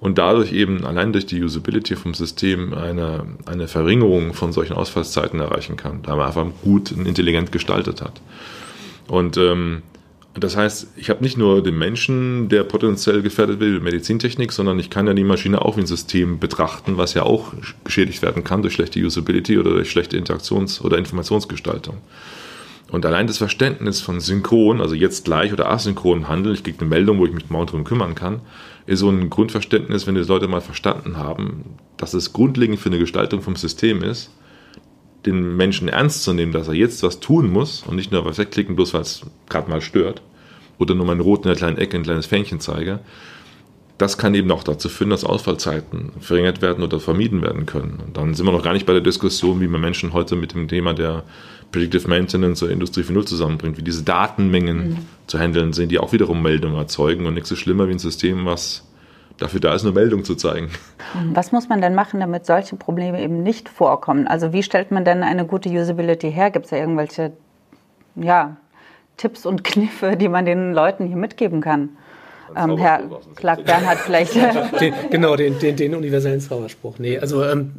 und 0.00 0.16
dadurch 0.16 0.52
eben 0.52 0.84
allein 0.84 1.12
durch 1.12 1.26
die 1.26 1.42
Usability 1.42 1.94
vom 1.94 2.14
System 2.14 2.72
eine, 2.72 3.26
eine 3.46 3.68
Verringerung 3.68 4.32
von 4.32 4.52
solchen 4.52 4.72
Ausfallszeiten 4.72 5.40
erreichen 5.40 5.76
kann, 5.76 6.00
da 6.02 6.16
man 6.16 6.26
einfach 6.26 6.46
gut 6.62 6.90
und 6.92 7.06
intelligent 7.06 7.52
gestaltet 7.52 8.00
hat. 8.00 8.20
Und 9.08 9.36
ähm, 9.36 9.82
das 10.34 10.56
heißt, 10.56 10.92
ich 10.96 11.10
habe 11.10 11.22
nicht 11.22 11.36
nur 11.36 11.62
den 11.62 11.76
Menschen, 11.76 12.48
der 12.48 12.62
potenziell 12.62 13.20
gefährdet 13.20 13.60
wird 13.60 13.72
mit 13.74 13.82
Medizintechnik, 13.82 14.52
sondern 14.52 14.78
ich 14.78 14.88
kann 14.88 15.06
ja 15.06 15.12
die 15.12 15.24
Maschine 15.24 15.60
auch 15.60 15.76
wie 15.76 15.80
ein 15.80 15.86
System 15.86 16.38
betrachten, 16.38 16.96
was 16.96 17.14
ja 17.14 17.24
auch 17.24 17.52
geschädigt 17.84 18.22
werden 18.22 18.44
kann 18.44 18.62
durch 18.62 18.74
schlechte 18.74 19.00
Usability 19.00 19.58
oder 19.58 19.72
durch 19.72 19.90
schlechte 19.90 20.16
Interaktions- 20.16 20.80
oder 20.80 20.98
Informationsgestaltung. 20.98 21.98
Und 22.90 23.06
allein 23.06 23.26
das 23.26 23.38
Verständnis 23.38 24.00
von 24.00 24.20
synchron, 24.20 24.80
also 24.80 24.94
jetzt 24.94 25.24
gleich 25.24 25.52
oder 25.52 25.70
asynchron 25.70 26.28
Handeln, 26.28 26.54
ich 26.54 26.64
kriege 26.64 26.80
eine 26.80 26.88
Meldung, 26.88 27.18
wo 27.18 27.26
ich 27.26 27.32
mich 27.32 27.48
morgen 27.48 27.66
drum 27.66 27.84
kümmern 27.84 28.14
kann, 28.14 28.40
ist 28.86 29.00
so 29.00 29.08
ein 29.08 29.30
Grundverständnis, 29.30 30.06
wenn 30.06 30.16
die 30.16 30.22
Leute 30.22 30.48
mal 30.48 30.60
verstanden 30.60 31.16
haben, 31.16 31.76
dass 31.96 32.14
es 32.14 32.32
grundlegend 32.32 32.80
für 32.80 32.88
eine 32.88 32.98
Gestaltung 32.98 33.42
vom 33.42 33.54
System 33.54 34.02
ist, 34.02 34.30
den 35.26 35.56
Menschen 35.56 35.88
ernst 35.88 36.24
zu 36.24 36.32
nehmen, 36.32 36.52
dass 36.52 36.68
er 36.68 36.74
jetzt 36.74 37.02
was 37.02 37.20
tun 37.20 37.50
muss 37.50 37.84
und 37.86 37.96
nicht 37.96 38.10
nur 38.10 38.24
was 38.24 38.38
wegklicken, 38.38 38.74
bloß 38.74 38.94
weil 38.94 39.02
es 39.02 39.22
gerade 39.48 39.70
mal 39.70 39.80
stört. 39.80 40.22
Oder 40.78 40.94
nur 40.94 41.06
mein 41.06 41.20
Rot 41.20 41.44
in 41.44 41.48
der 41.48 41.56
kleinen 41.56 41.76
Ecke 41.76 41.96
ein 41.96 42.02
kleines 42.02 42.24
Fähnchen 42.24 42.58
zeige. 42.58 43.00
Das 43.98 44.16
kann 44.16 44.34
eben 44.34 44.50
auch 44.50 44.64
dazu 44.64 44.88
führen, 44.88 45.10
dass 45.10 45.24
Ausfallzeiten 45.24 46.12
verringert 46.20 46.62
werden 46.62 46.82
oder 46.82 47.00
vermieden 47.00 47.42
werden 47.42 47.66
können. 47.66 48.00
Und 48.04 48.16
dann 48.16 48.32
sind 48.32 48.46
wir 48.46 48.52
noch 48.52 48.62
gar 48.62 48.72
nicht 48.72 48.86
bei 48.86 48.94
der 48.94 49.02
Diskussion, 49.02 49.60
wie 49.60 49.68
man 49.68 49.82
Menschen 49.82 50.14
heute 50.14 50.36
mit 50.36 50.54
dem 50.54 50.68
Thema 50.68 50.94
der 50.94 51.24
Predictive 51.72 52.08
Maintenance 52.08 52.62
oder 52.62 52.72
Industrie 52.72 53.02
4.0 53.02 53.26
zusammenbringt, 53.26 53.78
wie 53.78 53.82
diese 53.82 54.02
Datenmengen 54.02 54.90
mhm. 54.90 54.96
zu 55.26 55.38
handeln 55.38 55.72
sind, 55.72 55.90
die 55.90 55.98
auch 55.98 56.12
wiederum 56.12 56.42
Meldungen 56.42 56.76
erzeugen 56.76 57.26
und 57.26 57.34
nichts 57.34 57.48
so 57.48 57.56
schlimmer 57.56 57.88
wie 57.88 57.92
ein 57.92 57.98
System, 57.98 58.44
was 58.44 58.84
dafür 59.38 59.60
da 59.60 59.74
ist, 59.74 59.84
eine 59.84 59.92
Meldung 59.92 60.24
zu 60.24 60.34
zeigen. 60.34 60.70
Was 61.32 61.50
muss 61.50 61.68
man 61.68 61.80
denn 61.80 61.94
machen, 61.94 62.20
damit 62.20 62.46
solche 62.46 62.76
Probleme 62.76 63.22
eben 63.22 63.42
nicht 63.42 63.68
vorkommen? 63.68 64.26
Also 64.26 64.52
wie 64.52 64.62
stellt 64.62 64.90
man 64.90 65.04
denn 65.04 65.22
eine 65.22 65.46
gute 65.46 65.68
Usability 65.68 66.30
her? 66.30 66.50
Gibt 66.50 66.66
es 66.66 66.70
da 66.70 66.76
irgendwelche 66.76 67.32
ja, 68.16 68.56
Tipps 69.16 69.46
und 69.46 69.64
Kniffe, 69.64 70.16
die 70.16 70.28
man 70.28 70.44
den 70.44 70.72
Leuten 70.72 71.06
hier 71.06 71.16
mitgeben 71.16 71.60
kann? 71.60 71.90
Ähm, 72.56 72.76
Herr 72.76 73.02
Clark-Bernhard 73.36 73.98
vielleicht. 73.98 74.34
Den, 74.80 74.94
genau, 75.10 75.36
den, 75.36 75.58
den, 75.58 75.76
den, 75.76 75.94
universellen 75.94 76.40
Zauberspruch. 76.40 76.98
Nee, 76.98 77.18
also 77.18 77.44
ähm, 77.44 77.72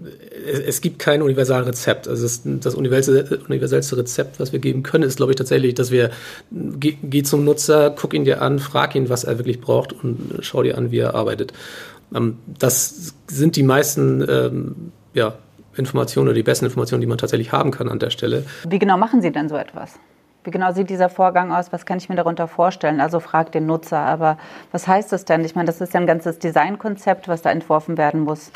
es, 0.46 0.60
es, 0.60 0.82
gibt 0.82 1.00
kein 1.00 1.22
Universalrezept. 1.22 2.08
Also 2.08 2.26
es, 2.26 2.42
das 2.44 2.76
universellste 2.76 3.98
Rezept, 3.98 4.40
was 4.40 4.52
wir 4.52 4.60
geben 4.60 4.84
können, 4.84 5.04
ist, 5.04 5.18
glaube 5.18 5.32
ich, 5.32 5.36
tatsächlich, 5.36 5.74
dass 5.74 5.92
wir 5.92 6.12
geh, 6.52 6.98
geh, 7.02 7.24
zum 7.24 7.44
Nutzer, 7.44 7.92
guck 7.92 8.14
ihn 8.14 8.26
dir 8.26 8.42
an, 8.42 8.60
frag 8.60 8.96
ihn, 8.96 9.10
was 9.10 9.24
er 9.24 9.38
wirklich 9.38 9.62
braucht 9.62 9.94
und 9.94 10.40
schau 10.42 10.64
dir 10.64 10.78
an, 10.78 10.92
wie 10.92 11.00
er 11.00 11.16
arbeitet. 11.16 11.54
Ähm, 12.14 12.38
das 12.60 13.14
sind 13.28 13.56
die 13.56 13.64
meisten 13.64 14.26
ähm, 14.28 14.92
ja, 15.14 15.34
Informationen 15.76 16.28
oder 16.28 16.36
die 16.36 16.44
besten 16.44 16.66
Informationen, 16.66 17.02
die 17.02 17.08
man 17.08 17.18
tatsächlich 17.18 17.52
haben 17.52 17.72
kann 17.72 17.90
an 17.90 18.00
der 18.00 18.10
Stelle. 18.10 18.46
Wie 18.68 18.80
genau 18.80 18.98
machen 18.98 19.22
Sie 19.22 19.32
denn 19.32 19.50
so 19.50 19.56
etwas? 19.56 20.00
Wie 20.44 20.52
genau 20.52 20.74
sieht 20.74 20.90
dieser 20.90 21.10
Vorgang 21.10 21.52
aus? 21.52 21.72
Was 21.72 21.86
kann 21.86 22.00
ich 22.00 22.10
mir 22.10 22.16
darunter 22.16 22.48
vorstellen? 22.48 23.00
Also 23.00 23.20
fragt 23.20 23.54
den 23.54 23.68
Nutzer. 23.68 24.00
Aber 24.00 24.38
was 24.72 24.88
heißt 24.88 25.12
das 25.12 25.26
denn? 25.26 25.46
Ich 25.46 25.56
meine, 25.56 25.68
das 25.68 25.82
ist 25.82 25.94
ja 25.94 26.00
ein 26.00 26.08
ganzes 26.08 26.40
Designkonzept, 26.40 27.28
was 27.28 27.42
da 27.42 27.52
entworfen 27.52 27.98
werden 27.98 28.22
muss. 28.22 28.52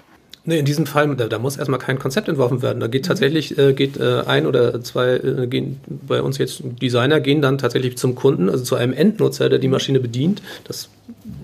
Nee, 0.47 0.59
in 0.59 0.65
diesem 0.65 0.85
Fall, 0.85 1.15
da, 1.15 1.27
da, 1.27 1.39
muss 1.39 1.57
erstmal 1.57 1.79
kein 1.79 1.97
Konzept 1.97 2.27
entworfen 2.27 2.61
werden. 2.61 2.79
Da 2.79 2.87
geht 2.87 3.05
tatsächlich, 3.05 3.57
äh, 3.57 3.73
geht 3.73 3.97
äh, 3.97 4.21
ein 4.27 4.45
oder 4.45 4.81
zwei, 4.83 5.15
äh, 5.15 5.47
gehen 5.47 5.79
bei 5.87 6.21
uns 6.21 6.37
jetzt 6.37 6.61
Designer, 6.63 7.19
gehen 7.19 7.41
dann 7.41 7.57
tatsächlich 7.57 7.97
zum 7.97 8.13
Kunden, 8.13 8.49
also 8.49 8.63
zu 8.63 8.75
einem 8.75 8.93
Endnutzer, 8.93 9.49
der 9.49 9.57
die 9.57 9.67
Maschine 9.67 9.99
bedient 9.99 10.43
das, 10.67 10.89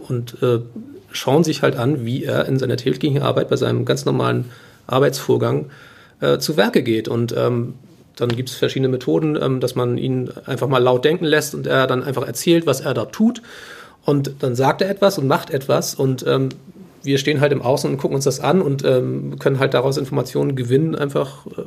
und 0.08 0.42
äh, 0.44 0.60
schauen 1.12 1.44
sich 1.44 1.64
halt 1.64 1.78
an, 1.78 2.06
wie 2.06 2.24
er 2.24 2.46
in 2.46 2.60
seiner 2.60 2.78
täglichen 2.78 3.24
Arbeit 3.24 3.50
bei 3.50 3.56
seinem 3.56 3.86
ganz 3.86 4.06
normalen 4.06 4.52
Arbeitsvorgang 4.86 5.72
äh, 6.20 6.38
zu 6.38 6.56
Werke 6.56 6.84
geht. 6.84 7.08
Und 7.08 7.34
ähm, 7.36 7.74
dann 8.22 8.30
gibt 8.30 8.50
es 8.50 8.56
verschiedene 8.56 8.90
Methoden, 8.90 9.38
ähm, 9.42 9.60
dass 9.60 9.76
man 9.76 9.98
ihn 9.98 10.30
einfach 10.46 10.68
mal 10.68 10.82
laut 10.82 11.04
denken 11.04 11.26
lässt 11.26 11.56
und 11.56 11.68
er 11.68 11.88
dann 11.88 12.04
einfach 12.04 12.26
erzählt, 12.26 12.66
was 12.66 12.82
er 12.82 12.94
da 12.94 13.06
tut. 13.06 13.42
Und 14.06 14.36
dann 14.40 14.56
sagt 14.56 14.82
er 14.82 14.90
etwas 14.90 15.18
und 15.18 15.28
macht 15.28 15.50
etwas 15.50 15.96
und 15.96 16.26
ähm, 16.28 16.50
wir 17.04 17.18
stehen 17.18 17.42
halt 17.42 17.52
im 17.52 17.62
Außen 17.62 17.90
und 17.90 17.98
gucken 17.98 18.16
uns 18.16 18.26
das 18.26 18.40
an 18.40 18.62
und 18.62 18.86
ähm, 18.86 19.40
können 19.40 19.60
halt 19.60 19.74
daraus 19.74 19.98
Informationen 19.98 20.56
gewinnen, 20.56 20.96
einfach 20.96 21.48
äh, 21.48 21.64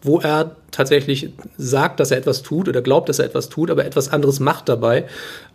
wo 0.00 0.20
er 0.20 0.56
tatsächlich 0.70 1.30
sagt, 1.56 1.98
dass 1.98 2.12
er 2.12 2.18
etwas 2.18 2.42
tut 2.42 2.68
oder 2.68 2.82
glaubt, 2.82 3.08
dass 3.08 3.18
er 3.18 3.24
etwas 3.24 3.48
tut, 3.48 3.68
aber 3.68 3.84
etwas 3.84 4.12
anderes 4.12 4.38
macht 4.38 4.68
dabei. 4.68 5.06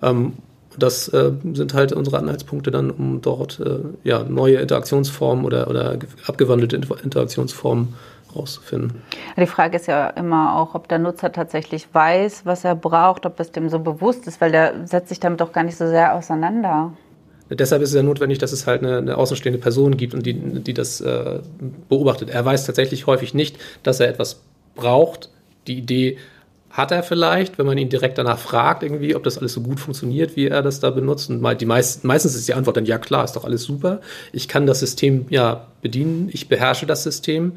Ähm, 0.01 0.33
das 0.77 1.07
äh, 1.09 1.31
sind 1.53 1.73
halt 1.73 1.93
unsere 1.93 2.17
Anhaltspunkte 2.17 2.71
dann, 2.71 2.91
um 2.91 3.21
dort 3.21 3.59
äh, 3.59 3.79
ja, 4.03 4.23
neue 4.23 4.57
Interaktionsformen 4.57 5.45
oder, 5.45 5.69
oder 5.69 5.97
abgewandelte 6.25 6.75
Interaktionsformen 6.75 7.93
rauszufinden. 8.35 9.01
Die 9.37 9.45
Frage 9.45 9.77
ist 9.77 9.87
ja 9.87 10.09
immer 10.09 10.57
auch, 10.57 10.75
ob 10.75 10.87
der 10.87 10.99
Nutzer 10.99 11.31
tatsächlich 11.31 11.87
weiß, 11.91 12.45
was 12.45 12.63
er 12.63 12.75
braucht, 12.75 13.25
ob 13.25 13.39
es 13.39 13.51
dem 13.51 13.69
so 13.69 13.79
bewusst 13.79 14.27
ist, 14.27 14.41
weil 14.41 14.51
der 14.51 14.87
setzt 14.87 15.09
sich 15.09 15.19
damit 15.19 15.41
doch 15.41 15.51
gar 15.51 15.63
nicht 15.63 15.77
so 15.77 15.87
sehr 15.87 16.13
auseinander. 16.13 16.93
Deshalb 17.49 17.81
ist 17.81 17.89
es 17.89 17.95
ja 17.95 18.03
notwendig, 18.03 18.39
dass 18.39 18.51
es 18.51 18.67
halt 18.67 18.83
eine, 18.83 18.97
eine 18.97 19.17
außenstehende 19.17 19.59
Person 19.59 19.97
gibt 19.97 20.13
und 20.13 20.25
die, 20.25 20.33
die 20.33 20.73
das 20.73 21.01
äh, 21.01 21.39
beobachtet. 21.89 22.29
Er 22.29 22.43
weiß 22.43 22.65
tatsächlich 22.65 23.05
häufig 23.05 23.33
nicht, 23.33 23.57
dass 23.83 23.99
er 23.99 24.07
etwas 24.07 24.41
braucht. 24.75 25.29
Die 25.67 25.77
Idee 25.77 26.17
hat 26.73 26.91
er 26.91 27.03
vielleicht, 27.03 27.59
wenn 27.59 27.67
man 27.67 27.77
ihn 27.77 27.89
direkt 27.89 28.17
danach 28.17 28.39
fragt, 28.39 28.81
irgendwie, 28.81 29.15
ob 29.15 29.23
das 29.23 29.37
alles 29.37 29.53
so 29.53 29.61
gut 29.61 29.79
funktioniert, 29.79 30.35
wie 30.35 30.47
er 30.47 30.63
das 30.63 30.79
da 30.79 30.89
benutzt. 30.89 31.29
Und 31.29 31.61
die 31.61 31.65
meist, 31.65 32.03
meistens 32.03 32.33
ist 32.33 32.47
die 32.47 32.55
Antwort 32.55 32.77
dann, 32.77 32.85
ja 32.85 32.97
klar, 32.97 33.23
ist 33.23 33.35
doch 33.35 33.45
alles 33.45 33.63
super. 33.63 34.01
Ich 34.31 34.47
kann 34.47 34.65
das 34.65 34.79
System 34.79 35.27
ja 35.29 35.67
bedienen, 35.83 36.29
ich 36.33 36.49
beherrsche 36.49 36.87
das 36.87 37.03
System. 37.03 37.53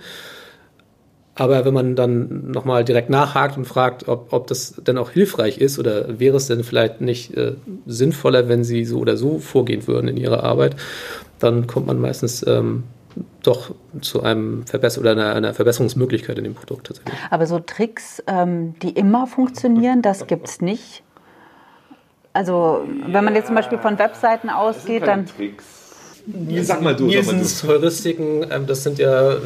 Aber 1.39 1.67
wenn 1.67 1.75
man 1.75 1.97
dann 1.97 2.51
nochmal 2.51 2.83
direkt 2.83 3.11
nachhakt 3.11 3.59
und 3.59 3.67
fragt, 3.67 4.09
ob, 4.09 4.33
ob 4.33 4.47
das 4.47 4.75
denn 4.87 4.97
auch 4.97 5.11
hilfreich 5.11 5.59
ist 5.59 5.79
oder 5.79 6.19
wäre 6.19 6.39
es 6.39 6.47
denn 6.47 6.65
vielleicht 6.65 7.03
nicht 7.03 7.37
äh, 7.37 7.53
sinnvoller, 7.85 8.49
wenn 8.49 8.65
sie 8.65 8.87
so 8.87 8.99
oder 8.99 9.19
so 9.19 9.39
vorgehen 9.39 9.87
würden 9.87 10.09
in 10.09 10.17
ihrer 10.17 10.43
Arbeit, 10.43 10.77
dann 11.39 11.67
kommt 11.67 11.87
man 11.87 12.01
meistens 12.01 12.45
ähm, 12.47 12.85
doch 13.43 13.75
zu 14.01 14.23
einem 14.23 14.67
Verbesser 14.67 15.03
oder 15.03 15.13
einer, 15.13 15.35
einer, 15.35 15.53
Verbesserungsmöglichkeit 15.53 16.39
in 16.39 16.45
dem 16.45 16.55
Produkt 16.55 16.87
tatsächlich. 16.87 17.15
Aber 17.31 17.47
so 17.47 17.59
Tricks, 17.59 18.23
ähm, 18.27 18.75
die 18.81 18.91
immer 18.91 19.27
funktionieren, 19.27 20.01
das 20.01 20.27
gibt 20.27 20.49
es 20.49 20.63
nicht. 20.63 21.03
Also 22.33 22.87
wenn 23.07 23.25
man 23.25 23.35
jetzt 23.35 23.47
zum 23.47 23.55
Beispiel 23.57 23.79
von 23.79 23.99
Webseiten 23.99 24.49
ausgeht, 24.49 25.07
dann... 25.07 25.27
Tricks 25.27 25.76
Sag 26.63 26.83
mal 26.83 26.97
du. 26.97 27.07
Nielsens 27.07 27.63
Heuristiken, 27.63 28.47
ähm, 28.51 28.67
das 28.67 28.83
sind 28.83 28.99
ja, 28.99 29.35
äh, 29.35 29.39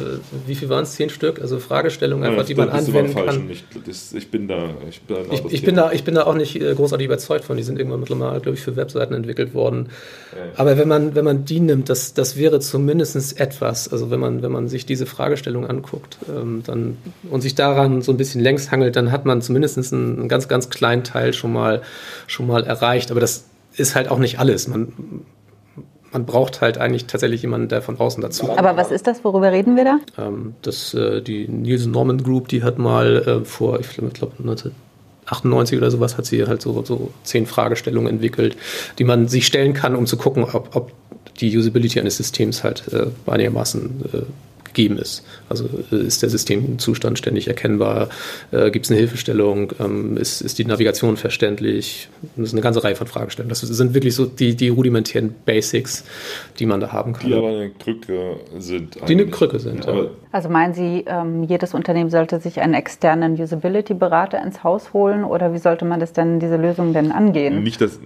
wie 0.47 0.55
viel 0.55 0.67
waren 0.69 0.83
es? 0.83 0.93
Zehn 0.93 1.11
Stück? 1.11 1.39
Also 1.39 1.59
Fragestellungen 1.59 2.23
einfach, 2.23 2.39
ja, 2.39 2.47
die 2.47 2.55
man 2.55 2.69
anwenden 2.69 3.13
kann. 3.13 3.49
Ich, 3.51 3.63
das, 3.85 4.13
ich, 4.13 4.31
bin 4.31 4.47
da, 4.47 4.69
ich, 4.89 5.01
bin 5.01 5.15
da, 5.15 5.33
ich, 5.33 5.45
ich 5.53 5.63
bin 5.63 5.75
da, 5.75 5.91
ich 5.91 6.03
bin 6.03 6.15
da 6.15 6.23
auch 6.23 6.33
nicht 6.33 6.59
äh, 6.59 6.73
großartig 6.73 7.05
überzeugt 7.05 7.45
von. 7.45 7.55
Die 7.55 7.63
sind 7.63 7.77
irgendwann 7.77 7.99
mittlerweile, 7.99 8.41
glaube 8.41 8.57
ich, 8.57 8.63
für 8.63 8.75
Webseiten 8.75 9.13
entwickelt 9.13 9.53
worden. 9.53 9.89
Ja. 10.31 10.39
Aber 10.57 10.77
wenn 10.77 10.87
man, 10.87 11.13
wenn 11.13 11.25
man 11.25 11.45
die 11.45 11.59
nimmt, 11.59 11.87
das, 11.89 12.15
das 12.15 12.35
wäre 12.35 12.59
zumindest 12.59 13.39
etwas. 13.39 13.91
Also 13.91 14.09
wenn 14.09 14.19
man, 14.19 14.41
wenn 14.41 14.51
man 14.51 14.67
sich 14.67 14.87
diese 14.87 15.05
Fragestellung 15.05 15.67
anguckt 15.67 16.17
ähm, 16.29 16.63
dann, 16.65 16.97
und 17.29 17.41
sich 17.41 17.53
daran 17.53 18.01
so 18.01 18.11
ein 18.11 18.17
bisschen 18.17 18.41
längs 18.41 18.71
hangelt, 18.71 18.95
dann 18.95 19.11
hat 19.11 19.25
man 19.25 19.43
zumindest 19.43 19.77
einen, 19.93 20.19
einen 20.19 20.29
ganz, 20.29 20.47
ganz 20.47 20.71
kleinen 20.71 21.03
Teil 21.03 21.33
schon 21.33 21.53
mal, 21.53 21.83
schon 22.25 22.47
mal 22.47 22.63
erreicht. 22.63 23.11
Aber 23.11 23.19
das 23.19 23.45
ist 23.75 23.93
halt 23.93 24.09
auch 24.09 24.19
nicht 24.19 24.39
alles. 24.39 24.67
Man, 24.67 24.93
man 26.11 26.25
braucht 26.25 26.61
halt 26.61 26.77
eigentlich 26.77 27.05
tatsächlich 27.05 27.41
jemanden, 27.41 27.69
der 27.69 27.81
von 27.81 27.99
außen 27.99 28.21
dazu. 28.21 28.49
Aber 28.49 28.75
was 28.75 28.91
ist 28.91 29.07
das? 29.07 29.23
Worüber 29.23 29.51
reden 29.51 29.75
wir 29.75 29.85
da? 29.85 29.99
Ähm, 30.17 30.55
das, 30.61 30.93
äh, 30.93 31.21
die 31.21 31.47
Nielsen 31.47 31.91
Norman 31.91 32.21
Group, 32.21 32.47
die 32.49 32.63
hat 32.63 32.77
mal 32.77 33.41
äh, 33.41 33.45
vor, 33.45 33.79
ich 33.79 33.89
glaube, 33.89 34.33
1998 34.39 35.77
oder 35.77 35.89
sowas, 35.89 36.17
hat 36.17 36.25
sie 36.25 36.45
halt 36.45 36.61
so, 36.61 36.83
so 36.83 37.11
zehn 37.23 37.45
Fragestellungen 37.45 38.11
entwickelt, 38.11 38.57
die 38.99 39.03
man 39.03 39.27
sich 39.27 39.45
stellen 39.45 39.73
kann, 39.73 39.95
um 39.95 40.05
zu 40.05 40.17
gucken, 40.17 40.43
ob, 40.43 40.75
ob 40.75 40.91
die 41.39 41.57
Usability 41.57 41.99
eines 41.99 42.17
Systems 42.17 42.63
halt 42.63 42.83
äh, 42.91 43.07
einigermaßen 43.29 44.03
äh, 44.13 44.21
gegeben 44.73 44.97
ist. 44.97 45.23
Also 45.49 45.69
äh, 45.91 45.95
ist 45.95 46.21
der 46.21 46.29
Systemzustand 46.29 47.17
ständig 47.17 47.47
erkennbar? 47.47 48.09
Äh, 48.51 48.71
Gibt 48.71 48.85
es 48.85 48.91
eine 48.91 48.99
Hilfestellung? 48.99 49.73
Ähm, 49.79 50.17
ist, 50.17 50.41
ist 50.41 50.59
die 50.59 50.65
Navigation 50.65 51.17
verständlich? 51.17 52.09
Das 52.35 52.47
ist 52.47 52.53
eine 52.53 52.61
ganze 52.61 52.83
Reihe 52.83 52.95
von 52.95 53.07
Fragestellungen. 53.07 53.49
Das 53.49 53.61
sind 53.61 53.93
wirklich 53.93 54.15
so 54.15 54.25
die, 54.25 54.55
die 54.55 54.69
rudimentären 54.69 55.33
Basics, 55.45 56.03
die 56.59 56.65
man 56.65 56.79
da 56.79 56.91
haben 56.91 57.13
kann. 57.13 57.27
Die 57.27 57.33
aber 57.33 57.49
eine 57.49 57.69
Krücke 57.71 58.37
sind. 58.57 58.95
Die 59.07 59.13
eine 59.13 59.27
Krücke 59.27 59.59
sind. 59.59 59.85
Ja. 59.85 60.07
Also 60.31 60.49
meinen 60.49 60.73
Sie, 60.73 61.03
ähm, 61.07 61.43
jedes 61.43 61.73
Unternehmen 61.73 62.09
sollte 62.09 62.39
sich 62.39 62.59
einen 62.61 62.73
externen 62.73 63.39
Usability-Berater 63.39 64.41
ins 64.41 64.63
Haus 64.63 64.93
holen 64.93 65.23
oder 65.23 65.53
wie 65.53 65.57
sollte 65.59 65.85
man 65.85 65.99
das 65.99 66.13
denn, 66.13 66.39
diese 66.39 66.57
Lösung 66.57 66.93
denn 66.93 67.11
angehen? 67.11 67.63
Nicht, 67.63 67.81
dass 67.81 67.99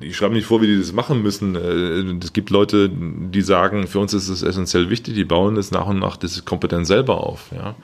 ich 0.00 0.16
schreibe 0.16 0.34
nicht 0.34 0.46
vor, 0.46 0.62
wie 0.62 0.66
die 0.66 0.78
das 0.78 0.92
machen 0.92 1.22
müssen. 1.22 1.56
Äh, 1.56 2.24
es 2.24 2.32
gibt 2.32 2.50
Leute, 2.50 2.90
die 2.90 3.42
sagen, 3.42 3.86
für 3.86 4.00
uns 4.00 4.14
ist 4.14 4.28
es 4.28 4.42
essentiell 4.42 4.90
wichtig, 4.90 5.14
die 5.14 5.24
bauen 5.24 5.56
es 5.56 5.70
nach 5.70 5.86
und 5.86 5.98
nach 5.98 6.16
diese 6.16 6.42
Kompetenz 6.42 6.88
selber 6.88 7.24
auf. 7.24 7.50
Ja. 7.54 7.74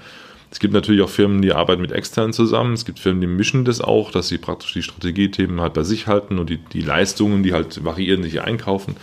Es 0.50 0.60
gibt 0.60 0.74
natürlich 0.74 1.00
auch 1.00 1.08
Firmen, 1.08 1.40
die 1.40 1.52
arbeiten 1.52 1.80
mit 1.80 1.92
externen 1.92 2.34
zusammen. 2.34 2.74
Es 2.74 2.84
gibt 2.84 2.98
Firmen, 2.98 3.22
die 3.22 3.26
mischen 3.26 3.64
das 3.64 3.80
auch, 3.80 4.10
dass 4.10 4.28
sie 4.28 4.36
praktisch 4.36 4.74
die 4.74 4.82
Strategiethemen 4.82 5.60
halt 5.60 5.72
bei 5.72 5.82
sich 5.82 6.06
halten 6.06 6.38
und 6.38 6.50
die, 6.50 6.58
die 6.58 6.82
Leistungen, 6.82 7.42
die 7.42 7.54
halt 7.54 7.84
variieren, 7.84 8.22
sich 8.22 8.42
einkaufen 8.42 8.96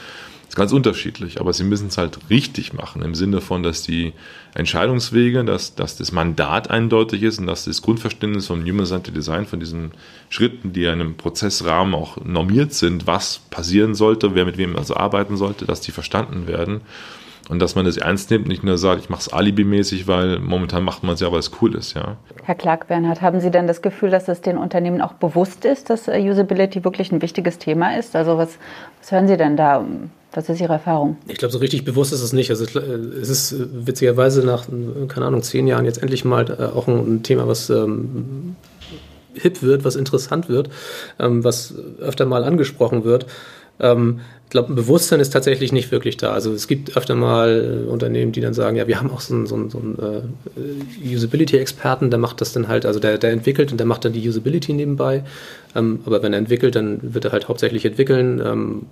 ist 0.50 0.56
ganz 0.56 0.74
unterschiedlich, 0.74 1.40
aber 1.40 1.54
sie 1.54 1.64
müssen 1.64 1.88
es 1.90 1.98
halt 1.98 2.18
richtig 2.30 2.74
machen, 2.74 3.04
im 3.04 3.14
Sinne 3.14 3.40
von, 3.40 3.62
dass 3.62 3.84
die 3.84 4.14
Entscheidungswege, 4.60 5.44
dass, 5.44 5.76
dass 5.76 5.98
das 5.98 6.12
Mandat 6.12 6.70
eindeutig 6.70 7.24
ist 7.24 7.40
und 7.40 7.48
dass 7.48 7.66
das 7.66 7.82
Grundverständnis 7.82 8.48
von 8.48 8.64
Human-Centered 8.64 9.16
Design, 9.16 9.46
von 9.46 9.60
diesen 9.60 9.92
Schritten, 10.30 10.74
die 10.74 10.84
in 10.84 10.92
einem 10.92 11.18
Prozessrahmen 11.18 11.96
auch 11.96 12.18
normiert 12.24 12.74
sind, 12.74 13.08
was 13.08 13.40
passieren 13.50 13.96
sollte, 13.96 14.36
wer 14.36 14.46
mit 14.46 14.58
wem 14.58 14.76
also 14.76 14.96
arbeiten 14.96 15.38
sollte, 15.38 15.66
dass 15.66 15.82
die 15.82 15.92
verstanden 15.92 16.48
werden 16.48 16.82
und 17.50 17.60
dass 17.60 17.76
man 17.76 17.84
das 17.84 17.98
ernst 17.98 18.30
nimmt, 18.30 18.48
nicht 18.48 18.64
nur 18.64 18.78
sagt, 18.78 19.02
ich 19.02 19.10
mache 19.10 19.22
es 19.22 19.34
alibimäßig, 19.34 20.08
weil 20.08 20.40
momentan 20.40 20.84
macht 20.84 21.04
man 21.04 21.16
es 21.16 21.20
ja, 21.20 21.32
weil 21.32 21.40
es 21.40 21.52
cool 21.62 21.76
ist. 21.76 21.96
Ja. 21.96 22.16
Herr 22.44 22.56
Clark-Bernhard, 22.56 23.22
haben 23.22 23.42
Sie 23.42 23.50
denn 23.50 23.66
das 23.66 23.82
Gefühl, 23.82 24.12
dass 24.12 24.28
es 24.28 24.42
den 24.42 24.58
Unternehmen 24.58 25.02
auch 25.02 25.14
bewusst 25.14 25.66
ist, 25.66 25.90
dass 25.90 26.08
äh, 26.08 26.20
Usability 26.22 26.84
wirklich 26.84 27.12
ein 27.12 27.22
wichtiges 27.24 27.58
Thema 27.58 27.98
ist? 27.98 28.16
Also 28.16 28.38
was, 28.38 28.58
was 29.02 29.12
hören 29.12 29.28
Sie 29.28 29.36
denn 29.36 29.58
da? 29.58 29.84
Was 30.32 30.48
ist 30.48 30.62
Ihre 30.62 30.74
Erfahrung? 30.74 31.18
Ich 31.28 31.40
glaube, 31.40 31.52
so 31.52 31.58
richtig 31.58 31.84
bewusst 31.84 32.14
ist 32.14 32.22
es 32.22 32.34
nicht. 32.34 32.52
Also 32.52 32.66
es 32.66 33.30
ist 33.30 33.52
äh, 33.52 33.66
witzigerweise 33.88 34.46
nach, 34.46 34.68
keine 35.08 35.26
Ahnung, 35.26 35.42
zehn 35.42 35.66
Jahren 35.66 35.86
jetzt 35.86 36.04
endlich 36.04 36.24
mal 36.24 36.50
äh, 36.52 36.78
auch 36.78 36.88
ein 36.88 37.24
Thema, 37.24 37.48
was 37.48 37.72
ähm, 37.72 38.56
hip 39.34 39.64
wird, 39.64 39.84
was 39.84 39.96
interessant 39.96 40.50
wird, 40.50 40.70
ähm, 41.18 41.44
was 41.44 41.74
öfter 42.00 42.28
mal 42.28 42.44
angesprochen 42.44 43.04
wird. 43.04 43.26
Ähm, 43.80 44.20
ich 44.46 44.52
glaube, 44.52 44.74
ein 44.74 44.76
Bewusstsein 44.76 45.20
ist 45.20 45.30
tatsächlich 45.30 45.72
nicht 45.72 45.92
wirklich 45.92 46.18
da. 46.18 46.32
Also 46.32 46.52
es 46.52 46.68
gibt 46.68 46.98
öfter 46.98 47.14
mal 47.14 47.84
äh, 47.86 47.88
Unternehmen, 47.88 48.32
die 48.32 48.42
dann 48.42 48.56
sagen, 48.56 48.78
ja, 48.78 48.88
wir 48.88 49.00
haben 49.00 49.12
auch 49.12 49.22
so 49.22 49.36
einen, 49.36 49.46
so 49.46 49.56
einen, 49.56 49.70
so 49.70 49.78
einen 49.78 50.26
äh, 51.06 51.16
Usability-Experten, 51.16 52.10
der 52.10 52.20
macht 52.20 52.42
das 52.42 52.52
dann 52.54 52.68
halt, 52.68 52.86
also 52.86 53.00
der, 53.00 53.20
der 53.20 53.32
entwickelt 53.32 53.72
und 53.72 53.78
der 53.78 53.86
macht 53.86 54.06
dann 54.06 54.14
die 54.14 54.28
Usability 54.28 54.74
nebenbei. 54.74 55.24
Ähm, 55.76 56.00
aber 56.06 56.24
wenn 56.24 56.34
er 56.34 56.40
entwickelt, 56.40 56.76
dann 56.76 57.14
wird 57.14 57.26
er 57.26 57.32
halt 57.32 57.48
hauptsächlich 57.48 57.86
entwickeln. 57.86 58.42
Ähm, 58.44 58.86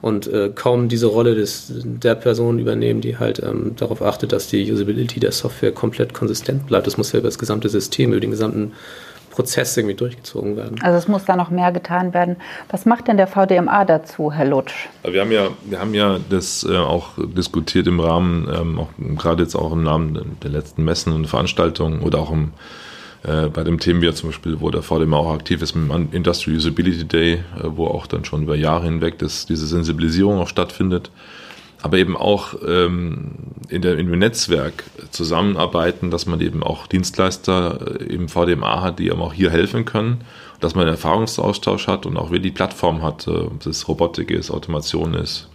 und 0.00 0.26
äh, 0.26 0.50
kaum 0.52 0.88
diese 0.88 1.06
Rolle 1.06 1.36
des, 1.36 1.72
der 1.84 2.16
Person 2.16 2.58
übernehmen, 2.58 3.00
die 3.00 3.18
halt 3.18 3.40
ähm, 3.40 3.76
darauf 3.76 4.02
achtet, 4.02 4.32
dass 4.32 4.48
die 4.48 4.72
Usability 4.72 5.20
der 5.20 5.30
Software 5.30 5.70
komplett 5.70 6.12
konsistent 6.12 6.66
bleibt. 6.66 6.88
Das 6.88 6.96
muss 6.96 7.12
ja 7.12 7.20
über 7.20 7.28
das 7.28 7.38
gesamte 7.38 7.68
System, 7.68 8.10
über 8.10 8.20
den 8.20 8.32
gesamten 8.32 8.72
Prozess 9.32 9.76
irgendwie 9.76 9.96
durchgezogen 9.96 10.56
werden. 10.56 10.80
Also 10.82 10.98
es 10.98 11.08
muss 11.08 11.24
da 11.24 11.34
noch 11.34 11.50
mehr 11.50 11.72
getan 11.72 12.14
werden. 12.14 12.36
Was 12.70 12.86
macht 12.86 13.08
denn 13.08 13.16
der 13.16 13.26
VDMA 13.26 13.84
dazu, 13.84 14.30
Herr 14.30 14.44
Lutsch? 14.44 14.88
Wir 15.02 15.22
haben 15.22 15.32
ja, 15.32 15.48
wir 15.64 15.80
haben 15.80 15.94
ja 15.94 16.18
das 16.30 16.64
äh, 16.64 16.76
auch 16.76 17.10
diskutiert 17.18 17.88
im 17.88 17.98
Rahmen, 17.98 18.48
ähm, 18.54 18.78
auch 18.78 18.88
gerade 19.16 19.42
jetzt 19.42 19.56
auch 19.56 19.72
im 19.72 19.86
Rahmen 19.86 20.36
der 20.42 20.50
letzten 20.50 20.84
Messen 20.84 21.12
und 21.12 21.26
Veranstaltungen 21.26 22.02
oder 22.02 22.18
auch 22.18 22.30
im 22.30 22.52
äh, 23.24 23.48
bei 23.48 23.62
dem 23.62 23.78
Themen 23.78 24.02
wie 24.02 24.12
zum 24.12 24.30
Beispiel, 24.30 24.60
wo 24.60 24.70
der 24.70 24.82
VDM 24.82 25.14
auch 25.14 25.32
aktiv 25.32 25.62
ist 25.62 25.74
mit 25.74 25.90
dem 25.90 26.08
Industrial 26.12 26.56
Usability 26.56 27.04
Day, 27.04 27.32
äh, 27.34 27.40
wo 27.62 27.86
auch 27.86 28.06
dann 28.06 28.24
schon 28.24 28.42
über 28.42 28.56
Jahre 28.56 28.84
hinweg 28.84 29.18
das, 29.18 29.46
diese 29.46 29.66
Sensibilisierung 29.66 30.38
auch 30.38 30.48
stattfindet. 30.48 31.10
Aber 31.82 31.98
eben 31.98 32.16
auch 32.16 32.54
ähm, 32.66 33.32
in, 33.68 33.82
der, 33.82 33.98
in 33.98 34.08
dem 34.08 34.18
Netzwerk 34.18 34.84
zusammenarbeiten, 35.10 36.10
dass 36.10 36.26
man 36.26 36.40
eben 36.40 36.62
auch 36.62 36.86
Dienstleister 36.86 38.00
äh, 38.00 38.04
im 38.04 38.28
VDMA 38.28 38.82
hat, 38.82 38.98
die 38.98 39.08
eben 39.08 39.20
auch 39.20 39.32
hier 39.32 39.50
helfen 39.50 39.84
können, 39.84 40.22
dass 40.60 40.74
man 40.74 40.82
einen 40.82 40.94
Erfahrungsaustausch 40.94 41.88
hat 41.88 42.06
und 42.06 42.16
auch 42.16 42.30
wie 42.30 42.38
die 42.38 42.52
Plattform 42.52 43.02
hat, 43.02 43.26
äh, 43.26 43.30
ob 43.30 43.60
das 43.60 43.88
Robotik 43.88 44.30
ist, 44.30 44.50
Automation 44.50 45.14
ist, 45.14 45.48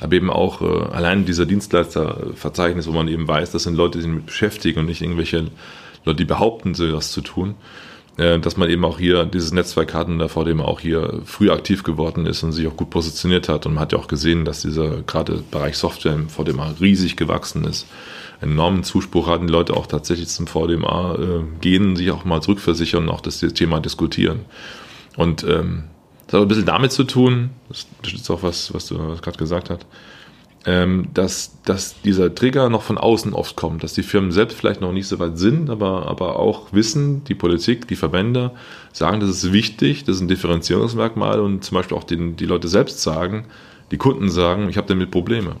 aber 0.00 0.14
eben 0.14 0.30
auch 0.30 0.60
äh, 0.60 0.92
allein 0.92 1.24
dieser 1.24 1.46
Dienstleisterverzeichnis, 1.46 2.88
wo 2.88 2.92
man 2.92 3.06
eben 3.06 3.28
weiß, 3.28 3.52
das 3.52 3.62
sind 3.62 3.76
Leute, 3.76 3.98
die 3.98 4.02
sich 4.02 4.10
damit 4.10 4.26
beschäftigen 4.26 4.80
und 4.80 4.86
nicht 4.86 5.02
irgendwelche 5.02 5.46
Leute, 6.04 6.16
die 6.16 6.24
behaupten, 6.24 6.74
so 6.74 6.92
was 6.92 7.12
zu 7.12 7.20
tun, 7.20 7.54
dass 8.20 8.56
man 8.58 8.68
eben 8.68 8.84
auch 8.84 8.98
hier 8.98 9.24
dieses 9.24 9.52
Netzwerk 9.52 9.94
hat 9.94 10.08
und 10.08 10.18
der 10.18 10.28
VDM 10.28 10.60
auch 10.60 10.80
hier 10.80 11.22
früh 11.24 11.50
aktiv 11.50 11.84
geworden 11.84 12.26
ist 12.26 12.42
und 12.42 12.52
sich 12.52 12.66
auch 12.66 12.76
gut 12.76 12.90
positioniert 12.90 13.48
hat. 13.48 13.64
Und 13.64 13.74
man 13.74 13.82
hat 13.82 13.92
ja 13.92 13.98
auch 13.98 14.08
gesehen, 14.08 14.44
dass 14.44 14.60
dieser 14.60 15.02
gerade 15.02 15.42
Bereich 15.50 15.78
Software 15.78 16.14
im 16.14 16.28
VDMA 16.28 16.74
riesig 16.80 17.16
gewachsen 17.16 17.64
ist, 17.64 17.86
enormen 18.42 18.84
Zuspruch 18.84 19.26
hatten, 19.26 19.46
die 19.46 19.52
Leute 19.52 19.74
auch 19.74 19.86
tatsächlich 19.86 20.28
zum 20.28 20.46
VDMA 20.46 21.14
äh, 21.14 21.60
gehen, 21.60 21.96
sich 21.96 22.10
auch 22.10 22.24
mal 22.24 22.42
zurückversichern 22.42 23.04
und 23.04 23.08
auch 23.08 23.22
das 23.22 23.38
Thema 23.38 23.80
diskutieren. 23.80 24.40
Und 25.16 25.44
ähm, 25.44 25.84
das 26.26 26.34
hat 26.34 26.42
ein 26.42 26.48
bisschen 26.48 26.66
damit 26.66 26.92
zu 26.92 27.04
tun, 27.04 27.50
das 27.68 27.86
ist 28.12 28.30
auch 28.30 28.42
was, 28.42 28.72
was 28.74 28.86
du 28.86 28.96
gerade 28.96 29.38
gesagt 29.38 29.70
hast, 29.70 29.86
ähm, 30.66 31.08
dass, 31.14 31.56
dass 31.64 32.00
dieser 32.02 32.34
Trigger 32.34 32.68
noch 32.68 32.82
von 32.82 32.98
außen 32.98 33.32
oft 33.32 33.56
kommt, 33.56 33.82
dass 33.82 33.94
die 33.94 34.02
Firmen 34.02 34.30
selbst 34.30 34.58
vielleicht 34.58 34.80
noch 34.80 34.92
nicht 34.92 35.08
so 35.08 35.18
weit 35.18 35.38
sind, 35.38 35.70
aber, 35.70 36.06
aber 36.06 36.38
auch 36.38 36.72
wissen, 36.72 37.24
die 37.24 37.34
Politik, 37.34 37.88
die 37.88 37.96
Verbände 37.96 38.50
sagen, 38.92 39.20
das 39.20 39.30
ist 39.30 39.52
wichtig, 39.52 40.04
das 40.04 40.16
ist 40.16 40.22
ein 40.22 40.28
Differenzierungsmerkmal 40.28 41.40
und 41.40 41.64
zum 41.64 41.76
Beispiel 41.76 41.96
auch 41.96 42.04
den, 42.04 42.36
die 42.36 42.46
Leute 42.46 42.68
selbst 42.68 43.02
sagen, 43.02 43.46
die 43.90 43.96
Kunden 43.96 44.28
sagen, 44.28 44.68
ich 44.68 44.76
habe 44.76 44.88
damit 44.88 45.10
Probleme. 45.10 45.56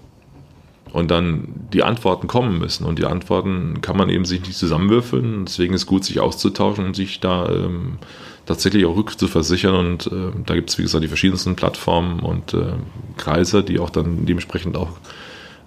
Und 0.92 1.10
dann 1.10 1.68
die 1.72 1.82
Antworten 1.82 2.26
kommen 2.26 2.58
müssen. 2.58 2.84
Und 2.84 2.98
die 2.98 3.04
Antworten 3.04 3.80
kann 3.80 3.96
man 3.96 4.08
eben 4.08 4.24
sich 4.24 4.40
nicht 4.40 4.56
zusammenwürfeln. 4.56 5.44
Deswegen 5.44 5.74
ist 5.74 5.82
es 5.82 5.86
gut, 5.86 6.04
sich 6.04 6.20
auszutauschen 6.20 6.84
und 6.84 6.96
sich 6.96 7.20
da 7.20 7.48
ähm, 7.48 7.98
tatsächlich 8.46 8.84
auch 8.86 8.96
rückzuversichern. 8.96 9.74
Und 9.74 10.06
äh, 10.08 10.32
da 10.46 10.54
gibt 10.54 10.70
es, 10.70 10.78
wie 10.78 10.82
gesagt, 10.82 11.04
die 11.04 11.08
verschiedensten 11.08 11.56
Plattformen 11.56 12.20
und 12.20 12.54
äh, 12.54 12.72
Kreise, 13.16 13.62
die 13.62 13.78
auch 13.78 13.90
dann 13.90 14.26
dementsprechend 14.26 14.76
auch 14.76 14.98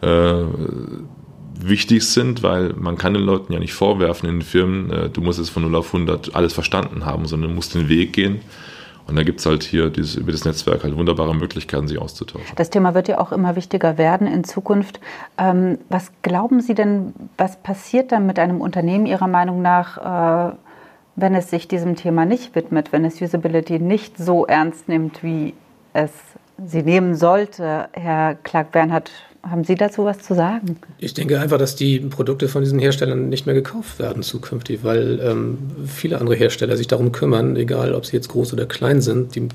äh, 0.01 0.43
wichtig 1.59 2.03
sind, 2.03 2.43
weil 2.43 2.73
man 2.73 2.97
kann 2.97 3.13
den 3.13 3.23
Leuten 3.23 3.53
ja 3.53 3.59
nicht 3.59 3.73
vorwerfen 3.73 4.27
in 4.27 4.39
den 4.39 4.41
Firmen, 4.41 4.91
äh, 4.91 5.09
du 5.09 5.21
musst 5.21 5.39
es 5.39 5.49
von 5.49 5.63
0 5.63 5.75
auf 5.75 5.93
100 5.93 6.35
alles 6.35 6.53
verstanden 6.53 7.05
haben, 7.05 7.25
sondern 7.25 7.51
du 7.51 7.55
musst 7.55 7.73
den 7.75 7.89
Weg 7.89 8.13
gehen. 8.13 8.41
Und 9.07 9.15
da 9.17 9.23
gibt 9.23 9.39
es 9.39 9.45
halt 9.45 9.63
hier 9.63 9.89
dieses, 9.89 10.15
über 10.15 10.31
das 10.31 10.45
Netzwerk 10.45 10.83
halt 10.83 10.97
wunderbare 10.97 11.35
Möglichkeiten, 11.35 11.87
sich 11.87 11.99
auszutauschen. 11.99 12.47
Das 12.55 12.69
Thema 12.69 12.93
wird 12.93 13.07
ja 13.07 13.19
auch 13.19 13.31
immer 13.31 13.55
wichtiger 13.55 13.97
werden 13.97 14.27
in 14.27 14.43
Zukunft. 14.43 14.99
Ähm, 15.37 15.77
was 15.89 16.11
glauben 16.21 16.61
Sie 16.61 16.73
denn, 16.73 17.13
was 17.37 17.57
passiert 17.57 18.11
dann 18.11 18.25
mit 18.25 18.39
einem 18.39 18.61
Unternehmen 18.61 19.05
Ihrer 19.05 19.27
Meinung 19.27 19.61
nach, 19.61 20.51
äh, 20.51 20.55
wenn 21.15 21.35
es 21.35 21.49
sich 21.49 21.67
diesem 21.67 21.95
Thema 21.95 22.25
nicht 22.25 22.55
widmet, 22.55 22.91
wenn 22.91 23.05
es 23.05 23.21
Usability 23.21 23.79
nicht 23.79 24.17
so 24.17 24.45
ernst 24.45 24.87
nimmt, 24.87 25.21
wie 25.21 25.53
es 25.93 26.11
sie 26.65 26.83
nehmen 26.83 27.15
sollte. 27.15 27.89
Herr 27.93 28.35
Clark-Bernhard, 28.35 29.11
haben 29.43 29.63
Sie 29.65 29.75
dazu 29.75 30.05
was 30.05 30.19
zu 30.19 30.35
sagen? 30.35 30.77
Ich 30.99 31.13
denke 31.13 31.39
einfach, 31.39 31.57
dass 31.57 31.75
die 31.75 31.99
Produkte 31.99 32.47
von 32.47 32.63
diesen 32.63 32.79
Herstellern 32.79 33.27
nicht 33.29 33.45
mehr 33.45 33.55
gekauft 33.55 33.99
werden 33.99 34.23
zukünftig, 34.23 34.83
weil 34.83 35.19
ähm, 35.21 35.57
viele 35.85 36.19
andere 36.19 36.35
Hersteller 36.35 36.77
sich 36.77 36.87
darum 36.87 37.11
kümmern, 37.11 37.55
egal 37.57 37.93
ob 37.93 38.05
sie 38.05 38.15
jetzt 38.15 38.29
groß 38.29 38.53
oder 38.53 38.65
klein 38.65 39.01
sind. 39.01 39.35
Die, 39.35 39.49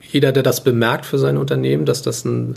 jeder, 0.00 0.30
der 0.30 0.44
das 0.44 0.62
bemerkt 0.62 1.04
für 1.04 1.18
sein 1.18 1.36
Unternehmen, 1.36 1.84
dass 1.84 2.02
das 2.02 2.24
ein 2.24 2.54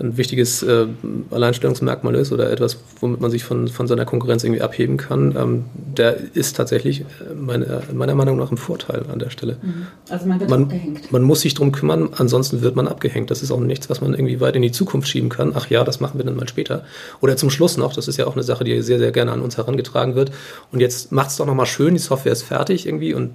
ein 0.00 0.16
wichtiges 0.16 0.62
äh, 0.62 0.86
Alleinstellungsmerkmal 1.30 2.14
ist 2.14 2.32
oder 2.32 2.50
etwas, 2.50 2.78
womit 3.00 3.20
man 3.20 3.30
sich 3.30 3.44
von, 3.44 3.68
von 3.68 3.86
seiner 3.86 4.04
Konkurrenz 4.04 4.44
irgendwie 4.44 4.62
abheben 4.62 4.96
kann, 4.96 5.34
ähm, 5.36 5.64
der 5.74 6.16
ist 6.34 6.56
tatsächlich 6.56 7.00
äh, 7.00 7.34
meine, 7.34 7.82
meiner 7.92 8.14
Meinung 8.14 8.38
nach 8.38 8.50
ein 8.50 8.56
Vorteil 8.56 9.04
an 9.12 9.18
der 9.18 9.30
Stelle. 9.30 9.58
Mhm. 9.62 9.86
Also 10.08 10.26
man 10.26 10.40
wird 10.40 10.50
man, 10.50 10.62
abgehängt. 10.64 11.12
Man 11.12 11.22
muss 11.22 11.40
sich 11.42 11.54
drum 11.54 11.72
kümmern, 11.72 12.10
ansonsten 12.16 12.62
wird 12.62 12.76
man 12.76 12.88
abgehängt. 12.88 13.30
Das 13.30 13.42
ist 13.42 13.50
auch 13.50 13.60
nichts, 13.60 13.90
was 13.90 14.00
man 14.00 14.14
irgendwie 14.14 14.40
weit 14.40 14.56
in 14.56 14.62
die 14.62 14.72
Zukunft 14.72 15.08
schieben 15.08 15.28
kann. 15.28 15.52
Ach 15.54 15.68
ja, 15.68 15.84
das 15.84 16.00
machen 16.00 16.18
wir 16.18 16.24
dann 16.24 16.36
mal 16.36 16.48
später. 16.48 16.84
Oder 17.20 17.36
zum 17.36 17.50
Schluss 17.50 17.76
noch, 17.76 17.94
das 17.94 18.08
ist 18.08 18.16
ja 18.16 18.26
auch 18.26 18.34
eine 18.34 18.42
Sache, 18.42 18.64
die 18.64 18.82
sehr, 18.82 18.98
sehr 18.98 19.12
gerne 19.12 19.32
an 19.32 19.40
uns 19.40 19.56
herangetragen 19.56 20.14
wird. 20.14 20.32
Und 20.72 20.80
jetzt 20.80 21.12
macht 21.12 21.30
es 21.30 21.36
doch 21.36 21.46
nochmal 21.46 21.66
schön, 21.66 21.94
die 21.94 22.00
Software 22.00 22.32
ist 22.32 22.42
fertig 22.42 22.86
irgendwie 22.86 23.14
und 23.14 23.30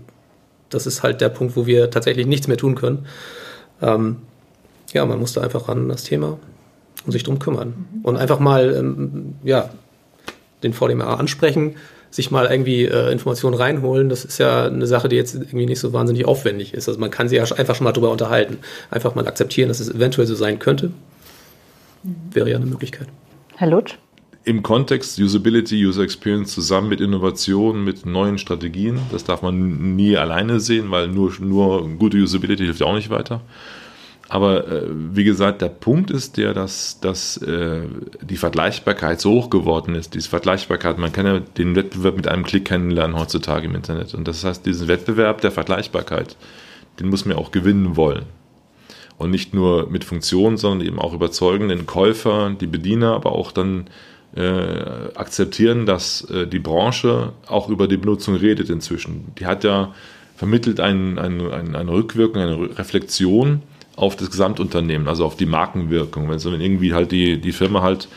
das 0.69 0.85
ist 0.85 1.03
halt 1.03 1.21
der 1.21 1.29
Punkt, 1.29 1.55
wo 1.55 1.65
wir 1.65 1.89
tatsächlich 1.89 2.27
nichts 2.27 2.47
mehr 2.47 2.57
tun 2.57 2.75
können. 2.75 3.05
Ähm, 3.81 4.17
ja, 4.97 5.05
man 5.05 5.19
muss 5.19 5.33
da 5.33 5.41
einfach 5.41 5.69
ran 5.69 5.89
das 5.89 6.03
Thema 6.03 6.37
und 7.05 7.11
sich 7.11 7.23
drum 7.23 7.39
kümmern. 7.39 7.87
Mhm. 7.93 8.01
Und 8.05 8.17
einfach 8.17 8.39
mal, 8.39 8.75
ähm, 8.75 9.35
ja, 9.43 9.69
den 10.63 10.73
VDMA 10.73 11.15
ansprechen, 11.15 11.75
sich 12.09 12.31
mal 12.31 12.47
irgendwie 12.47 12.85
äh, 12.85 13.11
Informationen 13.11 13.55
reinholen. 13.55 14.09
Das 14.09 14.25
ist 14.25 14.39
ja 14.39 14.65
eine 14.65 14.87
Sache, 14.87 15.07
die 15.07 15.15
jetzt 15.15 15.35
irgendwie 15.35 15.67
nicht 15.67 15.79
so 15.79 15.93
wahnsinnig 15.93 16.25
aufwendig 16.25 16.73
ist. 16.73 16.87
Also 16.87 16.99
man 16.99 17.11
kann 17.11 17.29
sich 17.29 17.37
ja 17.37 17.43
einfach 17.43 17.75
schon 17.75 17.83
mal 17.83 17.91
drüber 17.91 18.09
unterhalten. 18.11 18.57
Einfach 18.89 19.13
mal 19.13 19.27
akzeptieren, 19.27 19.67
dass 19.67 19.79
es 19.79 19.89
eventuell 19.89 20.25
so 20.25 20.35
sein 20.35 20.57
könnte. 20.57 20.91
Mhm. 22.03 22.15
Wäre 22.31 22.49
ja 22.49 22.55
eine 22.55 22.65
Möglichkeit. 22.65 23.07
Herr 23.55 23.69
Lutsch? 23.69 23.97
Im 24.45 24.63
Kontext 24.63 25.19
Usability, 25.19 25.85
User 25.85 26.03
Experience 26.03 26.53
zusammen 26.53 26.87
mit 26.87 27.01
Innovationen, 27.01 27.83
mit 27.83 28.05
neuen 28.05 28.37
Strategien. 28.37 28.99
Das 29.11 29.25
darf 29.25 29.41
man 29.41 29.95
nie 29.95 30.15
alleine 30.15 30.59
sehen, 30.61 30.89
weil 30.89 31.09
nur, 31.09 31.33
nur 31.39 31.87
gute 31.97 32.17
Usability 32.17 32.63
hilft 32.63 32.79
ja 32.79 32.87
auch 32.87 32.95
nicht 32.95 33.09
weiter. 33.09 33.41
Aber 34.29 34.67
äh, 34.67 34.83
wie 34.89 35.23
gesagt, 35.23 35.61
der 35.61 35.69
Punkt 35.69 36.11
ist 36.11 36.37
der, 36.37 36.53
dass, 36.53 36.99
dass 36.99 37.37
äh, 37.37 37.81
die 38.21 38.35
Vergleichbarkeit 38.35 39.21
so 39.21 39.31
hoch 39.31 39.49
geworden 39.49 39.95
ist. 39.95 40.15
Diese 40.15 40.29
Vergleichbarkeit, 40.29 40.97
man 40.97 41.13
kann 41.13 41.25
ja 41.25 41.39
den 41.39 41.75
Wettbewerb 41.75 42.17
mit 42.17 42.27
einem 42.27 42.43
Klick 42.43 42.65
kennenlernen 42.65 43.17
heutzutage 43.17 43.67
im 43.67 43.75
Internet. 43.75 44.13
Und 44.13 44.27
das 44.27 44.43
heißt, 44.43 44.65
diesen 44.65 44.87
Wettbewerb 44.89 45.41
der 45.41 45.51
Vergleichbarkeit, 45.51 46.35
den 46.99 47.09
muss 47.09 47.25
man 47.25 47.37
auch 47.37 47.51
gewinnen 47.51 47.95
wollen. 47.95 48.25
Und 49.17 49.31
nicht 49.31 49.53
nur 49.53 49.89
mit 49.89 50.03
Funktionen, 50.03 50.57
sondern 50.57 50.85
eben 50.85 50.99
auch 50.99 51.13
überzeugen 51.13 51.69
den 51.69 51.85
Käufer, 51.85 52.51
die 52.59 52.67
Bediener, 52.67 53.13
aber 53.13 53.31
auch 53.31 53.51
dann 53.51 53.85
äh, 54.35 55.09
akzeptieren, 55.15 55.85
dass 55.85 56.29
äh, 56.29 56.45
die 56.45 56.59
Branche 56.59 57.31
auch 57.47 57.69
über 57.69 57.87
die 57.87 57.97
Benutzung 57.97 58.35
redet 58.35 58.69
inzwischen. 58.69 59.31
Die 59.39 59.45
hat 59.45 59.63
ja 59.63 59.93
vermittelt 60.35 60.79
ein, 60.79 61.17
ein, 61.17 61.49
ein, 61.51 61.75
eine 61.75 61.91
Rückwirkung, 61.91 62.41
eine 62.41 62.77
Reflexion 62.77 63.63
auf 63.97 64.15
das 64.15 64.31
Gesamtunternehmen, 64.31 65.07
also 65.07 65.25
auf 65.25 65.35
die 65.35 65.45
Markenwirkung. 65.45 66.29
Wenn, 66.29 66.39
so, 66.39 66.51
irgendwie 66.53 66.93
halt 66.93 67.11
die, 67.11 67.41
die 67.41 67.51
Firma 67.51 67.81
halt 67.81 68.07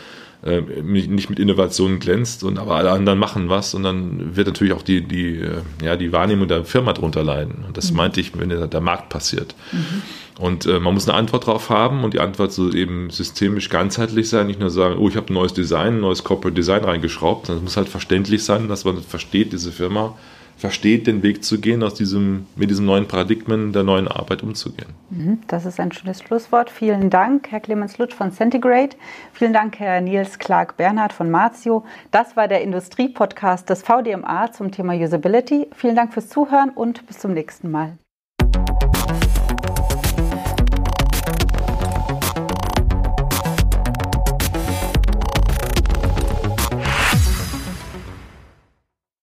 äh, 0.43 0.61
nicht 0.83 1.29
mit 1.29 1.39
Innovationen 1.39 1.99
glänzt 1.99 2.45
und 2.45 2.59
aber 2.59 2.77
alle 2.77 2.93
anderen 2.93 3.19
machen 3.19 3.49
was 3.49 3.75
und 3.75 3.83
dann 3.83 4.37
wird 4.37 4.47
natürlich 4.47 4.73
auch 4.75 4.83
die, 4.83 5.03
die, 5.03 5.37
äh, 5.37 5.63
ja, 5.83 5.97
die 5.97 6.13
Wahrnehmung 6.13 6.49
der 6.49 6.65
Firma 6.65 6.93
darunter 6.93 7.25
leiden. 7.25 7.65
Und 7.67 7.77
das 7.77 7.91
mhm. 7.91 7.97
meinte 7.97 8.21
ich, 8.21 8.39
wenn 8.39 8.51
der, 8.51 8.67
der 8.67 8.81
Markt 8.81 9.09
passiert. 9.09 9.55
Mhm. 9.73 10.03
Und 10.39 10.67
äh, 10.67 10.81
man 10.81 10.95
muss 10.95 11.09
eine 11.09 11.19
Antwort 11.19 11.47
darauf 11.47 11.69
haben 11.71 12.05
und 12.05 12.15
die 12.15 12.21
Antwort 12.21 12.53
soll 12.53 12.75
eben 12.75 13.11
systemisch 13.11 13.69
ganzheitlich 13.69 14.29
sein, 14.29 14.47
nicht 14.47 14.61
nur 14.61 14.71
sagen, 14.71 14.97
oh, 14.99 15.09
ich 15.09 15.17
habe 15.17 15.31
ein 15.31 15.35
neues 15.35 15.53
Design, 15.53 15.97
ein 15.97 16.01
neues 16.01 16.25
Corporate 16.25 16.55
Design 16.55 16.85
reingeschraubt, 16.85 17.47
sondern 17.47 17.65
es 17.65 17.71
muss 17.71 17.77
halt 17.77 17.89
verständlich 17.89 18.45
sein, 18.45 18.69
dass 18.69 18.85
man 18.85 19.03
versteht, 19.03 19.53
diese 19.53 19.73
Firma 19.73 20.17
versteht, 20.61 21.07
den 21.07 21.23
Weg 21.23 21.43
zu 21.43 21.59
gehen, 21.61 21.83
aus 21.83 21.95
diesem, 21.95 22.47
mit 22.55 22.71
diesem 22.71 22.85
neuen 22.85 23.09
Paradigmen 23.09 23.73
der 23.73 23.83
neuen 23.83 24.07
Arbeit 24.07 24.43
umzugehen. 24.43 24.91
Mhm, 25.09 25.41
das 25.49 25.65
ist 25.65 25.81
ein 25.81 25.91
schönes 25.91 26.21
Schlusswort. 26.21 26.71
Vielen 26.71 27.09
Dank, 27.09 27.51
Herr 27.51 27.61
Clemens 27.61 27.99
Lutsch 27.99 28.15
von 28.15 28.31
Centigrade. 28.31 28.97
Vielen 29.33 29.53
Dank, 29.53 29.79
Herr 29.81 30.01
Nils 30.01 30.39
Clark 30.39 30.77
Bernhard 30.77 31.13
von 31.13 31.31
Marzio. 31.31 31.85
Das 32.11 32.37
war 32.37 32.47
der 32.47 32.61
Industriepodcast 32.61 33.69
des 33.71 33.83
VDMA 33.83 34.53
zum 34.53 34.71
Thema 34.71 34.95
Usability. 34.95 35.69
Vielen 35.75 35.97
Dank 35.97 36.13
fürs 36.13 36.29
Zuhören 36.29 36.71
und 36.71 37.07
bis 37.07 37.19
zum 37.19 37.33
nächsten 37.33 37.71
Mal. 37.71 37.97